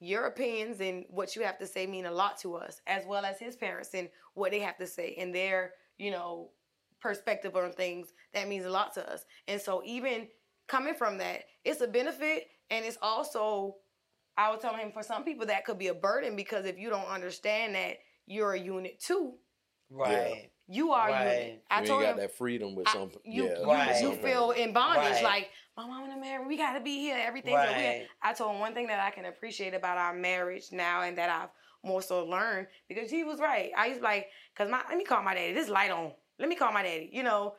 [0.00, 3.24] your opinions and what you have to say mean a lot to us, as well
[3.24, 6.50] as his parents and what they have to say and their, you know,
[7.00, 9.24] perspective on things, that means a lot to us.
[9.48, 10.28] And so even
[10.66, 13.76] coming from that, it's a benefit and it's also
[14.38, 16.90] I was telling him for some people that could be a burden because if you
[16.90, 17.96] don't understand that
[18.26, 19.34] you're a unit too,
[19.90, 20.50] right.
[20.68, 21.36] you are Right.
[21.46, 21.64] unit.
[21.70, 23.12] I you told got him that freedom with I- some.
[23.24, 24.02] you, yeah, you, Right.
[24.02, 25.22] you feel in bondage, Right.
[25.22, 27.18] like my mom and the married, we gotta be here.
[27.18, 27.76] Everything's Right.
[27.76, 28.08] weird.
[28.22, 31.28] I told him one thing that I can appreciate about our marriage now, and that
[31.28, 31.50] I've
[31.82, 33.70] more so learned because he was right.
[33.76, 35.52] I used to like, cause my let me call my daddy.
[35.52, 36.12] This light on.
[36.38, 37.10] Let me call my daddy.
[37.12, 37.54] You know,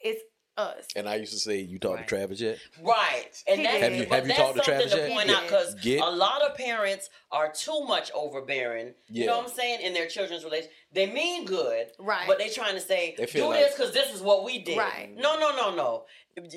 [0.00, 0.22] it's
[0.56, 0.86] us.
[0.94, 2.08] And I used to say, "You talked Right.
[2.08, 3.30] to Travis yet?" Right.
[3.46, 3.82] And He that's.
[3.82, 5.10] Have you- have you talked to something Travis to yet?
[5.10, 8.94] point out because Get- a lot of parents are too much overbearing.
[9.08, 9.80] You know what I'm saying?
[9.80, 12.26] In their children's relation, they mean good, Right.
[12.26, 14.76] But they trying to say They do feel this because this is what we did.
[14.78, 15.10] Right.
[15.16, 16.06] No, no, no, no.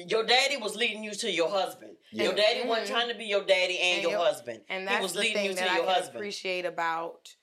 [0.07, 1.97] Your daddy was leading you to your husband.
[2.11, 2.43] Your Yeah.
[2.43, 2.91] daddy wasn't Mhm.
[2.91, 4.63] trying to be your daddy and, And your, your- husband.
[4.69, 6.15] And he was the leading thing you to that your can husband.
[6.15, 7.35] appreciate about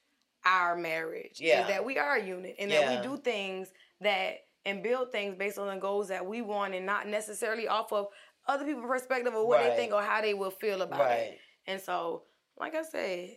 [0.44, 1.62] our marriage Yeah.
[1.62, 2.86] is that we are a unit and Yeah.
[2.90, 3.70] that we do things
[4.00, 7.92] that and build things based on the goals that we want and not necessarily off
[7.92, 8.06] of
[8.46, 9.70] other people's perspective or what Right.
[9.70, 11.18] they think or how they will feel about Right.
[11.20, 11.38] it.
[11.66, 12.24] And so,
[12.58, 13.36] like I said,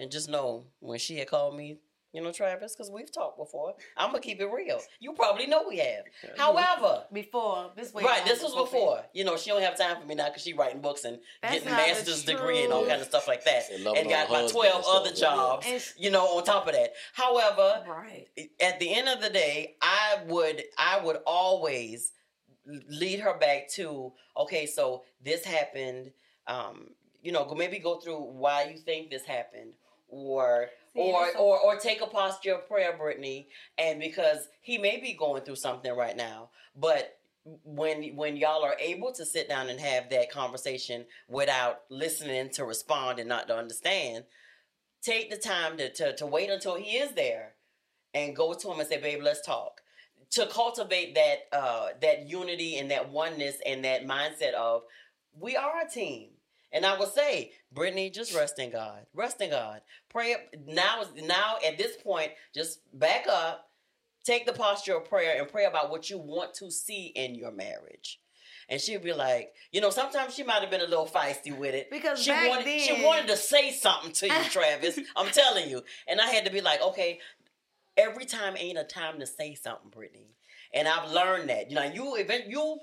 [0.00, 1.78] And just know when she had called me,
[2.12, 3.74] you know, Travis, because we've talked before.
[3.96, 4.80] I'm gonna keep it real.
[5.00, 6.04] You probably know we have.
[6.36, 9.02] However, before this way, right, this was before.
[9.12, 11.54] You know, she don't have time for me now because she writing books and That's
[11.54, 14.08] getting a not the master's degree and all kind of stuff like that, And and
[14.08, 15.66] got about twelve other jobs.
[15.68, 16.94] And sh- You know, on top of that.
[17.12, 18.26] However, Right.
[18.60, 22.12] at the end of the day, I would I would always
[22.88, 26.12] lead her back to okay, so this happened.
[26.46, 26.90] Um,
[27.20, 29.72] you know, maybe go through why you think this happened,
[30.08, 33.48] or See, or or or take a posture of prayer, Brittany,
[33.78, 37.18] and because he may be going through something right now, but
[37.64, 42.64] when when y'all are able to sit down and have that conversation without listening to
[42.64, 44.24] respond and not to understand,
[45.02, 47.54] take the time to, to, to wait until he is there
[48.14, 49.80] and go to him and say, babe, let's talk.
[50.32, 54.82] To cultivate that uh, that unity and that oneness and that mindset of
[55.38, 56.28] we are a team.
[56.72, 59.06] And I will say, Brittany, just rest in God.
[59.14, 59.80] Rest in God.
[60.10, 60.36] Pray
[60.66, 63.70] now is now at this point, just back up,
[64.24, 67.50] take the posture of prayer and pray about what you want to see in your
[67.50, 68.20] marriage.
[68.68, 71.74] And she'd be like, you know, sometimes she might have been a little feisty with
[71.74, 71.90] it.
[71.90, 74.98] Because she wanted she wanted to say something to you, Travis.
[75.16, 75.82] I'm telling you.
[76.06, 77.20] And I had to be like, okay,
[77.96, 80.34] every time ain't a time to say something, Brittany.
[80.74, 81.70] And I've learned that.
[81.70, 82.78] You know, you event you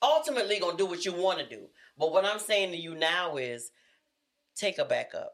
[0.00, 1.68] ultimately gonna do what you want to do.
[1.98, 3.70] But what I'm saying to you now is
[4.54, 5.32] take a backup.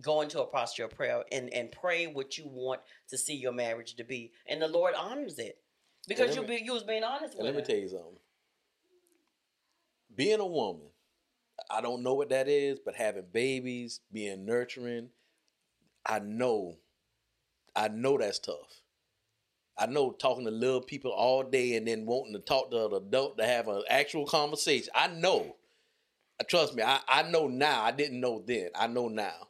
[0.00, 3.52] Go into a posture of prayer and, and pray what you want to see your
[3.52, 4.32] marriage to be.
[4.48, 5.58] And the Lord honors it.
[6.06, 8.18] Because you be you was being honest with let me tell you something.
[10.14, 10.88] Being a woman,
[11.70, 15.08] I don't know what that is, but having babies, being nurturing,
[16.06, 16.76] I know,
[17.74, 18.82] I know that's tough.
[19.76, 22.92] I know talking to little people all day and then wanting to talk to an
[22.94, 24.88] adult to have an actual conversation.
[24.94, 25.56] I know.
[26.40, 27.82] Uh, Trust me, I, I know now.
[27.82, 28.68] I didn't know then.
[28.74, 29.48] I know now.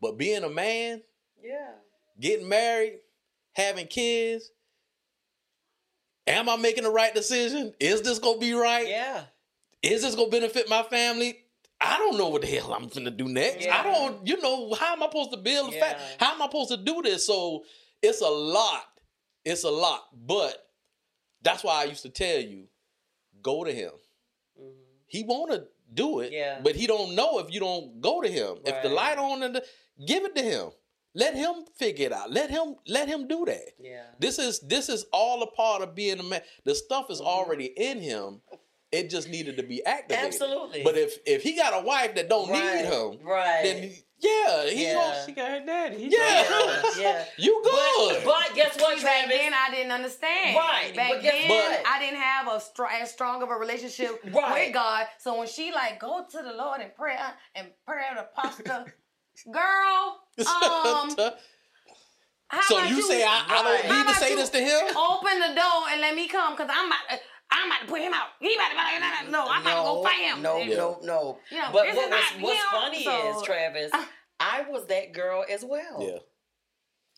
[0.00, 1.02] But being a man,
[1.42, 1.70] Yeah.
[2.20, 2.98] getting married,
[3.54, 4.50] having kids,
[6.26, 7.72] am I making the right decision?
[7.80, 8.86] Is this gonna be right?
[8.88, 9.22] Yeah.
[9.82, 11.40] Is this gonna benefit my family?
[11.80, 13.64] I don't know what the hell I'm gonna do next.
[13.64, 13.78] Yeah.
[13.78, 15.94] I don't, you know, how am I supposed to build a Yeah.
[15.94, 17.26] fa- How am I supposed to do this?
[17.26, 17.64] So
[18.02, 18.84] it's a lot.
[19.44, 20.08] It's a lot.
[20.26, 20.66] But
[21.42, 22.68] that's why I used to tell you,
[23.42, 23.92] go to him.
[24.60, 24.72] Mhm.
[25.06, 26.60] He wanna do it, Yeah.
[26.62, 28.58] but he don't know if you don't go to him.
[28.64, 29.64] If the light on and the,
[30.06, 30.70] give it to him.
[31.16, 32.32] Let him figure it out.
[32.32, 33.74] Let him let him do that.
[33.78, 34.02] Yeah.
[34.18, 36.42] This is this is all a part of being a man.
[36.64, 38.42] The stuff is already in him.
[38.90, 40.24] It just needed to be activated.
[40.26, 40.82] Absolutely.
[40.82, 42.76] But if if he got a wife that don't Right.
[42.82, 43.62] need him, Right.
[43.62, 44.94] then he- yeah, he Yeah.
[44.94, 45.96] gonna She got her daddy.
[45.98, 46.82] He Yeah.
[46.98, 47.24] yeah.
[47.36, 48.24] you good.
[48.24, 50.56] But, but guess what, Back then, I didn't understand.
[50.56, 51.82] Right, Back but guess then, what?
[51.86, 54.66] I didn't have a str- as strong of a relationship Right.
[54.66, 55.06] with God.
[55.18, 58.86] So when she like go to the Lord in prayer and prayer the pastor,
[59.52, 61.14] girl, um,
[62.48, 63.82] how so about you say I, I Right.
[63.82, 64.96] don't How need to say you this to him?
[64.96, 67.18] open the door and let me come because I'm about to,
[67.50, 68.28] I'm about to put him out.
[68.40, 70.42] He about to no, I'm about to go fight him.
[70.42, 70.76] No, Yeah.
[70.76, 71.38] no, no.
[71.50, 73.92] You know, but this what is was, what's him, funny so- is, Travis,
[74.40, 75.98] I was that girl as well.
[76.00, 76.18] Yeah.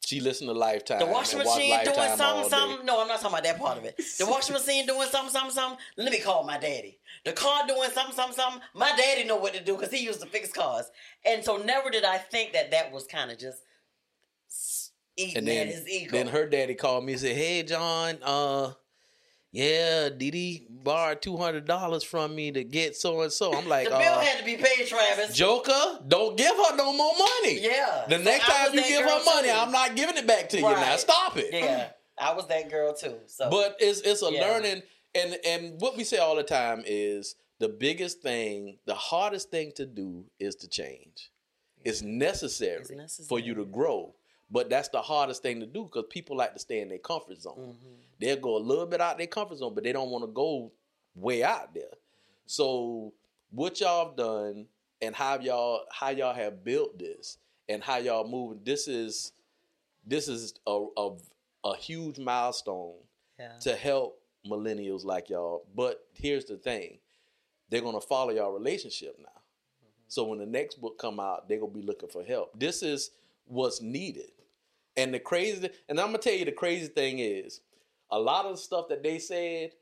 [0.05, 1.01] She listened to Lifetime.
[1.01, 2.87] The washing machine doing Lifetime all something, something.
[2.87, 4.01] No, I'm not talking about that part of it.
[4.19, 5.79] The washing machine doing something, something, something.
[5.97, 7.01] Let me call my daddy.
[7.25, 8.61] The car doing something, something, something.
[8.73, 10.89] My daddy know what to do because he used to fix cars.
[11.25, 13.59] And so never did I think that that was kind of just
[15.17, 16.13] eating And then, at his ego.
[16.13, 18.75] then her daddy called me and said, "Hey, John, uh,
[19.57, 23.85] yeah, Didi borrowed two hundred dollars from me to get so and so." I'm like,
[23.89, 25.35] the bill uh, had to be paid, Travis.
[25.37, 27.61] Joker, don't give her no more money.
[27.61, 28.05] yeah.
[28.09, 29.55] The So next time you give her money, too.
[29.55, 30.63] I'm not giving it back to you.
[30.63, 31.49] Now stop it.
[31.53, 31.89] Yeah,
[32.21, 33.17] I was that girl too.
[33.27, 34.47] So, But it's it's a Yeah.
[34.47, 34.83] learning
[35.15, 39.73] and and what we say all the time is the biggest thing, the hardest thing
[39.77, 41.31] to do is to change.
[41.85, 43.29] It's necessary, It's necessary.
[43.29, 44.16] for you to grow.
[44.51, 47.41] But that's the hardest thing to do because people like to stay in their comfort
[47.41, 47.77] zone.
[47.83, 48.19] Mhm.
[48.21, 50.71] They'll go a little bit out their comfort zone, but they don't want to go
[51.15, 51.93] way out there.
[52.47, 53.13] So
[53.51, 54.69] what y'all have done
[55.03, 59.33] and how y'all how y'all have built this and how y'all moving, this is
[60.07, 61.17] this is a a,
[61.65, 62.95] a huge milestone
[63.39, 63.59] yeah.
[63.61, 65.67] to help millennials like y'all.
[65.75, 66.99] But here's the thing:
[67.69, 69.27] they're gonna follow y'all relationship now.
[70.09, 72.59] So when the next book come out, they're gonna be looking for help.
[72.59, 73.11] This is
[73.47, 74.31] what's needed.
[74.97, 77.61] And the crazy, and I'm gonna tell you the crazy thing is,
[78.11, 79.73] a lot of the stuff that they said,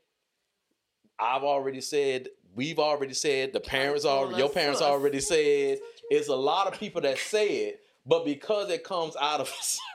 [1.19, 5.79] I've already said, we've already said, the parents Pull already, your parents to already said.
[6.09, 9.53] It's a lot of people that say it, but because it comes out of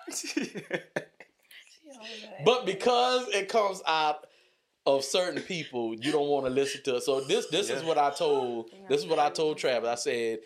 [2.44, 4.26] But because it comes out
[4.86, 7.02] of certain people, you don't want to listen to it.
[7.02, 9.88] So this this is what I told this is what I told Travis.
[9.88, 10.38] I said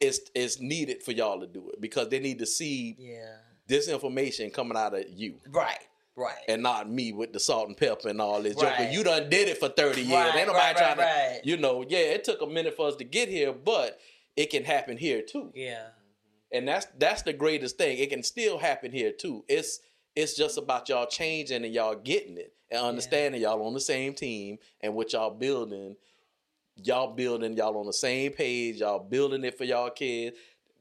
[0.00, 3.36] it's it's needed for y'all to do it because they need to see Yeah.
[3.66, 5.78] this information coming out of you Right.
[6.14, 6.36] Right.
[6.48, 8.56] and not me with the salt and pepper and all this.
[8.62, 8.90] Right.
[8.92, 10.12] you done did it for 30 years.
[10.12, 12.88] Right, Ain't nobody right, trying right, to you know, yeah, it took a minute for
[12.88, 13.98] us to get here, but
[14.36, 15.50] it can happen here too.
[15.54, 15.88] yeah.
[16.52, 17.98] And that's that's the greatest thing.
[17.98, 19.44] It can still happen here too.
[19.48, 19.80] It's
[20.14, 24.14] it's just about y'all changing and y'all getting it and understanding y'all on the same
[24.14, 25.96] team and what y'all building.
[26.82, 28.76] Y'all building y'all on the same page.
[28.80, 30.36] Y'all building it for y'all kids.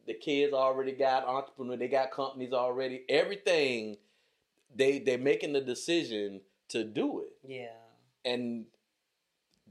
[0.05, 1.77] The kids already got entrepreneur.
[1.77, 3.03] They got companies already.
[3.09, 3.97] Everything
[4.75, 7.69] they they're making the decision to do it, Yeah.
[8.25, 8.65] and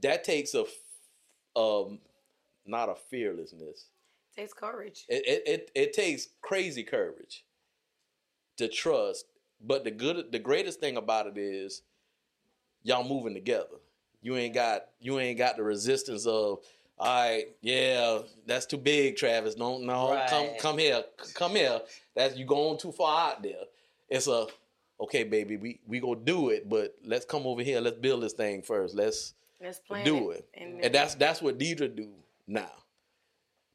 [0.01, 0.65] that takes a
[1.59, 1.99] um
[2.65, 3.85] not a fearlessness
[4.35, 5.05] It Takes courage.
[5.07, 7.45] it, it, it, it takes crazy courage
[8.57, 9.25] to trust.
[9.61, 11.83] But the good the greatest thing about it is
[12.83, 13.77] y'all moving together.
[14.25, 16.57] You ain't got you ain't got the resistance of
[16.97, 19.55] all right, yeah, that's too big, Travis.
[19.55, 20.59] No, no, come Right.
[20.59, 21.03] come here.
[21.35, 21.79] Come here.
[22.15, 23.65] That's you going too far out there.
[24.09, 24.47] It's a
[24.99, 27.79] okay, baby, we we gonna do it, but let's come over here.
[27.81, 28.95] Let's build this thing first.
[28.95, 30.47] Let's Let's plan do it.
[30.55, 30.63] it.
[30.63, 32.09] And, And that's that's what Deidre do
[32.47, 32.71] now.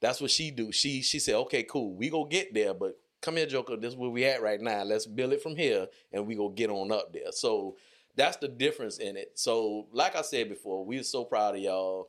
[0.00, 0.72] That's what she do.
[0.72, 3.76] She she said, okay, cool, we go get there, but come here, Joker.
[3.76, 4.82] This is where we at right now.
[4.82, 7.30] Let's build it from here, and we go get on up there.
[7.30, 7.76] So
[8.16, 9.32] that's the difference in it.
[9.34, 12.08] So like I said before, we're so proud of y'all.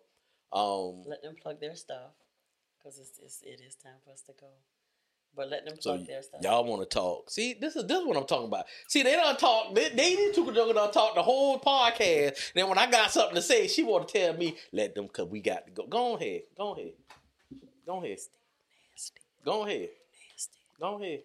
[0.54, 2.12] Um, Let them plug their stuff
[2.78, 4.48] because it's, it's it is time for us to go.
[5.34, 6.42] But let them so plug their stuff.
[6.44, 7.30] y'all want to talk?
[7.30, 8.66] See, this is this is what I'm talking about.
[8.90, 9.74] See, they don't talk.
[9.74, 12.52] They, they Joker done talk the whole podcast.
[12.54, 15.28] Then when I got something to say, she want to tell me, let them, cause
[15.28, 15.88] we got to go.
[15.88, 16.42] Go ahead.
[16.58, 16.92] Go ahead.
[17.86, 18.18] Go ahead.
[18.92, 19.90] Nasty, Go ahead.
[20.34, 21.22] nasty, Go ahead.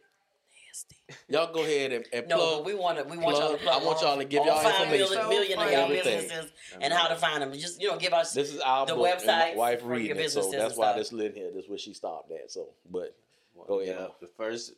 [0.77, 0.97] Nasty.
[1.29, 2.59] Y'all go ahead and, and No, plug.
[2.59, 3.05] but we want to.
[3.05, 3.83] We want y'all to plug- plug.
[3.83, 5.29] I want y'all to give all y'all five information.
[5.29, 7.53] million, million of y'all businesses and how to find them.
[7.53, 10.77] Just you know, give us this is our the website wife reading it, so that's
[10.77, 11.51] why this lit here.
[11.55, 12.51] This is where she stopped at.
[12.51, 13.17] So, but
[13.55, 14.73] Well, Go ahead, yeah, the first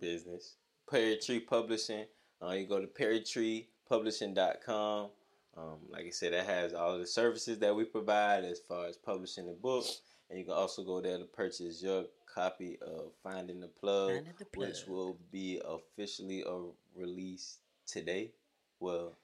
[0.00, 0.54] business,
[0.90, 2.06] Perry Tree Publishing.
[2.42, 5.08] Uh, you go to perrytreepublishing.com.
[5.56, 8.86] Um, like I said, that has all of the services that we provide as far
[8.86, 9.86] as publishing the book.
[10.28, 12.04] And you can also go there to purchase your
[12.40, 18.30] copy of Finding the Plug, Finding the which will be officially uh, released today.
[18.78, 19.16] Well,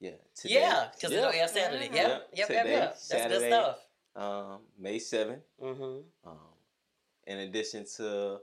[0.00, 0.54] yeah, today.
[0.54, 1.18] yeah, because Yeah.
[1.18, 1.88] it'll air Saturday.
[1.88, 1.94] Mhm.
[1.94, 2.98] Yep, Yeah, yep, yep, today, yep.
[3.08, 3.78] That's good stuff.
[4.16, 5.42] Um, May 7th.
[5.60, 6.28] Mm-hmm.
[6.28, 6.38] Um,
[7.28, 8.40] in addition to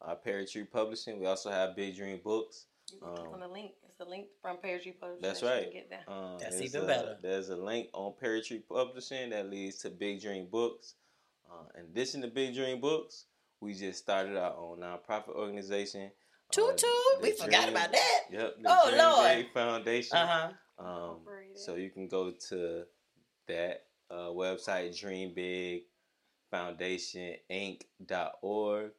[0.00, 2.66] our Perry Tree Publishing, we also have Big Dream Books.
[2.92, 3.72] You can click Um, on the link.
[3.84, 5.20] It's a link from Pear Publishing.
[5.20, 5.64] That's right.
[5.64, 6.08] can Get that.
[6.08, 7.18] Um, That's even a- better.
[7.22, 10.94] There's a link on Perry Tree Publishing that leads to Big Dream Books.
[11.48, 13.26] Uh, in addition to Big Dream Books,
[13.62, 16.10] we just started our own nonprofit organization.
[16.50, 16.82] Toot uh, toot.
[16.82, 18.20] the We forgot about that.
[18.30, 18.54] Yep.
[18.60, 19.36] The Oh, Dream Lord.
[19.36, 20.16] Big Foundation.
[20.16, 20.26] Uh
[20.78, 20.84] huh.
[20.84, 21.16] Um,
[21.54, 22.82] so you can go to
[23.46, 25.82] that uh, website, Dream Big
[26.50, 28.84] Foundation Inc.org.
[28.84, 28.90] Um,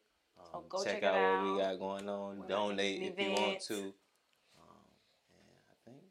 [0.50, 2.38] So go check, check it out, what we got going on.
[2.38, 3.92] We're Donate if you want to.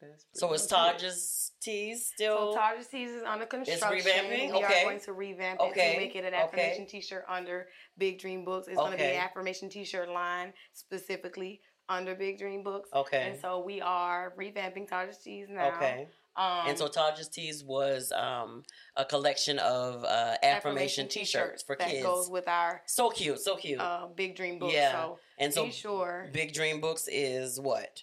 [0.03, 1.01] And I think that's So pretty is much.
[1.01, 2.53] Taj's Tees still?
[2.53, 3.97] So Taj's Tees is under construction.
[3.97, 4.51] It's revamping?
[4.51, 4.81] We Okay.
[4.81, 5.91] are going to revamp Okay.
[5.91, 6.43] it to make it an Okay.
[6.43, 7.67] affirmation T-shirt under
[7.97, 8.67] Big Dream Books.
[8.67, 12.89] It's going to be an affirmation T-shirt line specifically under Big Dream Books.
[12.93, 13.29] Okay.
[13.31, 15.69] And so we are revamping Taja's Tees now.
[15.75, 16.07] Okay.
[16.35, 18.63] Um, and so Taja's Tees was um,
[18.95, 22.03] a collection of uh, affirmation, T-shirts for that kids.
[22.03, 23.79] goes with our so cute, so cute.
[23.79, 24.73] uh, Big Dream Books.
[24.73, 24.91] Yeah.
[24.93, 26.29] So and so be sure.
[26.33, 28.01] Big Dream Books is what?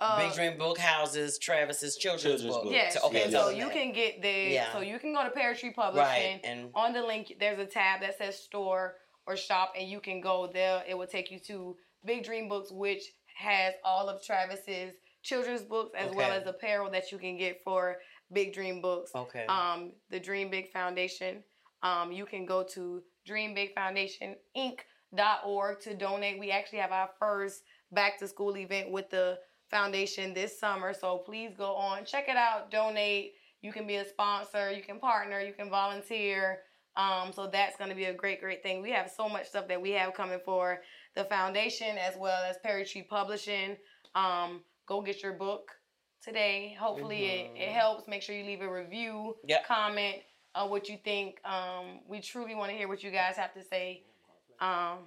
[0.00, 2.64] Uh, Big Dream Book houses Travis's children's, Children's book.
[2.64, 2.72] book.
[2.72, 2.94] Yes.
[2.94, 4.48] So- okay, and tell so you can get there.
[4.48, 4.72] Yeah.
[4.72, 6.02] So you can go to Perry Tree Publishing.
[6.06, 8.96] right and On the link, there's a tab that says store
[9.26, 10.82] or shop, and you can go there.
[10.88, 13.02] It will take you to Big Dream Books, which
[13.36, 17.98] has all of Travis's children's books as well as apparel that you can get for
[18.32, 19.10] Big Dream Books.
[19.14, 19.44] okay.
[19.46, 21.42] Um, the Dream Big Foundation.
[21.82, 26.38] Um, you can go to Dream Big Foundation Inc.org to donate.
[26.38, 27.62] We actually have our first
[27.92, 29.38] back to school event with the
[29.70, 30.92] foundation this summer.
[30.92, 33.34] So please go on, check it out, donate.
[33.62, 36.60] You can be a sponsor, you can partner, you can volunteer.
[36.96, 38.82] Um, so that's going to be a great, great thing.
[38.82, 40.80] We have so much stuff that we have coming for
[41.14, 43.76] the foundation as well as Perry Tree Publishing.
[44.14, 45.70] Um, go get your book
[46.22, 46.76] today.
[46.80, 48.08] Hopefully it, it helps.
[48.08, 49.66] Make sure you leave a review, Yep.
[49.66, 50.16] comment
[50.54, 51.36] uh, what you think.
[51.44, 54.02] Um, we truly want to hear what you guys have to say.
[54.60, 54.98] Um,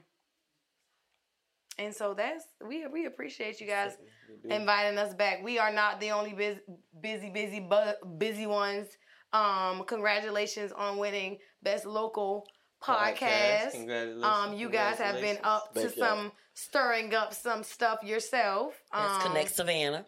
[1.78, 3.98] and so that's we we appreciate you guys
[4.46, 5.44] inviting us back.
[5.44, 6.60] We are not the only busy,
[7.02, 8.88] busy, busy, bu- busy ones.
[9.32, 12.46] Um, congratulations on winning best local
[12.82, 13.72] podcast.
[13.72, 14.24] Congratulations.
[14.24, 15.90] Um, you guys have been up to y'all.
[15.90, 18.80] some stirring up some stuff yourself.
[18.92, 20.06] That's Um, Connect Savannah.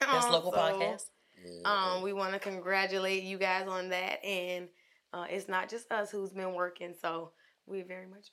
[0.00, 1.04] That's um, local so, podcast.
[1.64, 4.68] Um, we want to congratulate you guys on that, and
[5.12, 6.94] uh, it's not just us who's been working.
[7.00, 7.30] So
[7.66, 8.28] we're very much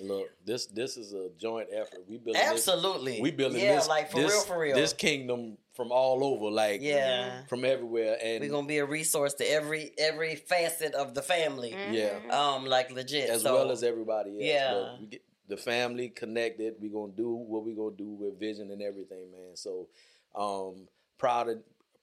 [0.00, 2.04] Look, this this is a joint effort.
[2.08, 3.12] We building Absolutely.
[3.12, 4.76] This, we building yeah, this like for this, real, for real.
[4.76, 7.44] This kingdom from all over, like yeah.
[7.48, 11.74] from everywhere, and We're gonna be a resource to every every facet of the family.
[11.90, 13.30] yeah, Um, like legit.
[13.30, 14.38] as so, well as everybody else.
[14.40, 14.96] Yeah.
[15.00, 16.74] We get the family connected.
[16.80, 19.56] We're gonna do what we're gonna do with vision and everything, man.
[19.56, 19.88] So
[20.34, 21.58] um proud of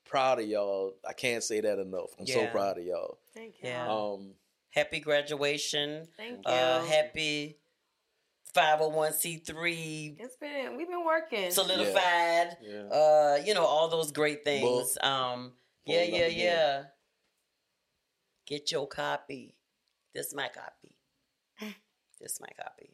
[0.05, 0.95] proud of y'all.
[1.07, 2.09] I can't say that enough.
[2.19, 3.17] I'm so proud of y'all.
[3.33, 3.69] Thank you.
[3.69, 3.87] Yeah.
[3.87, 4.31] Um
[4.71, 6.07] happy graduation.
[6.17, 6.51] Thank you.
[6.51, 7.57] Uh, happy
[8.55, 11.51] 501c3 It's been we've been working.
[11.51, 12.57] solidified.
[12.61, 12.83] Yeah.
[12.91, 14.63] Uh, you know all those great things.
[14.93, 15.03] Book.
[15.03, 15.53] Um,
[15.85, 16.39] yeah, Pulling up yeah, again.
[16.39, 16.83] yeah.
[18.47, 19.55] Get your copy.
[20.13, 20.95] This my copy.
[22.21, 22.89] this my copy.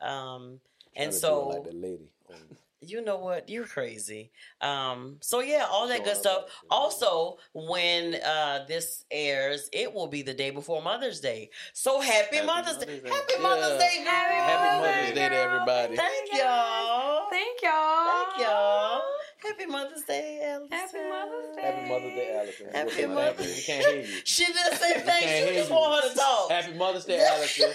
[0.00, 0.60] Um,
[0.96, 2.10] and trying to do so like that lady.
[2.30, 3.48] Um, you know what?
[3.48, 4.30] You're crazy.
[4.60, 6.44] Um, so yeah, all that good stuff.
[6.70, 11.50] Also, when uh this airs, it will be the day before Mother's Day.
[11.72, 12.86] So happy, Happy Mother's Day.
[12.86, 13.08] Mother's Day.
[13.10, 13.42] Happy Yeah.
[13.42, 14.12] Mother's Day, girl.
[14.12, 15.96] Happy Mother's Day to everybody.
[15.96, 17.26] Thank y'all.
[17.30, 18.24] Thank y'all.
[18.24, 19.00] Thank y'all.
[19.40, 20.68] Happy Mother's Day, Allison.
[20.72, 21.62] Happy Mother's Day.
[21.62, 22.66] Happy Mother's Day, Allison.
[22.72, 23.54] Happy Mother's- Allison?
[23.56, 24.20] We can't hear you.
[24.24, 25.48] She didn't say can't thanks.
[25.48, 25.76] She just you.
[25.76, 26.50] want her to talk.
[26.50, 27.70] Happy Mother's Day, Allison.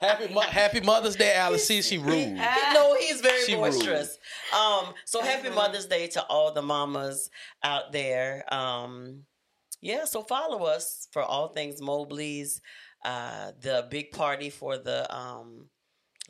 [0.00, 1.82] Happy Mo- Happy Mother's Day, Allison.
[1.82, 2.34] She rude.
[2.72, 3.72] no, he's very She rude.
[3.72, 4.18] boisterous.
[4.56, 5.54] Um, so happy Mhm.
[5.54, 7.30] Mother's Day to all the mamas
[7.62, 8.44] out there.
[8.52, 9.26] Um,
[9.80, 12.60] yeah, so follow us for all things Mobley's,
[13.04, 15.68] uh, the big party for the um,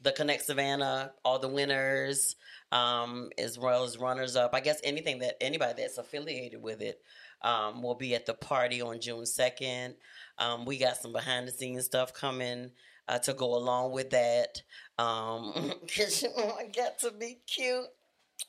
[0.02, 2.34] the Connect Savannah, all the winners,
[2.72, 4.54] um, as well as runners up.
[4.54, 7.02] I guess anything that anybody that's affiliated with it
[7.42, 9.96] um, will be at the party on June second.
[10.38, 12.70] Um, we got some behind the scenes stuff coming
[13.10, 14.62] uh, to go along with that.
[14.98, 15.52] Um,
[15.96, 17.84] cause you know I got to be cute.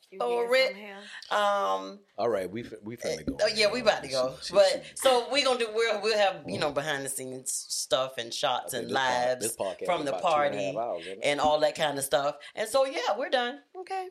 [0.09, 0.71] You Oh, hear Rick.
[0.71, 0.97] from him?
[1.31, 3.37] Um, All right, we fin- we finna go.
[3.41, 4.35] oh yeah, we about to go.
[4.41, 5.67] She- she- But so we gonna do.
[5.73, 9.55] We'll we'll have you know behind the scenes stuff and shots and this lives
[9.85, 11.25] from the about and party half hours, isn't it?
[11.25, 12.35] and all that kind of stuff.
[12.55, 13.59] And so yeah, we're done.
[13.77, 14.07] Okay.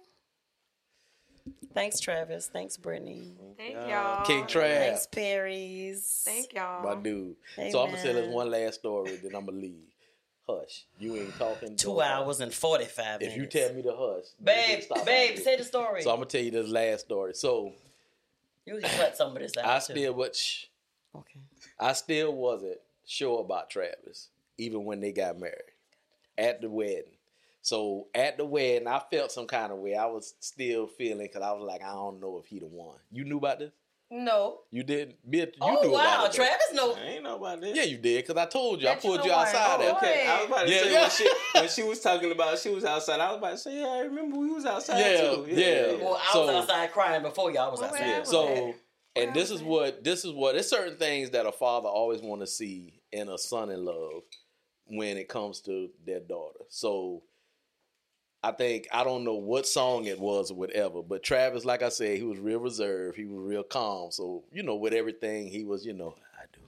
[1.72, 2.50] Thanks, Travis.
[2.52, 3.32] Thanks, Brittany.
[3.56, 4.24] Thank y'all.
[4.26, 6.22] King Trav, Thanks, Perry's.
[6.24, 6.82] Thank y'all.
[6.82, 7.36] my dude.
[7.70, 9.86] So I'm gonna tell us one last story, then I'm gonna leave.
[10.50, 11.76] Hush, you ain't talking.
[11.76, 15.56] Two don't hours and forty five If you tell me to hush, babe, babe, say
[15.56, 16.02] the story.
[16.02, 17.34] So I'm gonna tell you this last story.
[17.34, 17.72] So
[18.66, 19.66] you can cut some of this out.
[19.66, 19.92] I too.
[19.92, 20.64] still what shh,
[21.14, 21.40] okay.
[21.78, 24.28] I still wasn't sure about Travis,
[24.58, 25.54] even when they got married
[26.38, 27.04] at the wedding.
[27.62, 29.94] So at the wedding, I felt some kind of way.
[29.94, 32.96] I was still feeling because I was like, I don't know if he the one.
[33.12, 33.72] You knew about this?
[34.12, 34.58] No.
[34.72, 35.14] You did?
[35.30, 36.32] You oh knew wow, about it.
[36.32, 36.36] though.
[36.44, 36.94] Travis know.
[36.96, 37.76] I ain't know about this.
[37.76, 38.88] Yeah, you did because I told you.
[38.88, 39.76] I That you pulled know you outside.
[39.76, 39.94] Oh, there.
[39.96, 41.00] Okay, I was about to Yeah, say yeah.
[41.02, 43.20] when she when she was talking about she was outside.
[43.20, 45.46] I was about to say, yeah, I remember we was outside Yeah, too.
[45.48, 45.56] yeah.
[45.58, 45.92] yeah.
[46.04, 48.00] Well, I So- was outside crying before y'all was outside.
[48.06, 48.22] yeah.
[48.24, 48.74] So,
[49.14, 52.40] and this is what this is what there's certain things that a father always want
[52.40, 54.22] to see in a son in love
[54.86, 56.64] when it comes to their daughter.
[56.68, 57.22] So,
[58.42, 61.90] I think I don't know what song it was or whatever, but Travis, like I
[61.90, 63.16] said, he was real reserved.
[63.16, 64.10] He was real calm.
[64.10, 66.60] So, you know, with everything, he was, you know, I do.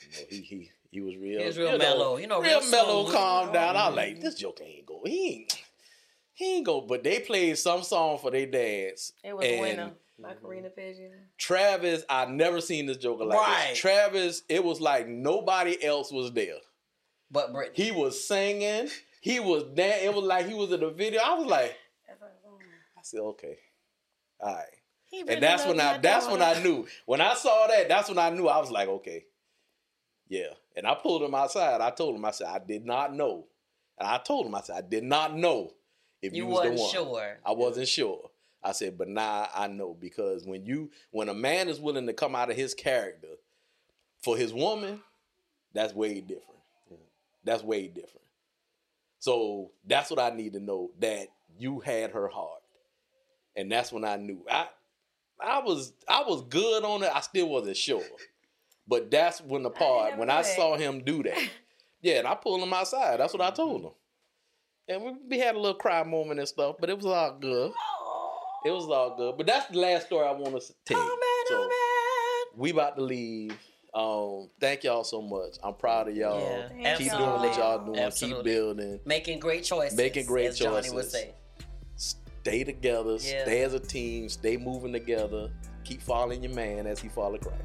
[0.00, 1.40] You know, he he he was real.
[1.40, 2.16] He was real you know, mellow.
[2.16, 3.14] You know, real, real mellow, smooth.
[3.14, 3.76] calm oh, down.
[3.76, 5.02] I was like this joke ain't go.
[5.04, 5.62] He ain't.
[6.32, 6.80] he ain't go.
[6.80, 9.12] But they played some song for their dance.
[9.22, 9.90] It was a and winner.
[10.18, 10.46] Like mm-hmm.
[10.46, 10.96] Karina Page.
[11.36, 13.66] Travis, I never seen this joker like Right.
[13.70, 13.78] this.
[13.78, 16.56] Travis, it was like nobody else was there.
[17.30, 17.84] But Brittany.
[17.84, 18.88] He was singing.
[19.22, 21.20] He was dan It was like he was in the video.
[21.24, 21.76] I was like,
[22.10, 23.56] I said, okay,
[24.40, 24.64] all right.
[25.12, 26.86] Really And that's when I that's when I knew.
[27.06, 28.48] When I saw that, that's when I knew.
[28.48, 29.24] I was like, okay,
[30.28, 30.48] yeah.
[30.74, 31.80] And I pulled him outside.
[31.80, 33.46] I told him, I said, I did not know.
[33.96, 35.70] And I told him, I said, I did not know
[36.20, 36.90] if you, You was the one.
[36.90, 37.38] sure.
[37.46, 38.28] I wasn't sure.
[38.64, 42.12] I said, but now I know because when you when a man is willing to
[42.12, 43.28] come out of his character
[44.20, 45.00] for his woman,
[45.72, 46.58] that's way different.
[47.44, 48.21] That's way different.
[49.22, 52.58] So that's what I need to know that you had her heart,
[53.54, 54.44] and that's when I knew.
[54.50, 54.66] I
[55.40, 57.10] I was I was good on it.
[57.14, 58.02] I still wasn't sure,
[58.88, 61.38] but that's when the part never when I saw him do that.
[62.04, 63.20] Yeah, and I pulled him outside.
[63.20, 63.90] That's what I told him.
[64.88, 67.70] And we, we had a little cry moment and stuff, but it was all good.
[68.64, 69.36] It was all good.
[69.36, 71.00] But that's the last story I want to tell you.
[71.00, 73.56] Oh man, oh, So, oh we about to leave.
[73.94, 75.56] Um, thank y'all so much.
[75.62, 76.40] I'm proud of y'all.
[76.78, 77.18] Yeah, Keep y'all.
[77.18, 77.98] doing what y'all doing.
[77.98, 78.38] Absolutely.
[78.38, 79.00] Keep building.
[79.04, 79.96] Making great choices.
[79.96, 81.12] Making great as Johnny would choices.
[81.12, 81.34] say.
[81.96, 83.12] Stay together.
[83.20, 83.42] Yeah.
[83.44, 84.28] Stay as a team.
[84.28, 85.50] Stay moving together.
[85.84, 87.60] Keep following your man as he follow Christ.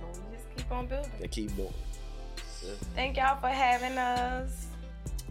[0.00, 1.10] We just keep on building.
[1.20, 1.68] And keep doing.
[2.62, 2.78] it.
[2.94, 4.66] Thank y'all for having us.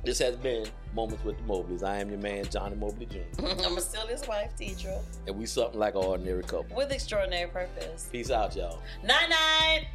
[0.03, 1.81] This has been Moments with the Mobleys.
[1.81, 3.19] I am your man, Johnny Mobley Jr.
[3.65, 6.75] I'm still his wife, Deidre, And we something like an ordinary couple.
[6.75, 8.09] with extraordinary purpose.
[8.11, 8.79] Peace out, y'all.
[9.03, 9.85] Night night.